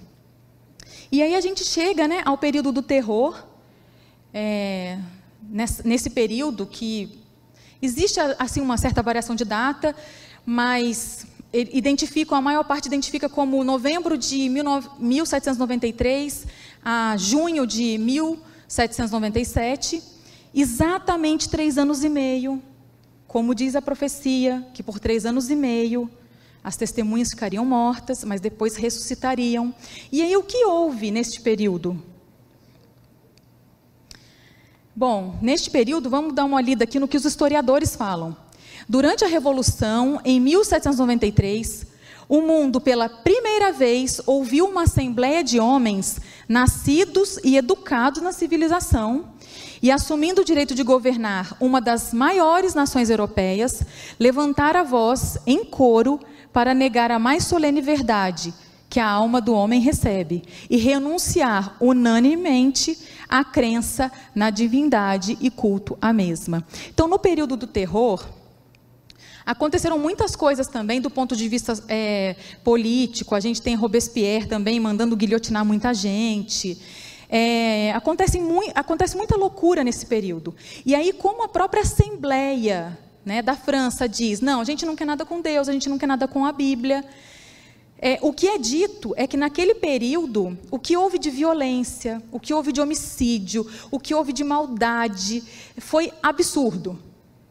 E 1.11 1.23
aí 1.23 1.35
a 1.35 1.41
gente 1.41 1.65
chega 1.65 2.07
né, 2.07 2.21
ao 2.27 2.37
período 2.37 2.71
do 2.71 2.83
terror. 2.83 3.47
É, 4.35 4.99
nesse, 5.51 6.11
período 6.11 6.67
que 6.67 7.19
existe 7.81 8.21
assim 8.39 8.61
uma 8.61 8.77
certa 8.77 9.03
variação 9.03 9.35
de 9.35 9.45
data, 9.45 9.97
mas 10.45 11.27
identificam, 11.53 12.37
a 12.37 12.41
maior 12.41 12.65
parte 12.65 12.87
identifica 12.87 13.29
como 13.29 13.63
novembro 13.63 14.17
de 14.17 14.49
1793 14.49 16.47
a 16.85 17.15
junho 17.19 17.67
de 17.67 17.99
1797, 17.99 20.03
exatamente 20.55 21.49
três 21.49 21.79
anos 21.79 22.03
e 22.03 22.09
meio, 22.09 22.61
como 23.27 23.55
diz 23.55 23.77
a 23.77 23.83
profecia, 23.83 24.67
que 24.75 24.83
por 24.83 24.99
três 24.99 25.25
anos 25.27 25.51
e 25.51 25.57
meio 25.57 26.11
as 26.65 26.77
testemunhas 26.77 27.31
ficariam 27.31 27.65
mortas, 27.65 28.25
mas 28.25 28.41
depois 28.41 28.77
ressuscitariam. 28.77 29.75
E 30.13 30.23
aí 30.23 30.37
o 30.37 30.43
que 30.43 30.65
houve 30.65 31.11
neste 31.11 31.41
período? 31.41 32.01
Bom, 34.95 35.39
neste 35.41 35.71
período, 35.71 36.11
vamos 36.11 36.35
dar 36.35 36.45
uma 36.45 36.61
lida 36.61 36.85
aqui 36.85 36.99
no 36.99 37.09
que 37.09 37.17
os 37.17 37.25
historiadores 37.25 37.97
falam. 37.97 38.37
Durante 38.87 39.25
a 39.25 39.27
Revolução, 39.27 40.21
em 40.23 40.39
1793, 40.39 41.87
o 42.29 42.43
mundo, 42.43 42.79
pela 42.79 43.09
primeira 43.09 43.73
vez, 43.73 44.21
ouviu 44.27 44.67
uma 44.67 44.83
assembleia 44.83 45.43
de 45.43 45.59
homens 45.59 46.21
nascidos 46.47 47.39
e 47.43 47.57
educados 47.57 48.23
na 48.23 48.33
civilização 48.33 49.33
e, 49.81 49.91
assumindo 49.91 50.43
o 50.43 50.45
direito 50.45 50.75
de 50.75 50.83
governar 50.83 51.57
uma 51.59 51.81
das 51.81 52.13
maiores 52.13 52.75
nações 52.75 53.09
europeias, 53.09 53.83
levantar 54.21 54.77
a 54.77 54.83
voz 54.83 55.39
em 55.47 55.65
coro 55.65 56.21
para 56.53 56.75
negar 56.75 57.11
a 57.11 57.19
mais 57.19 57.45
solene 57.45 57.81
verdade 57.81 58.53
que 58.93 59.01
a 59.01 59.09
alma 59.09 59.41
do 59.41 59.55
homem 59.55 59.81
recebe 59.81 60.43
e 60.69 60.77
renunciar 60.77 61.79
unanimemente 61.81 62.99
à 63.33 63.43
crença 63.43 64.13
na 64.35 64.51
divindade 64.51 65.39
e 65.41 65.51
culto 65.51 65.97
à 65.99 66.13
mesma. 66.13 66.63
Então, 66.91 67.09
no 67.09 67.19
período 67.19 67.57
do 67.57 67.67
terror, 67.67 68.29
Aconteceram 69.45 69.99
muitas 69.99 70.37
coisas 70.37 70.69
também 70.69 71.01
do 71.01 71.11
ponto 71.11 71.35
de 71.35 71.49
vista 71.49 71.75
é, 71.89 72.37
político. 72.63 73.35
A 73.35 73.41
gente 73.41 73.61
tem 73.61 73.75
Robespierre 73.75 74.47
também 74.47 74.79
mandando 74.79 75.17
guilhotinar 75.17 75.65
muita 75.65 75.93
gente. 75.93 76.81
É, 77.29 77.91
acontece, 77.93 78.39
mui, 78.39 78.71
acontece 78.73 79.17
muita 79.17 79.37
loucura 79.37 79.83
nesse 79.83 80.07
período. 80.07 80.55
E 80.87 80.95
aí, 80.95 81.13
como 81.13 81.43
a 81.43 81.49
própria 81.49 81.83
Assembleia 81.83 82.97
né, 83.25 83.43
da 83.43 83.57
França 83.57 84.09
diz: 84.09 84.41
não, 84.41 84.61
a 84.61 84.65
gente 84.65 84.87
não 84.87 84.95
quer 84.95 85.07
nada 85.07 85.25
com 85.25 85.41
Deus, 85.41 85.69
a 85.69 85.73
gente 85.73 85.89
não 85.89 85.99
quer 85.99 86.07
nada 86.07 86.29
com 86.29 86.45
a 86.45 86.53
Bíblia. 86.53 87.05
É, 88.05 88.19
o 88.21 88.33
que 88.33 88.49
é 88.49 88.59
dito 88.59 89.15
é 89.17 89.29
que 89.29 89.37
naquele 89.37 89.77
período, 89.77 90.59
o 90.73 90.79
que 90.79 90.97
houve 90.97 91.21
de 91.21 91.31
violência, 91.31 92.21
o 92.33 92.41
que 92.41 92.53
houve 92.53 92.73
de 92.73 92.81
homicídio, 92.81 93.65
o 93.93 94.01
que 94.01 94.13
houve 94.13 94.33
de 94.33 94.43
maldade, 94.43 95.41
foi 95.79 96.13
absurdo. 96.21 96.99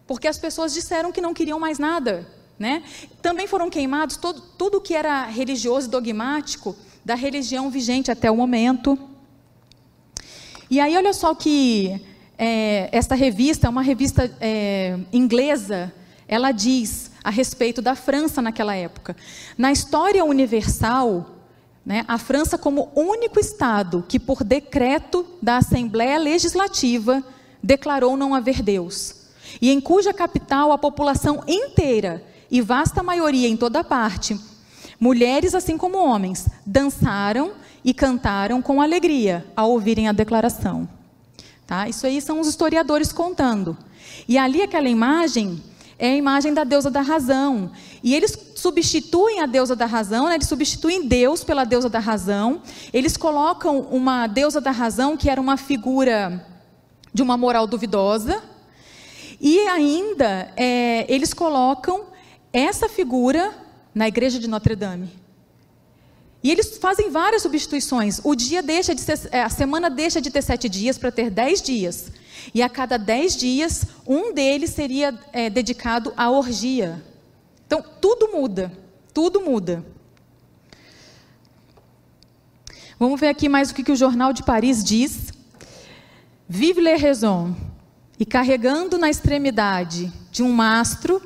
Porque 0.06 0.28
as 0.28 0.38
pessoas 0.38 0.74
disseram 0.74 1.10
que 1.10 1.22
não 1.22 1.34
queriam 1.34 1.58
mais 1.58 1.80
nada. 1.80 2.28
Né? 2.60 2.84
Também 3.22 3.48
foram 3.48 3.70
queimados 3.70 4.18
todo, 4.18 4.42
tudo 4.58 4.82
que 4.82 4.94
era 4.94 5.24
religioso 5.24 5.88
e 5.88 5.90
dogmático 5.90 6.76
da 7.04 7.16
religião 7.16 7.70
vigente 7.70 8.12
até 8.12 8.30
o 8.30 8.36
momento. 8.36 9.00
E 10.70 10.82
aí, 10.82 10.98
olha 10.98 11.14
só 11.14 11.34
que 11.34 12.02
é, 12.38 12.90
esta 12.92 13.16
revista, 13.16 13.70
uma 13.70 13.82
revista 13.82 14.30
é, 14.42 15.00
inglesa, 15.14 15.94
ela 16.28 16.52
diz: 16.52 17.11
a 17.24 17.30
respeito 17.30 17.82
da 17.82 17.96
França 17.96 18.42
naquela 18.42 18.76
época. 18.76 19.16
Na 19.58 19.72
história 19.72 20.24
universal, 20.24 21.38
né, 21.86 22.06
a 22.08 22.18
França, 22.18 22.58
como 22.58 22.90
único 22.96 23.40
Estado 23.40 24.04
que, 24.08 24.20
por 24.20 24.44
decreto 24.44 25.26
da 25.42 25.58
Assembleia 25.58 26.18
Legislativa, 26.18 27.24
declarou 27.62 28.18
não 28.18 28.34
haver 28.34 28.62
Deus, 28.62 29.16
e 29.62 29.72
em 29.72 29.80
cuja 29.80 30.14
capital 30.14 30.72
a 30.72 30.78
população 30.78 31.44
inteira, 31.48 32.24
e 32.50 32.62
vasta 32.62 33.04
maioria 33.04 33.48
em 33.48 33.56
toda 33.56 33.84
parte, 33.84 34.40
mulheres 35.00 35.56
assim 35.56 35.78
como 35.78 35.98
homens, 35.98 36.48
dançaram 36.66 37.54
e 37.84 37.94
cantaram 37.94 38.62
com 38.62 38.82
alegria 38.82 39.46
ao 39.56 39.72
ouvirem 39.72 40.08
a 40.08 40.12
declaração. 40.12 40.88
Tá? 41.66 41.88
Isso 41.88 42.06
aí 42.06 42.22
são 42.22 42.40
os 42.40 42.48
historiadores 42.48 43.14
contando. 43.14 43.78
E 44.28 44.38
ali 44.38 44.62
aquela 44.62 44.90
imagem 44.90 45.64
é 46.02 46.08
a 46.08 46.16
imagem 46.16 46.52
da 46.52 46.64
deusa 46.64 46.90
da 46.90 47.02
razão. 47.02 47.72
E 48.04 48.16
eles 48.16 48.36
substituem 48.56 49.40
a 49.40 49.46
deusa 49.46 49.76
da 49.76 49.86
razão, 49.86 50.28
né? 50.28 50.34
eles 50.34 50.48
substituem 50.48 51.08
Deus 51.08 51.44
pela 51.44 51.64
deusa 51.64 51.88
da 51.90 52.00
razão. 52.00 52.64
Eles 52.92 53.16
colocam 53.16 53.82
uma 53.82 54.26
deusa 54.26 54.60
da 54.60 54.72
razão 54.72 55.16
que 55.16 55.30
era 55.30 55.40
uma 55.40 55.58
figura 55.58 56.44
de 57.14 57.22
uma 57.22 57.38
moral 57.38 57.68
duvidosa. 57.68 58.42
E 59.40 59.60
ainda 59.68 60.52
é, 60.58 61.06
eles 61.08 61.36
colocam 61.36 62.06
essa 62.52 62.90
figura 62.90 63.54
na 63.94 64.08
igreja 64.08 64.40
de 64.40 64.48
Notre 64.48 64.76
Dame. 64.76 65.08
E 66.44 66.50
eles 66.50 66.80
fazem 66.80 67.12
várias 67.12 67.44
substituições. 67.44 68.20
O 68.24 68.34
dia 68.34 68.64
deixa 68.64 68.96
de 68.96 69.02
ser, 69.02 69.20
é, 69.32 69.44
a 69.44 69.50
semana 69.50 69.88
deixa 69.88 70.20
de 70.20 70.32
ter 70.32 70.42
sete 70.42 70.68
dias 70.68 70.98
para 70.98 71.12
ter 71.12 71.30
dez 71.30 71.62
dias. 71.62 72.12
E 72.54 72.62
a 72.62 72.70
cada 72.70 72.98
dez 72.98 73.36
dias, 73.36 73.86
um 74.06 74.34
deles 74.34 74.72
seria 74.72 75.18
é, 75.32 75.50
dedicado 75.50 76.14
à 76.18 76.30
orgia. 76.30 77.04
Então, 77.66 77.84
tudo 78.02 78.30
muda. 78.32 78.72
Tudo 79.14 79.42
muda. 79.42 79.86
Vamos 83.00 83.20
ver 83.20 83.30
aqui 83.30 83.50
mais 83.50 83.72
o 83.72 83.74
que, 83.74 83.84
que 83.84 83.92
o 83.92 83.96
Jornal 83.96 84.32
de 84.34 84.44
Paris 84.44 84.84
diz. 84.84 85.34
Vive 86.48 86.82
le 86.82 86.96
raison. 86.96 87.56
E 88.20 88.26
carregando 88.26 88.98
na 88.98 89.10
extremidade 89.10 90.12
de 90.32 90.44
um 90.44 90.52
mastro 90.52 91.22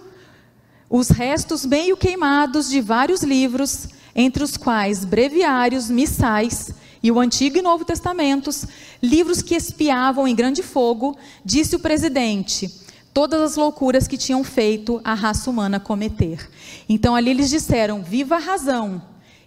os 0.89 1.09
restos 1.09 1.65
meio 1.65 1.97
queimados 1.97 2.69
de 2.69 2.79
vários 2.79 3.23
livros 3.23 3.89
entre 4.15 4.43
os 4.43 4.55
quais 4.55 5.03
breviários, 5.03 5.89
missais 5.89 6.73
e 7.05 7.11
o 7.11 7.19
Antigo 7.19 7.55
e 7.55 7.61
Novo 7.61 7.85
Testamentos, 7.85 8.65
livros 8.99 9.43
que 9.43 9.53
espiavam 9.53 10.27
em 10.27 10.33
grande 10.33 10.63
fogo, 10.63 11.15
disse 11.45 11.75
o 11.75 11.79
presidente, 11.79 12.67
todas 13.13 13.39
as 13.43 13.55
loucuras 13.55 14.07
que 14.07 14.17
tinham 14.17 14.43
feito 14.43 14.99
a 15.03 15.13
raça 15.13 15.47
humana 15.47 15.79
cometer. 15.79 16.49
Então 16.89 17.15
ali 17.15 17.29
eles 17.29 17.51
disseram: 17.51 18.01
viva 18.01 18.37
a 18.37 18.39
razão. 18.39 18.99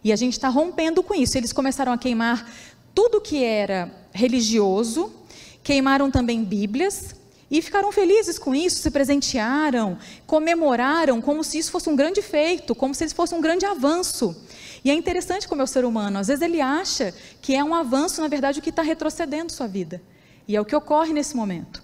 E 0.05 0.13
a 0.13 0.17
gente 0.17 0.35
está 0.35 0.49
rompendo 0.49 1.03
com 1.03 1.13
isso. 1.17 1.37
Eles 1.37 1.53
começaram 1.53 1.91
a 1.91 1.99
queimar 1.99 2.49
tudo 2.95 3.21
que 3.21 3.43
era 3.43 3.93
religioso, 4.13 5.13
queimaram 5.61 6.13
também 6.13 6.45
Bíblias, 6.45 7.13
e 7.51 7.61
ficaram 7.61 7.91
felizes 7.91 8.39
com 8.39 8.55
isso, 8.55 8.81
se 8.81 8.91
presentearam, 8.91 9.99
comemoraram 10.29 11.21
como 11.21 11.43
se 11.43 11.59
isso 11.59 11.73
fosse 11.73 11.89
um 11.89 11.97
grande 11.97 12.23
feito, 12.23 12.73
como 12.73 12.95
se 12.95 13.05
isso 13.05 13.17
fosse 13.17 13.35
um 13.35 13.41
grande 13.41 13.67
avanço. 13.67 14.37
E 14.85 14.91
é 14.91 14.95
interessante 14.95 15.49
como 15.49 15.61
é 15.61 15.65
o 15.65 15.67
ser 15.67 15.85
humano, 15.85 16.19
às 16.19 16.29
vezes 16.29 16.43
ele 16.43 16.61
acha 16.61 17.15
que 17.43 17.55
é 17.55 17.63
um 17.63 17.75
avanço, 17.75 18.21
na 18.21 18.29
verdade, 18.29 18.61
o 18.61 18.63
que 18.63 18.71
está 18.71 18.83
retrocedendo 18.83 19.53
sua 19.53 19.67
vida. 19.67 20.03
E 20.47 20.57
é 20.57 20.61
o 20.61 20.65
que 20.65 20.75
ocorre 20.75 21.13
nesse 21.13 21.37
momento. 21.37 21.83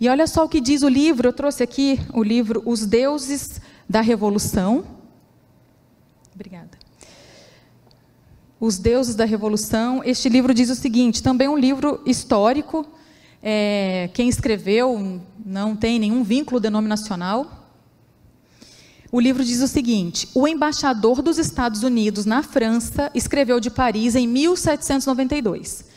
E 0.00 0.08
olha 0.08 0.26
só 0.26 0.44
o 0.44 0.48
que 0.48 0.60
diz 0.60 0.82
o 0.82 0.88
livro, 0.88 1.28
eu 1.28 1.32
trouxe 1.32 1.62
aqui 1.62 2.00
o 2.14 2.22
livro 2.22 2.62
Os 2.64 2.86
Deuses 2.86 3.60
da 3.86 4.00
Revolução. 4.00 4.84
Obrigada. 6.34 6.78
Os 8.58 8.78
Deuses 8.78 9.14
da 9.14 9.26
Revolução. 9.26 10.02
Este 10.02 10.30
livro 10.30 10.54
diz 10.54 10.70
o 10.70 10.74
seguinte: 10.74 11.22
também 11.22 11.48
um 11.48 11.56
livro 11.56 12.00
histórico. 12.06 12.86
É, 13.42 14.08
quem 14.14 14.28
escreveu 14.28 15.20
não 15.44 15.76
tem 15.76 15.98
nenhum 15.98 16.22
vínculo 16.22 16.60
denominacional. 16.60 17.59
O 19.12 19.20
livro 19.20 19.44
diz 19.44 19.60
o 19.60 19.68
seguinte: 19.68 20.28
o 20.34 20.46
embaixador 20.46 21.22
dos 21.22 21.38
Estados 21.38 21.82
Unidos 21.82 22.24
na 22.24 22.42
França 22.42 23.10
escreveu 23.14 23.60
de 23.60 23.70
Paris 23.70 24.14
em 24.14 24.26
1792 24.26 25.90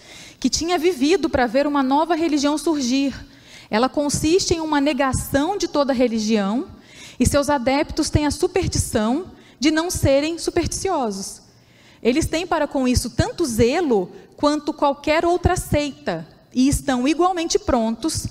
que 0.43 0.49
tinha 0.49 0.77
vivido 0.77 1.29
para 1.29 1.47
ver 1.47 1.65
uma 1.65 1.81
nova 1.81 2.15
religião 2.15 2.57
surgir. 2.57 3.15
Ela 3.69 3.87
consiste 3.87 4.53
em 4.53 4.59
uma 4.59 4.81
negação 4.81 5.57
de 5.57 5.69
toda 5.69 5.93
religião 5.93 6.67
e 7.17 7.25
seus 7.25 7.49
adeptos 7.49 8.09
têm 8.09 8.25
a 8.25 8.31
superstição 8.31 9.27
de 9.57 9.71
não 9.71 9.89
serem 9.89 10.37
supersticiosos. 10.37 11.41
Eles 12.01 12.25
têm 12.25 12.45
para 12.45 12.67
com 12.67 12.85
isso 12.85 13.09
tanto 13.11 13.45
zelo 13.45 14.11
quanto 14.35 14.73
qualquer 14.73 15.25
outra 15.25 15.55
seita 15.55 16.27
e 16.53 16.67
estão 16.67 17.07
igualmente 17.07 17.57
prontos 17.57 18.27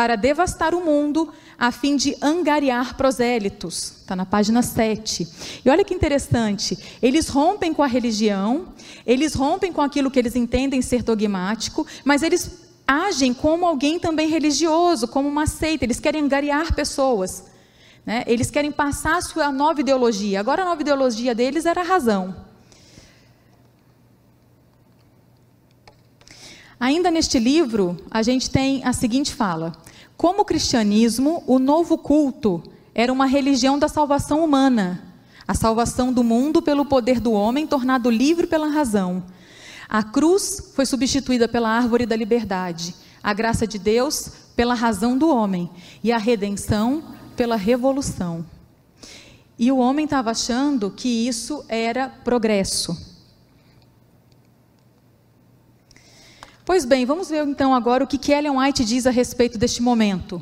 para 0.00 0.16
devastar 0.16 0.74
o 0.74 0.82
mundo 0.82 1.30
a 1.58 1.70
fim 1.70 1.94
de 1.94 2.16
angariar 2.22 2.96
prosélitos. 2.96 3.98
Está 4.00 4.16
na 4.16 4.24
página 4.24 4.62
7. 4.62 5.28
E 5.62 5.68
olha 5.68 5.84
que 5.84 5.92
interessante, 5.92 6.78
eles 7.02 7.28
rompem 7.28 7.74
com 7.74 7.82
a 7.82 7.86
religião, 7.86 8.68
eles 9.04 9.34
rompem 9.34 9.70
com 9.70 9.82
aquilo 9.82 10.10
que 10.10 10.18
eles 10.18 10.34
entendem 10.34 10.80
ser 10.80 11.02
dogmático, 11.02 11.86
mas 12.02 12.22
eles 12.22 12.62
agem 12.88 13.34
como 13.34 13.66
alguém 13.66 13.98
também 13.98 14.26
religioso, 14.26 15.06
como 15.06 15.28
uma 15.28 15.46
seita, 15.46 15.84
eles 15.84 16.00
querem 16.00 16.22
angariar 16.22 16.74
pessoas. 16.74 17.44
Né? 18.06 18.24
Eles 18.26 18.50
querem 18.50 18.72
passar 18.72 19.18
a 19.18 19.20
sua 19.20 19.52
nova 19.52 19.82
ideologia. 19.82 20.40
Agora 20.40 20.62
a 20.62 20.64
nova 20.64 20.80
ideologia 20.80 21.34
deles 21.34 21.66
era 21.66 21.82
a 21.82 21.84
razão. 21.84 22.34
Ainda 26.80 27.10
neste 27.10 27.38
livro, 27.38 28.02
a 28.10 28.22
gente 28.22 28.48
tem 28.48 28.82
a 28.82 28.94
seguinte 28.94 29.34
fala: 29.34 29.76
como 30.20 30.42
o 30.42 30.44
cristianismo, 30.44 31.42
o 31.46 31.58
novo 31.58 31.96
culto 31.96 32.62
era 32.94 33.10
uma 33.10 33.24
religião 33.24 33.78
da 33.78 33.88
salvação 33.88 34.44
humana, 34.44 35.02
a 35.48 35.54
salvação 35.54 36.12
do 36.12 36.22
mundo 36.22 36.60
pelo 36.60 36.84
poder 36.84 37.18
do 37.18 37.32
homem 37.32 37.66
tornado 37.66 38.10
livre 38.10 38.46
pela 38.46 38.68
razão. 38.68 39.24
A 39.88 40.02
cruz 40.02 40.72
foi 40.76 40.84
substituída 40.84 41.48
pela 41.48 41.70
árvore 41.70 42.04
da 42.04 42.14
liberdade, 42.14 42.94
a 43.22 43.32
graça 43.32 43.66
de 43.66 43.78
Deus 43.78 44.30
pela 44.54 44.74
razão 44.74 45.16
do 45.16 45.34
homem 45.34 45.70
e 46.04 46.12
a 46.12 46.18
redenção 46.18 47.02
pela 47.34 47.56
revolução. 47.56 48.44
E 49.58 49.72
o 49.72 49.78
homem 49.78 50.04
estava 50.04 50.32
achando 50.32 50.90
que 50.90 51.08
isso 51.08 51.64
era 51.66 52.10
progresso. 52.10 53.09
Pois 56.70 56.84
bem, 56.84 57.04
vamos 57.04 57.28
ver 57.28 57.44
então 57.48 57.74
agora 57.74 58.04
o 58.04 58.06
que 58.06 58.30
Ellen 58.30 58.56
White 58.56 58.84
diz 58.84 59.04
a 59.04 59.10
respeito 59.10 59.58
deste 59.58 59.82
momento. 59.82 60.40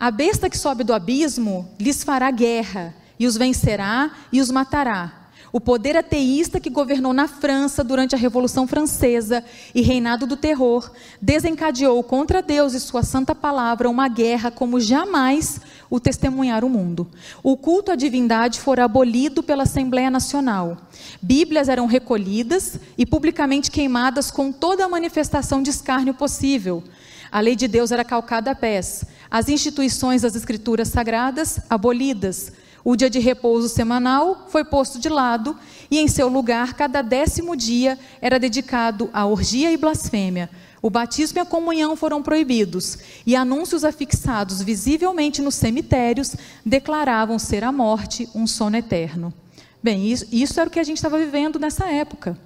A 0.00 0.10
besta 0.10 0.48
que 0.48 0.56
sobe 0.56 0.82
do 0.82 0.94
abismo 0.94 1.68
lhes 1.78 2.02
fará 2.02 2.30
guerra, 2.30 2.94
e 3.18 3.26
os 3.26 3.36
vencerá 3.36 4.12
e 4.32 4.40
os 4.40 4.50
matará. 4.50 5.25
O 5.52 5.60
poder 5.60 5.96
ateísta 5.96 6.58
que 6.58 6.68
governou 6.68 7.12
na 7.12 7.28
França 7.28 7.84
durante 7.84 8.14
a 8.14 8.18
Revolução 8.18 8.66
Francesa 8.66 9.44
e 9.74 9.80
reinado 9.80 10.26
do 10.26 10.36
terror 10.36 10.90
desencadeou 11.22 12.02
contra 12.02 12.42
Deus 12.42 12.74
e 12.74 12.80
sua 12.80 13.02
santa 13.02 13.34
palavra 13.34 13.88
uma 13.88 14.08
guerra 14.08 14.50
como 14.50 14.80
jamais 14.80 15.60
o 15.88 16.00
testemunhar 16.00 16.64
o 16.64 16.68
mundo. 16.68 17.06
O 17.42 17.56
culto 17.56 17.92
à 17.92 17.96
divindade 17.96 18.60
fora 18.60 18.84
abolido 18.84 19.42
pela 19.42 19.62
Assembleia 19.62 20.10
Nacional. 20.10 20.76
Bíblias 21.22 21.68
eram 21.68 21.86
recolhidas 21.86 22.78
e 22.98 23.06
publicamente 23.06 23.70
queimadas 23.70 24.30
com 24.30 24.50
toda 24.50 24.84
a 24.84 24.88
manifestação 24.88 25.62
de 25.62 25.70
escárnio 25.70 26.14
possível. 26.14 26.82
A 27.30 27.40
lei 27.40 27.54
de 27.54 27.68
Deus 27.68 27.92
era 27.92 28.04
calcada 28.04 28.50
a 28.50 28.54
pés. 28.54 29.04
As 29.30 29.48
instituições 29.48 30.22
das 30.22 30.34
Escrituras 30.34 30.88
Sagradas 30.88 31.60
abolidas. 31.68 32.52
O 32.88 32.94
dia 32.94 33.10
de 33.10 33.18
repouso 33.18 33.68
semanal 33.68 34.46
foi 34.46 34.64
posto 34.64 35.00
de 35.00 35.08
lado 35.08 35.58
e, 35.90 35.98
em 35.98 36.06
seu 36.06 36.28
lugar, 36.28 36.74
cada 36.74 37.02
décimo 37.02 37.56
dia 37.56 37.98
era 38.20 38.38
dedicado 38.38 39.10
à 39.12 39.26
orgia 39.26 39.72
e 39.72 39.76
blasfêmia. 39.76 40.48
O 40.80 40.88
batismo 40.88 41.36
e 41.36 41.40
a 41.40 41.44
comunhão 41.44 41.96
foram 41.96 42.22
proibidos, 42.22 42.96
e 43.26 43.34
anúncios 43.34 43.82
afixados 43.82 44.62
visivelmente 44.62 45.42
nos 45.42 45.56
cemitérios 45.56 46.36
declaravam 46.64 47.40
ser 47.40 47.64
a 47.64 47.72
morte 47.72 48.28
um 48.32 48.46
sono 48.46 48.76
eterno. 48.76 49.34
Bem, 49.82 50.06
isso, 50.06 50.24
isso 50.30 50.60
era 50.60 50.68
o 50.68 50.72
que 50.72 50.78
a 50.78 50.84
gente 50.84 50.98
estava 50.98 51.18
vivendo 51.18 51.58
nessa 51.58 51.86
época. 51.86 52.38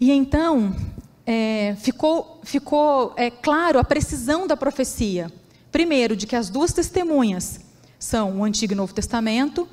E 0.00 0.10
então, 0.10 0.74
é, 1.24 1.76
ficou, 1.76 2.40
ficou 2.42 3.14
é, 3.16 3.30
claro 3.30 3.78
a 3.78 3.84
precisão 3.84 4.48
da 4.48 4.56
profecia. 4.56 5.30
Primeiro, 5.74 6.14
de 6.14 6.24
que 6.24 6.36
as 6.36 6.48
duas 6.48 6.72
testemunhas 6.72 7.58
são 7.98 8.38
o 8.38 8.44
Antigo 8.44 8.72
e 8.72 8.76
Novo 8.76 8.94
Testamento. 8.94 9.68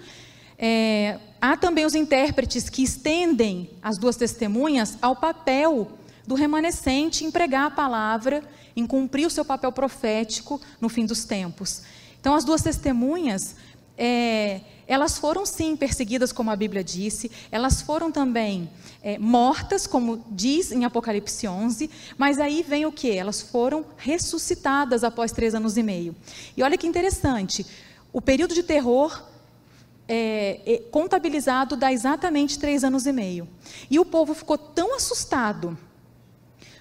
É, 0.57 1.19
há 1.39 1.55
também 1.55 1.85
os 1.85 1.93
intérpretes 1.93 2.71
que 2.71 2.81
estendem 2.81 3.69
as 3.83 3.99
duas 3.99 4.15
testemunhas 4.15 4.97
ao 4.99 5.15
papel 5.15 5.91
do 6.25 6.33
remanescente 6.33 7.23
em 7.23 7.29
pregar 7.29 7.67
a 7.67 7.69
palavra, 7.69 8.43
em 8.75 8.87
cumprir 8.87 9.27
o 9.27 9.29
seu 9.29 9.45
papel 9.45 9.71
profético 9.71 10.59
no 10.81 10.89
fim 10.89 11.05
dos 11.05 11.23
tempos. 11.23 11.83
Então, 12.19 12.33
as 12.33 12.43
duas 12.43 12.63
testemunhas, 12.63 13.55
é, 13.95 14.61
elas 14.87 15.17
foram 15.17 15.45
sim 15.45 15.75
perseguidas, 15.75 16.31
como 16.31 16.51
a 16.51 16.55
Bíblia 16.55 16.83
disse, 16.83 17.31
elas 17.51 17.81
foram 17.81 18.11
também 18.11 18.69
é, 19.01 19.17
mortas, 19.17 19.87
como 19.87 20.23
diz 20.29 20.71
em 20.71 20.85
Apocalipse 20.85 21.47
11, 21.47 21.89
mas 22.17 22.39
aí 22.39 22.63
vem 22.63 22.85
o 22.85 22.91
que? 22.91 23.11
Elas 23.11 23.41
foram 23.41 23.85
ressuscitadas 23.97 25.03
após 25.03 25.31
três 25.31 25.55
anos 25.55 25.77
e 25.77 25.83
meio. 25.83 26.15
E 26.55 26.63
olha 26.63 26.77
que 26.77 26.87
interessante, 26.87 27.65
o 28.11 28.21
período 28.21 28.53
de 28.53 28.63
terror 28.63 29.23
é, 30.07 30.59
é, 30.65 30.77
contabilizado 30.91 31.77
dá 31.77 31.91
exatamente 31.93 32.59
três 32.59 32.83
anos 32.83 33.05
e 33.05 33.13
meio. 33.13 33.47
E 33.89 33.97
o 33.97 34.05
povo 34.05 34.33
ficou 34.33 34.57
tão 34.57 34.95
assustado, 34.95 35.77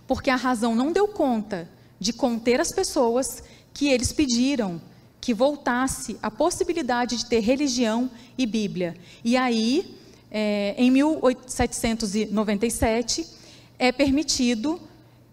porque 0.07 0.31
a 0.31 0.37
razão 0.37 0.75
não 0.75 0.91
deu 0.91 1.07
conta 1.07 1.69
de 1.99 2.13
conter 2.13 2.61
as 2.61 2.73
pessoas, 2.73 3.43
que 3.73 3.89
eles 3.89 4.13
pediram 4.13 4.81
que 5.21 5.35
voltasse 5.35 6.16
a 6.23 6.31
possibilidade 6.31 7.16
de 7.16 7.27
ter 7.27 7.41
religião 7.41 8.09
e 8.39 8.47
Bíblia. 8.47 8.97
E 9.23 9.37
aí, 9.37 9.95
é, 10.31 10.75
em 10.79 10.91
1797, 10.91 13.27
é 13.79 13.93
permitido 13.93 14.81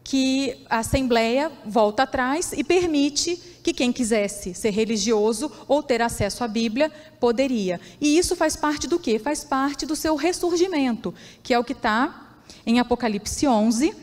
que 0.04 0.58
a 0.70 0.80
Assembleia 0.80 1.50
volta 1.66 2.04
atrás 2.04 2.52
e 2.54 2.64
permite 2.64 3.36
que 3.62 3.74
quem 3.74 3.92
quisesse 3.92 4.54
ser 4.54 4.70
religioso 4.70 5.52
ou 5.68 5.84
ter 5.84 6.02
acesso 6.02 6.46
à 6.46 6.48
Bíblia 6.48 6.90
poderia. 7.20 7.82
E 8.00 8.18
isso 8.18 8.34
faz 8.34 8.56
parte 8.56 8.88
do 8.88 8.98
quê? 8.98 9.20
Faz 9.20 9.44
parte 9.44 9.86
do 9.86 9.98
seu 9.98 10.16
ressurgimento, 10.16 11.14
que 11.44 11.54
é 11.54 11.60
o 11.60 11.64
que 11.66 11.74
está 11.74 12.38
em 12.66 12.80
Apocalipse 12.80 13.46
11, 13.46 13.94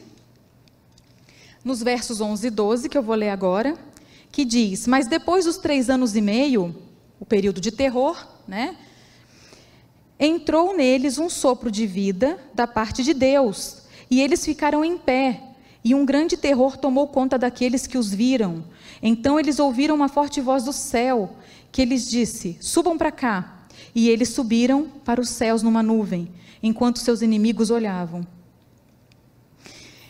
nos 1.64 1.82
versos 1.82 2.20
11 2.20 2.46
e 2.46 2.50
12, 2.50 2.90
que 2.90 2.98
eu 2.98 3.02
vou 3.02 3.14
ler 3.14 3.30
agora, 3.30 3.74
que 4.34 4.44
diz: 4.44 4.88
Mas 4.88 5.06
depois 5.06 5.44
dos 5.44 5.58
três 5.58 5.88
anos 5.88 6.16
e 6.16 6.20
meio, 6.20 6.74
o 7.20 7.24
período 7.24 7.60
de 7.60 7.70
terror, 7.70 8.26
né? 8.48 8.76
Entrou 10.18 10.76
neles 10.76 11.18
um 11.18 11.30
sopro 11.30 11.70
de 11.70 11.86
vida 11.86 12.36
da 12.52 12.66
parte 12.66 13.04
de 13.04 13.14
Deus, 13.14 13.84
e 14.10 14.20
eles 14.20 14.44
ficaram 14.44 14.84
em 14.84 14.98
pé 14.98 15.40
e 15.84 15.94
um 15.94 16.04
grande 16.04 16.36
terror 16.36 16.76
tomou 16.76 17.06
conta 17.06 17.38
daqueles 17.38 17.86
que 17.86 17.96
os 17.96 18.12
viram. 18.12 18.64
Então 19.00 19.38
eles 19.38 19.58
ouviram 19.58 19.94
uma 19.94 20.08
forte 20.08 20.40
voz 20.40 20.64
do 20.64 20.72
céu, 20.72 21.36
que 21.70 21.84
lhes 21.84 22.10
disse: 22.10 22.56
Subam 22.60 22.98
para 22.98 23.12
cá. 23.12 23.66
E 23.94 24.08
eles 24.08 24.30
subiram 24.30 24.88
para 25.04 25.20
os 25.20 25.28
céus 25.28 25.62
numa 25.62 25.82
nuvem, 25.82 26.28
enquanto 26.60 26.98
seus 26.98 27.22
inimigos 27.22 27.70
olhavam. 27.70 28.26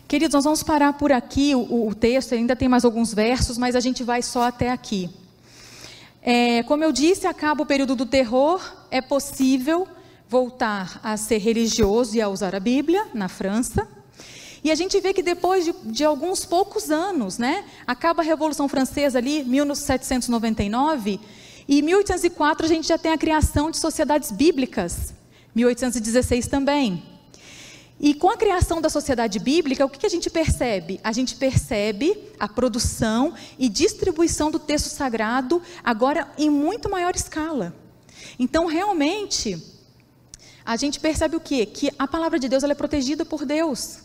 Queridos, 0.07 0.35
nós 0.35 0.45
vamos 0.45 0.63
parar 0.63 0.93
por 0.93 1.11
aqui 1.13 1.55
o, 1.55 1.89
o 1.89 1.95
texto, 1.95 2.35
ainda 2.35 2.55
tem 2.55 2.69
mais 2.69 2.85
alguns 2.85 3.15
versos, 3.15 3.57
mas 3.57 3.75
a 3.75 3.81
gente 3.81 4.05
vai 4.05 4.21
só 4.21 4.43
até 4.43 4.71
aqui. 4.71 5.09
É, 6.21 6.63
como 6.65 6.85
eu 6.85 6.93
disse, 6.93 7.27
acaba 7.27 7.63
o 7.63 7.67
período 7.67 7.97
do 7.97 8.05
terror, 8.05 8.61
é 8.91 9.01
possível 9.01 9.89
voltar 10.29 11.01
a 11.03 11.17
ser 11.17 11.39
religioso 11.39 12.17
e 12.17 12.21
a 12.21 12.29
usar 12.29 12.55
a 12.55 12.61
Bíblia 12.61 13.07
na 13.15 13.29
França. 13.29 13.89
E 14.63 14.71
a 14.71 14.75
gente 14.75 14.99
vê 15.01 15.13
que 15.13 15.23
depois 15.23 15.65
de, 15.65 15.75
de, 15.85 16.05
alguns 16.05 16.45
poucos 16.45 16.91
anos, 16.91 17.39
né, 17.39 17.65
acaba 17.87 18.23
a 18.23 18.25
Revolução 18.25 18.69
Francesa 18.69 19.19
ali, 19.19 19.43
1799, 19.43 21.19
e 21.67 21.79
em 21.79 21.83
1804 21.83 22.67
a 22.67 22.69
gente 22.69 22.89
já 22.89 22.99
tem 22.99 23.13
a 23.13 23.19
criação 23.19 23.71
de 23.71 23.79
sociedades 23.79 24.31
bíblicas, 24.31 25.15
1816 25.55 26.47
também. 26.47 27.14
E 28.05 28.13
com 28.13 28.29
a 28.29 28.37
criação 28.37 28.83
da 28.83 28.91
sociedade 28.91 29.39
bíblica, 29.39 29.83
o 29.83 29.89
que, 29.89 30.05
a 30.05 30.11
gente 30.11 30.29
percebe? 30.29 31.01
A 31.03 31.11
gente 31.11 31.37
percebe 31.37 32.15
a 32.39 32.47
produção 32.47 33.33
e 33.59 33.67
distribuição 33.67 34.51
do 34.51 34.59
texto 34.59 34.91
sagrado 34.91 35.63
agora 35.83 36.31
em 36.37 36.51
muito 36.51 36.91
maior 36.91 37.17
escala. 37.17 37.75
Então, 38.39 38.67
realmente, 38.67 39.57
a 40.67 40.77
gente 40.77 41.01
percebe 41.01 41.35
o 41.35 41.41
quê? 41.41 41.65
Que 41.65 41.91
a 41.99 42.07
palavra 42.07 42.39
de 42.39 42.47
Deus 42.47 42.63
ela 42.63 42.75
é 42.75 42.77
protegida 42.77 43.25
por 43.25 43.47
Deus. 43.47 44.01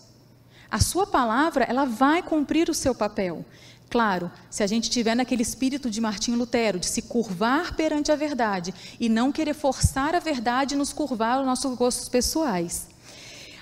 A 0.72 0.80
sua 0.80 1.06
palavra, 1.06 1.66
ela 1.66 1.84
vai 1.84 2.24
cumprir 2.24 2.70
o 2.70 2.74
seu 2.74 2.96
papel. 2.96 3.44
Claro, 3.90 4.32
se 4.50 4.64
a 4.64 4.68
gente 4.68 4.90
tiver 4.90 5.14
naquele 5.14 5.42
espírito 5.42 5.90
de 5.90 6.00
Martim 6.00 6.36
Lutero, 6.36 6.80
de 6.80 6.86
se 6.86 7.02
curvar 7.02 7.76
perante 7.76 8.14
a 8.14 8.16
verdade 8.16 8.74
e 8.98 9.10
não 9.10 9.30
querer 9.30 9.56
forçar 9.56 10.16
a 10.16 10.20
verdade 10.20 10.76
e 10.76 10.78
nos 10.78 10.94
curvar 10.94 11.40
aos 11.40 11.46
nossos 11.46 11.76
gostos 11.76 12.08
pessoais. 12.08 12.89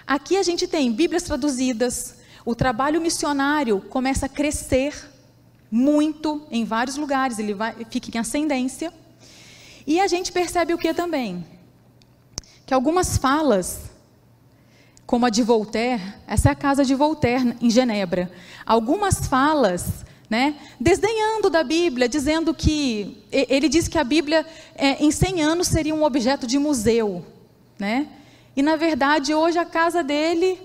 Aqui 0.07 0.37
a 0.37 0.43
gente 0.43 0.65
tem 0.67 0.89
Bíblias 0.89 1.23
traduzidas, 1.23 2.15
o 2.45 2.55
trabalho 2.55 3.01
missionário 3.01 3.81
começa 3.81 4.25
a 4.25 4.29
crescer 4.29 4.95
muito 5.69 6.47
em 6.49 6.63
vários 6.63 6.95
lugares, 6.95 7.39
ele 7.39 7.53
vai, 7.53 7.75
fica 7.91 8.17
em 8.17 8.21
ascendência. 8.21 8.93
E 9.85 9.99
a 9.99 10.07
gente 10.07 10.31
percebe 10.31 10.73
o 10.73 10.77
que 10.77 10.93
também? 10.93 11.45
Que 12.65 12.73
algumas 12.73 13.17
falas 13.17 13.81
como 15.05 15.25
a 15.25 15.29
de 15.29 15.43
Voltaire, 15.43 16.01
essa 16.25 16.49
é 16.49 16.51
a 16.53 16.55
casa 16.55 16.85
de 16.85 16.95
Voltaire 16.95 17.55
em 17.61 17.69
Genebra. 17.69 18.31
Algumas 18.65 19.27
falas, 19.27 20.05
né, 20.29 20.55
desdenhando 20.79 21.49
da 21.49 21.63
Bíblia, 21.65 22.07
dizendo 22.07 22.53
que 22.53 23.23
ele 23.29 23.67
diz 23.67 23.89
que 23.89 23.97
a 23.97 24.03
Bíblia 24.05 24.45
é, 24.75 25.03
em 25.03 25.11
100 25.11 25.43
anos 25.43 25.67
seria 25.67 25.93
um 25.93 26.03
objeto 26.03 26.47
de 26.47 26.57
museu, 26.57 27.25
né? 27.77 28.07
E 28.57 28.63
na 28.63 28.75
verdade 28.75 29.35
hoje 29.35 29.59
a 29.59 29.65
casa 29.65 30.03
dele, 30.03 30.59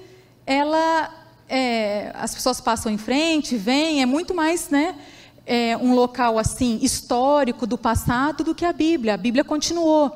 ela, 0.47 1.11
é, 1.47 2.11
as 2.15 2.35
pessoas 2.35 2.59
passam 2.59 2.91
em 2.91 2.97
frente, 2.97 3.55
vêm, 3.55 4.01
é 4.01 4.07
muito 4.07 4.35
mais, 4.35 4.71
né? 4.71 4.97
É, 5.45 5.77
um 5.77 5.95
local 5.95 6.39
assim 6.39 6.79
histórico 6.81 7.67
do 7.67 7.77
passado 7.77 8.43
do 8.43 8.55
que 8.55 8.65
a 8.65 8.73
Bíblia. 8.73 9.13
A 9.13 9.19
Bíblia 9.19 9.45
continuou. 9.45 10.11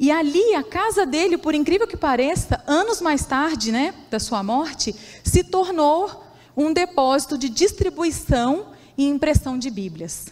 E 0.00 0.10
ali, 0.10 0.54
a 0.54 0.62
casa 0.62 1.04
dele, 1.04 1.36
por 1.36 1.54
incrível 1.54 1.86
que 1.86 1.98
pareça, 1.98 2.64
anos 2.66 3.02
mais 3.02 3.26
tarde, 3.26 3.70
né, 3.70 3.92
da 4.10 4.18
sua 4.18 4.42
morte, 4.42 4.96
se 5.22 5.44
tornou 5.44 6.24
um 6.56 6.72
depósito 6.72 7.36
de 7.36 7.50
distribuição 7.50 8.68
e 8.96 9.06
impressão 9.06 9.58
de 9.58 9.68
Bíblias. 9.68 10.28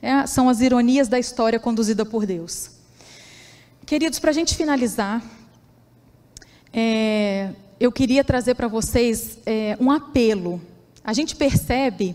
É, 0.00 0.24
são 0.28 0.48
as 0.48 0.60
ironias 0.60 1.08
da 1.08 1.18
história 1.18 1.58
conduzida 1.58 2.04
por 2.06 2.24
Deus. 2.24 2.70
Queridos, 3.84 4.20
para 4.20 4.30
a 4.30 4.34
gente 4.34 4.54
finalizar, 4.54 5.20
é, 6.72 7.50
eu 7.78 7.90
queria 7.90 8.22
trazer 8.22 8.54
para 8.54 8.68
vocês 8.68 9.38
é, 9.46 9.76
um 9.80 9.90
apelo. 9.90 10.60
A 11.02 11.12
gente 11.12 11.34
percebe 11.34 12.14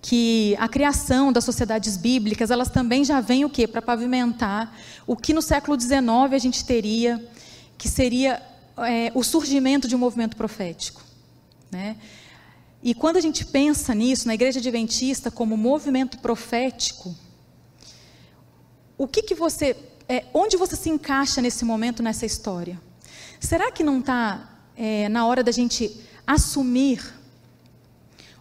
que 0.00 0.56
a 0.58 0.68
criação 0.68 1.32
das 1.32 1.44
sociedades 1.44 1.96
bíblicas, 1.96 2.50
elas 2.50 2.70
também 2.70 3.04
já 3.04 3.20
vêm 3.20 3.44
o 3.44 3.50
quê? 3.50 3.66
Para 3.66 3.82
pavimentar 3.82 4.74
o 5.06 5.16
que 5.16 5.34
no 5.34 5.42
século 5.42 5.78
XIX 5.78 6.32
a 6.32 6.38
gente 6.38 6.64
teria, 6.64 7.22
que 7.76 7.88
seria 7.88 8.42
é, 8.78 9.12
o 9.14 9.22
surgimento 9.22 9.86
de 9.86 9.94
um 9.94 9.98
movimento 9.98 10.36
profético. 10.36 11.02
Né? 11.70 11.96
E 12.82 12.94
quando 12.94 13.16
a 13.16 13.20
gente 13.20 13.44
pensa 13.44 13.94
nisso, 13.94 14.26
na 14.26 14.34
igreja 14.34 14.60
adventista, 14.60 15.30
como 15.30 15.56
movimento 15.56 16.18
profético, 16.18 17.14
o 18.96 19.06
que, 19.06 19.22
que 19.22 19.34
você, 19.34 19.76
é, 20.08 20.24
onde 20.32 20.56
você 20.56 20.76
se 20.76 20.88
encaixa 20.88 21.42
nesse 21.42 21.64
momento, 21.64 22.02
nessa 22.02 22.24
história? 22.24 22.80
Será 23.40 23.70
que 23.70 23.84
não 23.84 24.00
está 24.00 24.48
é, 24.76 25.08
na 25.08 25.26
hora 25.26 25.42
da 25.42 25.52
gente 25.52 26.00
assumir 26.26 27.02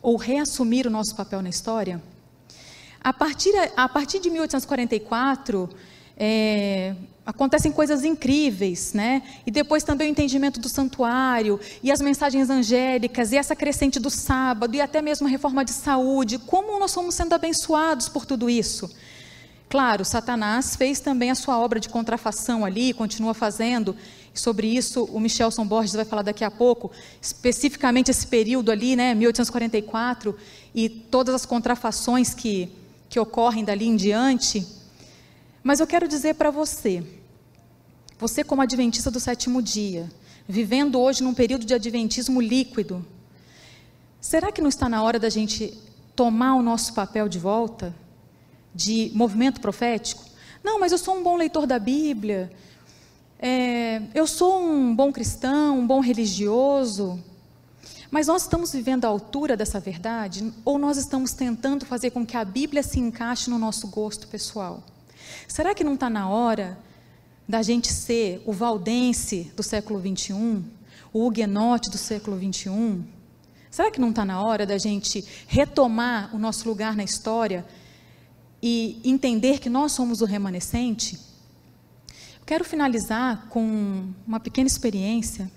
ou 0.01 0.15
reassumir 0.15 0.87
o 0.87 0.89
nosso 0.89 1.15
papel 1.15 1.41
na 1.41 1.49
história? 1.49 2.01
A 2.99 3.13
partir, 3.13 3.53
a 3.75 3.87
partir 3.87 4.19
de 4.19 4.29
1844, 4.29 5.69
é, 6.17 6.95
acontecem 7.25 7.71
coisas 7.71 8.03
incríveis, 8.03 8.93
né? 8.93 9.21
E 9.45 9.51
depois 9.51 9.83
também 9.83 10.09
o 10.09 10.11
entendimento 10.11 10.59
do 10.59 10.67
santuário, 10.67 11.59
e 11.83 11.91
as 11.91 12.01
mensagens 12.01 12.49
angélicas, 12.49 13.31
e 13.31 13.37
essa 13.37 13.55
crescente 13.55 13.99
do 13.99 14.09
sábado, 14.09 14.75
e 14.75 14.81
até 14.81 15.01
mesmo 15.01 15.27
a 15.27 15.29
reforma 15.29 15.63
de 15.63 15.71
saúde. 15.71 16.39
Como 16.39 16.79
nós 16.79 16.91
somos 16.91 17.15
sendo 17.15 17.33
abençoados 17.33 18.09
por 18.09 18.25
tudo 18.25 18.49
isso? 18.49 18.89
Claro, 19.69 20.05
Satanás 20.05 20.77
fez 20.77 21.01
também 21.01 21.29
a 21.29 21.35
sua 21.35 21.59
obra 21.59 21.79
de 21.79 21.89
contrafação 21.89 22.63
ali, 22.63 22.93
continua 22.93 23.33
fazendo, 23.33 23.95
Sobre 24.39 24.67
isso, 24.67 25.05
o 25.05 25.19
Michelson 25.19 25.65
Borges 25.65 25.93
vai 25.93 26.05
falar 26.05 26.21
daqui 26.21 26.43
a 26.43 26.51
pouco, 26.51 26.91
especificamente 27.19 28.11
esse 28.11 28.27
período 28.27 28.71
ali, 28.71 28.95
né, 28.95 29.15
1844, 29.15 30.37
e 30.75 30.87
todas 30.87 31.33
as 31.33 31.45
contrafações 31.45 32.35
que, 32.35 32.69
que 33.09 33.19
ocorrem 33.19 33.63
dali 33.63 33.87
em 33.87 33.95
diante. 33.95 34.65
Mas 35.63 35.79
eu 35.79 35.87
quero 35.87 36.07
dizer 36.07 36.35
para 36.35 36.51
você, 36.51 37.03
você 38.19 38.43
como 38.43 38.61
adventista 38.61 39.09
do 39.09 39.19
sétimo 39.19 39.61
dia, 39.61 40.09
vivendo 40.47 40.99
hoje 40.99 41.23
num 41.23 41.33
período 41.33 41.65
de 41.65 41.73
adventismo 41.73 42.39
líquido, 42.39 43.03
será 44.21 44.51
que 44.51 44.61
não 44.61 44.69
está 44.69 44.87
na 44.87 45.01
hora 45.01 45.17
da 45.17 45.29
gente 45.29 45.75
tomar 46.15 46.55
o 46.55 46.61
nosso 46.61 46.93
papel 46.93 47.27
de 47.27 47.39
volta, 47.39 47.93
de 48.73 49.11
movimento 49.15 49.59
profético? 49.59 50.23
Não, 50.63 50.79
mas 50.79 50.91
eu 50.91 50.97
sou 50.97 51.15
um 51.15 51.23
bom 51.23 51.35
leitor 51.35 51.65
da 51.65 51.79
Bíblia, 51.79 52.51
é, 53.39 54.01
eu 54.15 54.25
sou 54.25 54.63
um 54.63 54.95
bom 54.95 55.11
cristão, 55.11 55.79
um 55.79 55.87
bom 55.87 55.99
religioso, 55.99 57.19
Mas 58.09 58.27
nós 58.27 58.43
estamos 58.43 58.71
vivendo 58.71 59.05
à 59.05 59.09
altura 59.09 59.57
dessa 59.57 59.79
verdade 59.79 60.51
ou 60.63 60.79
nós 60.79 60.97
estamos 60.97 61.33
tentando 61.33 61.85
fazer 61.85 62.11
com 62.11 62.25
que 62.25 62.37
a 62.37 62.45
Bíblia 62.45 62.81
se 62.81 62.99
encaixe 62.99 63.49
no 63.49 63.59
nosso 63.59 63.87
gosto 63.87 64.27
pessoal? 64.27 64.81
Será 65.47 65.75
que 65.75 65.83
não 65.83 65.95
está 65.95 66.09
na 66.09 66.29
hora 66.29 66.77
da 67.47 67.61
gente 67.61 67.91
ser 67.91 68.41
o 68.45 68.53
valdense 68.53 69.51
do 69.55 69.61
século 69.61 69.99
21, 69.99 70.63
o 71.13 71.25
huguenote 71.27 71.89
do 71.89 71.97
século 71.97 72.37
21? 72.37 73.03
Será 73.69 73.91
que 73.91 73.99
não 73.99 74.09
está 74.09 74.23
na 74.23 74.41
hora 74.41 74.65
da 74.65 74.77
gente 74.77 75.23
retomar 75.47 76.33
o 76.33 76.39
nosso 76.39 76.67
lugar 76.67 76.95
na 76.95 77.03
história 77.03 77.65
e 78.63 78.99
entender 79.03 79.59
que 79.59 79.69
nós 79.69 79.91
somos 79.91 80.21
o 80.21 80.25
remanescente? 80.25 81.26
Quero 82.47 82.63
finalizar 82.63 83.47
com 83.49 84.05
uma 84.25 84.39
pequena 84.39 84.67
experiência. 84.67 85.51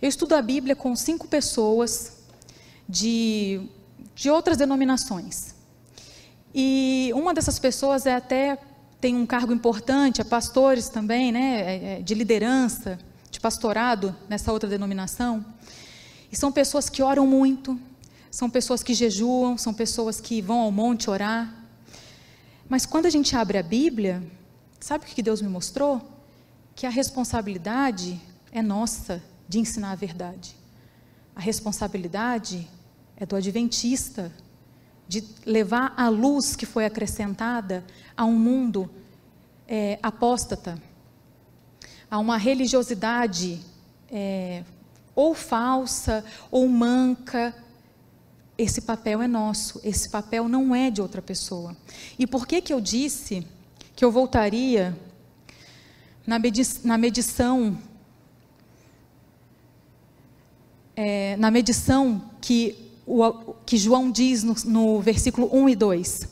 Eu 0.00 0.08
estudo 0.08 0.36
a 0.36 0.40
Bíblia 0.40 0.76
com 0.76 0.94
cinco 0.94 1.26
pessoas 1.26 2.12
de, 2.88 3.68
de 4.14 4.30
outras 4.30 4.56
denominações. 4.56 5.56
E 6.54 7.10
uma 7.12 7.34
dessas 7.34 7.58
pessoas 7.58 8.06
é 8.06 8.14
até 8.14 8.56
tem 9.00 9.16
um 9.16 9.26
cargo 9.26 9.52
importante, 9.52 10.20
é 10.20 10.24
pastores 10.24 10.88
também, 10.88 11.32
né, 11.32 11.60
é, 11.60 11.98
é, 11.98 12.02
de 12.02 12.14
liderança, 12.14 13.00
de 13.32 13.40
pastorado 13.40 14.14
nessa 14.28 14.52
outra 14.52 14.70
denominação. 14.70 15.44
E 16.30 16.36
são 16.36 16.52
pessoas 16.52 16.88
que 16.88 17.02
oram 17.02 17.26
muito, 17.26 17.76
são 18.30 18.48
pessoas 18.48 18.80
que 18.80 18.94
jejuam, 18.94 19.58
são 19.58 19.74
pessoas 19.74 20.20
que 20.20 20.40
vão 20.40 20.60
ao 20.60 20.70
monte 20.70 21.10
orar. 21.10 21.52
Mas 22.68 22.86
quando 22.86 23.06
a 23.06 23.10
gente 23.10 23.34
abre 23.34 23.58
a 23.58 23.62
Bíblia, 23.64 24.22
sabe 24.78 25.04
o 25.04 25.08
que 25.08 25.20
Deus 25.20 25.42
me 25.42 25.48
mostrou? 25.48 26.16
Que 26.78 26.86
a 26.86 26.90
responsabilidade 26.90 28.20
é 28.52 28.62
nossa 28.62 29.20
de 29.48 29.58
ensinar 29.58 29.90
a 29.90 29.94
verdade. 29.96 30.54
A 31.34 31.40
responsabilidade 31.40 32.70
é 33.16 33.26
do 33.26 33.34
adventista 33.34 34.32
de 35.08 35.24
levar 35.44 35.92
a 35.96 36.08
luz 36.08 36.54
que 36.54 36.64
foi 36.64 36.86
acrescentada 36.86 37.84
a 38.16 38.24
um 38.24 38.38
mundo 38.38 38.88
é, 39.66 39.98
apóstata, 40.00 40.80
a 42.08 42.16
uma 42.20 42.36
religiosidade 42.36 43.60
é, 44.08 44.62
ou 45.16 45.34
falsa 45.34 46.24
ou 46.48 46.68
manca. 46.68 47.52
Esse 48.56 48.82
papel 48.82 49.20
é 49.20 49.26
nosso, 49.26 49.80
esse 49.82 50.08
papel 50.10 50.48
não 50.48 50.72
é 50.72 50.92
de 50.92 51.02
outra 51.02 51.20
pessoa. 51.20 51.76
E 52.16 52.24
por 52.24 52.46
que 52.46 52.60
que 52.60 52.72
eu 52.72 52.80
disse 52.80 53.44
que 53.96 54.04
eu 54.04 54.12
voltaria 54.12 54.96
na, 56.28 56.38
medi 56.38 56.60
na 56.84 56.98
medição 56.98 57.78
é, 60.94 61.38
na 61.38 61.50
medição 61.50 62.22
que 62.38 62.76
o 63.06 63.54
que 63.64 63.78
João 63.78 64.10
diz 64.10 64.42
no, 64.42 64.54
no 64.66 65.00
versículo 65.00 65.48
1 65.50 65.70
e 65.70 65.76
2. 65.76 66.28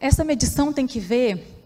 Essa 0.00 0.24
medição 0.24 0.72
tem 0.72 0.88
que 0.88 0.98
ver 0.98 1.56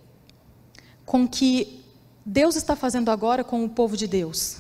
com 1.07 1.27
que 1.27 1.83
Deus 2.27 2.57
está 2.57 2.77
fazendo 2.77 3.11
agora 3.11 3.43
com 3.43 3.65
o 3.65 3.71
povo 3.71 3.97
de 3.97 4.07
Deus. 4.07 4.59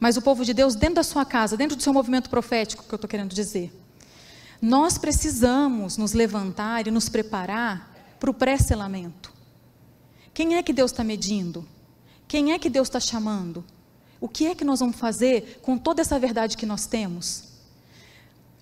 Mas 0.00 0.16
o 0.16 0.22
povo 0.22 0.42
de 0.42 0.54
Deus 0.54 0.74
dentro 0.74 0.96
da 0.96 1.02
sua 1.02 1.26
casa, 1.26 1.54
dentro 1.54 1.76
do 1.76 1.82
seu 1.82 1.92
movimento 1.92 2.30
profético, 2.30 2.84
que 2.84 2.94
eu 2.94 2.96
estou 2.96 3.10
querendo 3.10 3.34
dizer. 3.34 3.70
Nós 4.58 4.96
precisamos 4.96 5.98
nos 5.98 6.14
levantar 6.14 6.86
e 6.86 6.90
nos 6.90 7.10
preparar 7.10 7.94
para 8.18 8.30
o 8.30 8.34
pré-selamento. 8.34 9.34
Quem 10.32 10.56
é 10.56 10.62
que 10.62 10.72
Deus 10.72 10.90
está 10.90 11.04
medindo? 11.04 11.73
Quem 12.26 12.52
é 12.52 12.58
que 12.58 12.70
Deus 12.70 12.88
está 12.88 13.00
chamando? 13.00 13.64
O 14.20 14.28
que 14.28 14.46
é 14.46 14.54
que 14.54 14.64
nós 14.64 14.80
vamos 14.80 14.96
fazer 14.96 15.60
com 15.62 15.76
toda 15.76 16.00
essa 16.00 16.18
verdade 16.18 16.56
que 16.56 16.66
nós 16.66 16.86
temos? 16.86 17.44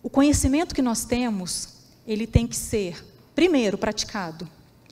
O 0.03 0.11
conhecimento 0.11 0.75
que 0.75 0.83
nós 0.83 1.05
temos, 1.05 1.69
ele 2.07 2.27
tem 2.27 2.47
que 2.47 2.57
ser, 2.57 3.05
primeiro, 3.35 3.79
praticado, 3.79 4.49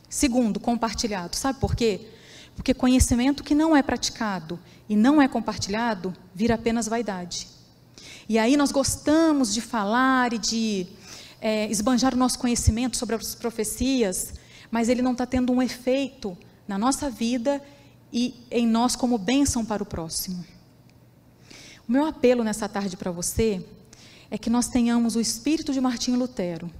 segundo, 0.08 0.60
compartilhado. 0.60 1.34
Sabe 1.34 1.58
por 1.58 1.74
quê? 1.74 2.08
Porque 2.54 2.72
conhecimento 2.72 3.42
que 3.42 3.54
não 3.54 3.76
é 3.76 3.82
praticado 3.82 4.58
e 4.88 4.94
não 4.94 5.20
é 5.20 5.26
compartilhado 5.26 6.14
vira 6.34 6.54
apenas 6.54 6.86
vaidade. 6.86 7.48
E 8.28 8.38
aí 8.38 8.56
nós 8.56 8.70
gostamos 8.70 9.52
de 9.52 9.60
falar 9.60 10.32
e 10.32 10.38
de 10.38 10.86
é, 11.40 11.68
esbanjar 11.68 12.14
o 12.14 12.16
nosso 12.16 12.38
conhecimento 12.38 12.96
sobre 12.96 13.16
as 13.16 13.34
profecias, 13.34 14.34
mas 14.70 14.88
ele 14.88 15.02
não 15.02 15.12
está 15.12 15.26
tendo 15.26 15.52
um 15.52 15.60
efeito 15.60 16.38
na 16.68 16.78
nossa 16.78 17.10
vida 17.10 17.60
e 18.12 18.34
em 18.50 18.66
nós 18.66 18.96
como 18.96 19.18
bênção 19.18 19.64
para 19.64 19.82
o 19.82 19.86
próximo. 19.86 20.44
O 21.88 21.92
meu 21.92 22.06
apelo 22.06 22.44
nessa 22.44 22.68
tarde 22.68 22.96
para 22.96 23.10
você 23.10 23.64
é 24.30 24.38
que 24.38 24.48
nós 24.48 24.68
tenhamos 24.68 25.16
o 25.16 25.20
espírito 25.20 25.72
de 25.72 25.80
Martinho 25.80 26.18
Lutero. 26.18 26.70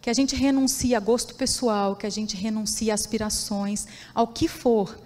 Que 0.00 0.10
a 0.10 0.12
gente 0.12 0.34
renuncie 0.34 0.94
a 0.94 1.00
gosto 1.00 1.34
pessoal, 1.34 1.96
que 1.96 2.06
a 2.06 2.10
gente 2.10 2.36
renuncie 2.36 2.90
a 2.90 2.94
aspirações, 2.94 3.86
ao 4.14 4.26
que 4.26 4.48
for, 4.48 4.98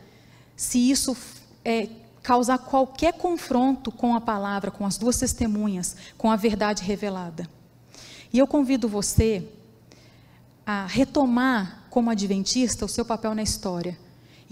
se 0.56 0.90
isso 0.90 1.16
é, 1.64 1.88
causar 2.22 2.58
qualquer 2.58 3.12
confronto 3.12 3.92
com 3.92 4.16
a 4.16 4.20
palavra, 4.20 4.70
com 4.70 4.84
as 4.84 4.98
duas 4.98 5.18
testemunhas, 5.18 5.96
com 6.18 6.30
a 6.30 6.34
verdade 6.34 6.82
revelada. 6.82 7.48
E 8.32 8.38
eu 8.38 8.46
convido 8.46 8.88
você 8.88 9.46
a 10.66 10.86
retomar, 10.86 11.84
como 11.88 12.10
adventista, 12.10 12.84
o 12.84 12.88
seu 12.88 13.04
papel 13.04 13.34
na 13.34 13.42
história. 13.42 13.96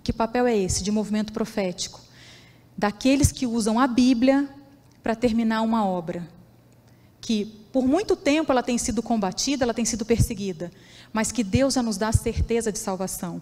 Que 0.04 0.12
papel 0.12 0.46
é 0.46 0.56
esse 0.56 0.84
de 0.84 0.92
movimento 0.92 1.32
profético? 1.32 2.00
Daqueles 2.78 3.32
que 3.32 3.46
usam 3.46 3.80
a 3.80 3.86
Bíblia 3.86 4.48
para 5.02 5.16
terminar 5.16 5.62
uma 5.62 5.84
obra 5.84 6.28
que 7.24 7.46
por 7.72 7.88
muito 7.88 8.14
tempo 8.14 8.52
ela 8.52 8.62
tem 8.62 8.76
sido 8.76 9.02
combatida, 9.02 9.64
ela 9.64 9.72
tem 9.72 9.86
sido 9.86 10.04
perseguida, 10.04 10.70
mas 11.10 11.32
que 11.32 11.42
Deus 11.42 11.72
já 11.72 11.82
nos 11.82 11.96
dá 11.96 12.08
a 12.08 12.12
certeza 12.12 12.70
de 12.70 12.78
salvação 12.78 13.40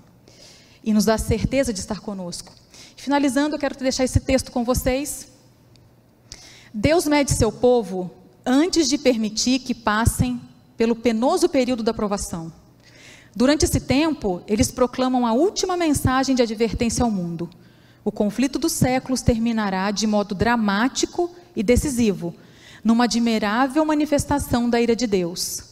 e 0.84 0.92
nos 0.92 1.04
dá 1.04 1.14
a 1.14 1.18
certeza 1.18 1.72
de 1.72 1.80
estar 1.80 1.98
conosco. 1.98 2.52
Finalizando, 2.96 3.56
eu 3.56 3.58
quero 3.58 3.76
deixar 3.76 4.04
esse 4.04 4.20
texto 4.20 4.52
com 4.52 4.62
vocês. 4.62 5.26
Deus 6.72 7.06
mede 7.06 7.32
seu 7.32 7.50
povo 7.50 8.08
antes 8.46 8.88
de 8.88 8.96
permitir 8.96 9.58
que 9.58 9.74
passem 9.74 10.40
pelo 10.76 10.94
penoso 10.94 11.48
período 11.48 11.82
da 11.82 11.92
provação. 11.92 12.52
Durante 13.34 13.64
esse 13.64 13.80
tempo, 13.80 14.42
eles 14.46 14.70
proclamam 14.70 15.26
a 15.26 15.32
última 15.32 15.76
mensagem 15.76 16.34
de 16.34 16.42
advertência 16.42 17.02
ao 17.02 17.10
mundo. 17.10 17.48
O 18.04 18.12
conflito 18.12 18.58
dos 18.58 18.72
séculos 18.72 19.22
terminará 19.22 19.90
de 19.90 20.06
modo 20.06 20.34
dramático 20.34 21.30
e 21.56 21.62
decisivo, 21.62 22.34
numa 22.84 23.04
admirável 23.04 23.84
manifestação 23.84 24.68
da 24.68 24.80
ira 24.80 24.94
de 24.94 25.06
Deus. 25.06 25.64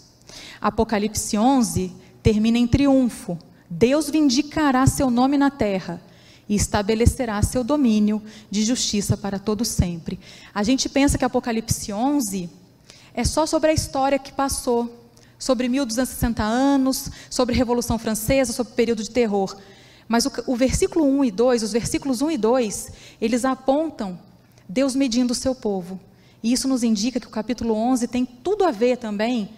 Apocalipse 0.61 1.37
11 1.37 1.93
termina 2.23 2.57
em 2.57 2.67
triunfo. 2.67 3.39
Deus 3.69 4.09
vindicará 4.09 4.87
seu 4.87 5.11
nome 5.11 5.37
na 5.37 5.51
terra 5.51 6.01
e 6.49 6.55
estabelecerá 6.55 7.41
seu 7.43 7.63
domínio 7.63 8.23
de 8.51 8.65
justiça 8.65 9.17
para 9.17 9.39
todo 9.39 9.65
sempre. 9.65 10.19
A 10.55 10.63
gente 10.63 10.89
pensa 10.89 11.19
que 11.19 11.25
Apocalipse 11.25 11.93
11 11.93 12.51
é 13.15 13.25
só 13.25 13.47
sobre 13.47 13.71
a 13.71 13.75
história 13.75 14.19
que 14.19 14.33
passou, 14.33 15.00
sobre 15.41 15.69
1260 15.69 16.43
anos, 16.43 17.11
sobre 17.29 17.57
Revolução 17.57 17.99
Francesa, 17.99 18.53
sobre 18.53 18.75
período 18.75 19.03
de 19.03 19.11
terror. 19.11 19.57
Mas 20.07 20.27
o, 20.27 20.33
o 20.47 20.55
versículo 20.55 21.05
1 21.05 21.25
e 21.25 21.31
2, 21.31 21.63
os 21.63 21.73
versículos 21.73 22.23
1 22.23 22.31
e 22.33 22.39
2, 22.39 22.93
eles 23.21 23.45
apontam 23.45 24.19
Deus 24.69 24.95
medindo 24.95 25.33
o 25.33 25.37
seu 25.37 25.55
povo. 25.55 25.99
E 26.43 26.53
isso 26.53 26.69
nos 26.69 26.85
indica 26.85 27.19
que 27.19 27.27
o 27.27 27.31
capítulo 27.31 27.75
11 27.75 28.07
tem 28.07 28.25
tudo 28.25 28.65
a 28.65 28.71
ver 28.71 28.99
também 28.99 29.51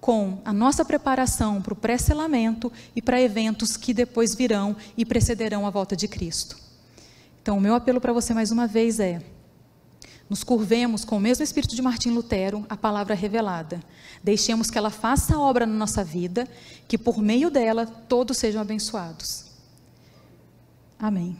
com 0.00 0.38
a 0.44 0.52
nossa 0.52 0.84
preparação 0.84 1.60
para 1.60 1.72
o 1.72 1.76
pré-selamento 1.76 2.72
e 2.94 3.02
para 3.02 3.20
eventos 3.20 3.76
que 3.76 3.92
depois 3.92 4.34
virão 4.34 4.76
e 4.96 5.04
precederão 5.04 5.66
a 5.66 5.70
volta 5.70 5.96
de 5.96 6.08
Cristo. 6.08 6.56
Então, 7.42 7.58
o 7.58 7.60
meu 7.60 7.74
apelo 7.74 8.00
para 8.00 8.12
você 8.12 8.32
mais 8.32 8.50
uma 8.50 8.66
vez 8.66 9.00
é: 9.00 9.20
nos 10.28 10.44
curvemos 10.44 11.04
com 11.04 11.16
o 11.16 11.20
mesmo 11.20 11.42
espírito 11.42 11.74
de 11.74 11.82
Martim 11.82 12.10
Lutero, 12.10 12.66
a 12.68 12.76
palavra 12.76 13.14
revelada. 13.14 13.80
Deixemos 14.22 14.70
que 14.70 14.76
ela 14.76 14.90
faça 14.90 15.34
a 15.34 15.40
obra 15.40 15.64
na 15.64 15.74
nossa 15.74 16.04
vida, 16.04 16.46
que 16.86 16.98
por 16.98 17.18
meio 17.18 17.50
dela 17.50 17.86
todos 17.86 18.36
sejam 18.36 18.60
abençoados. 18.60 19.46
Amém. 20.98 21.36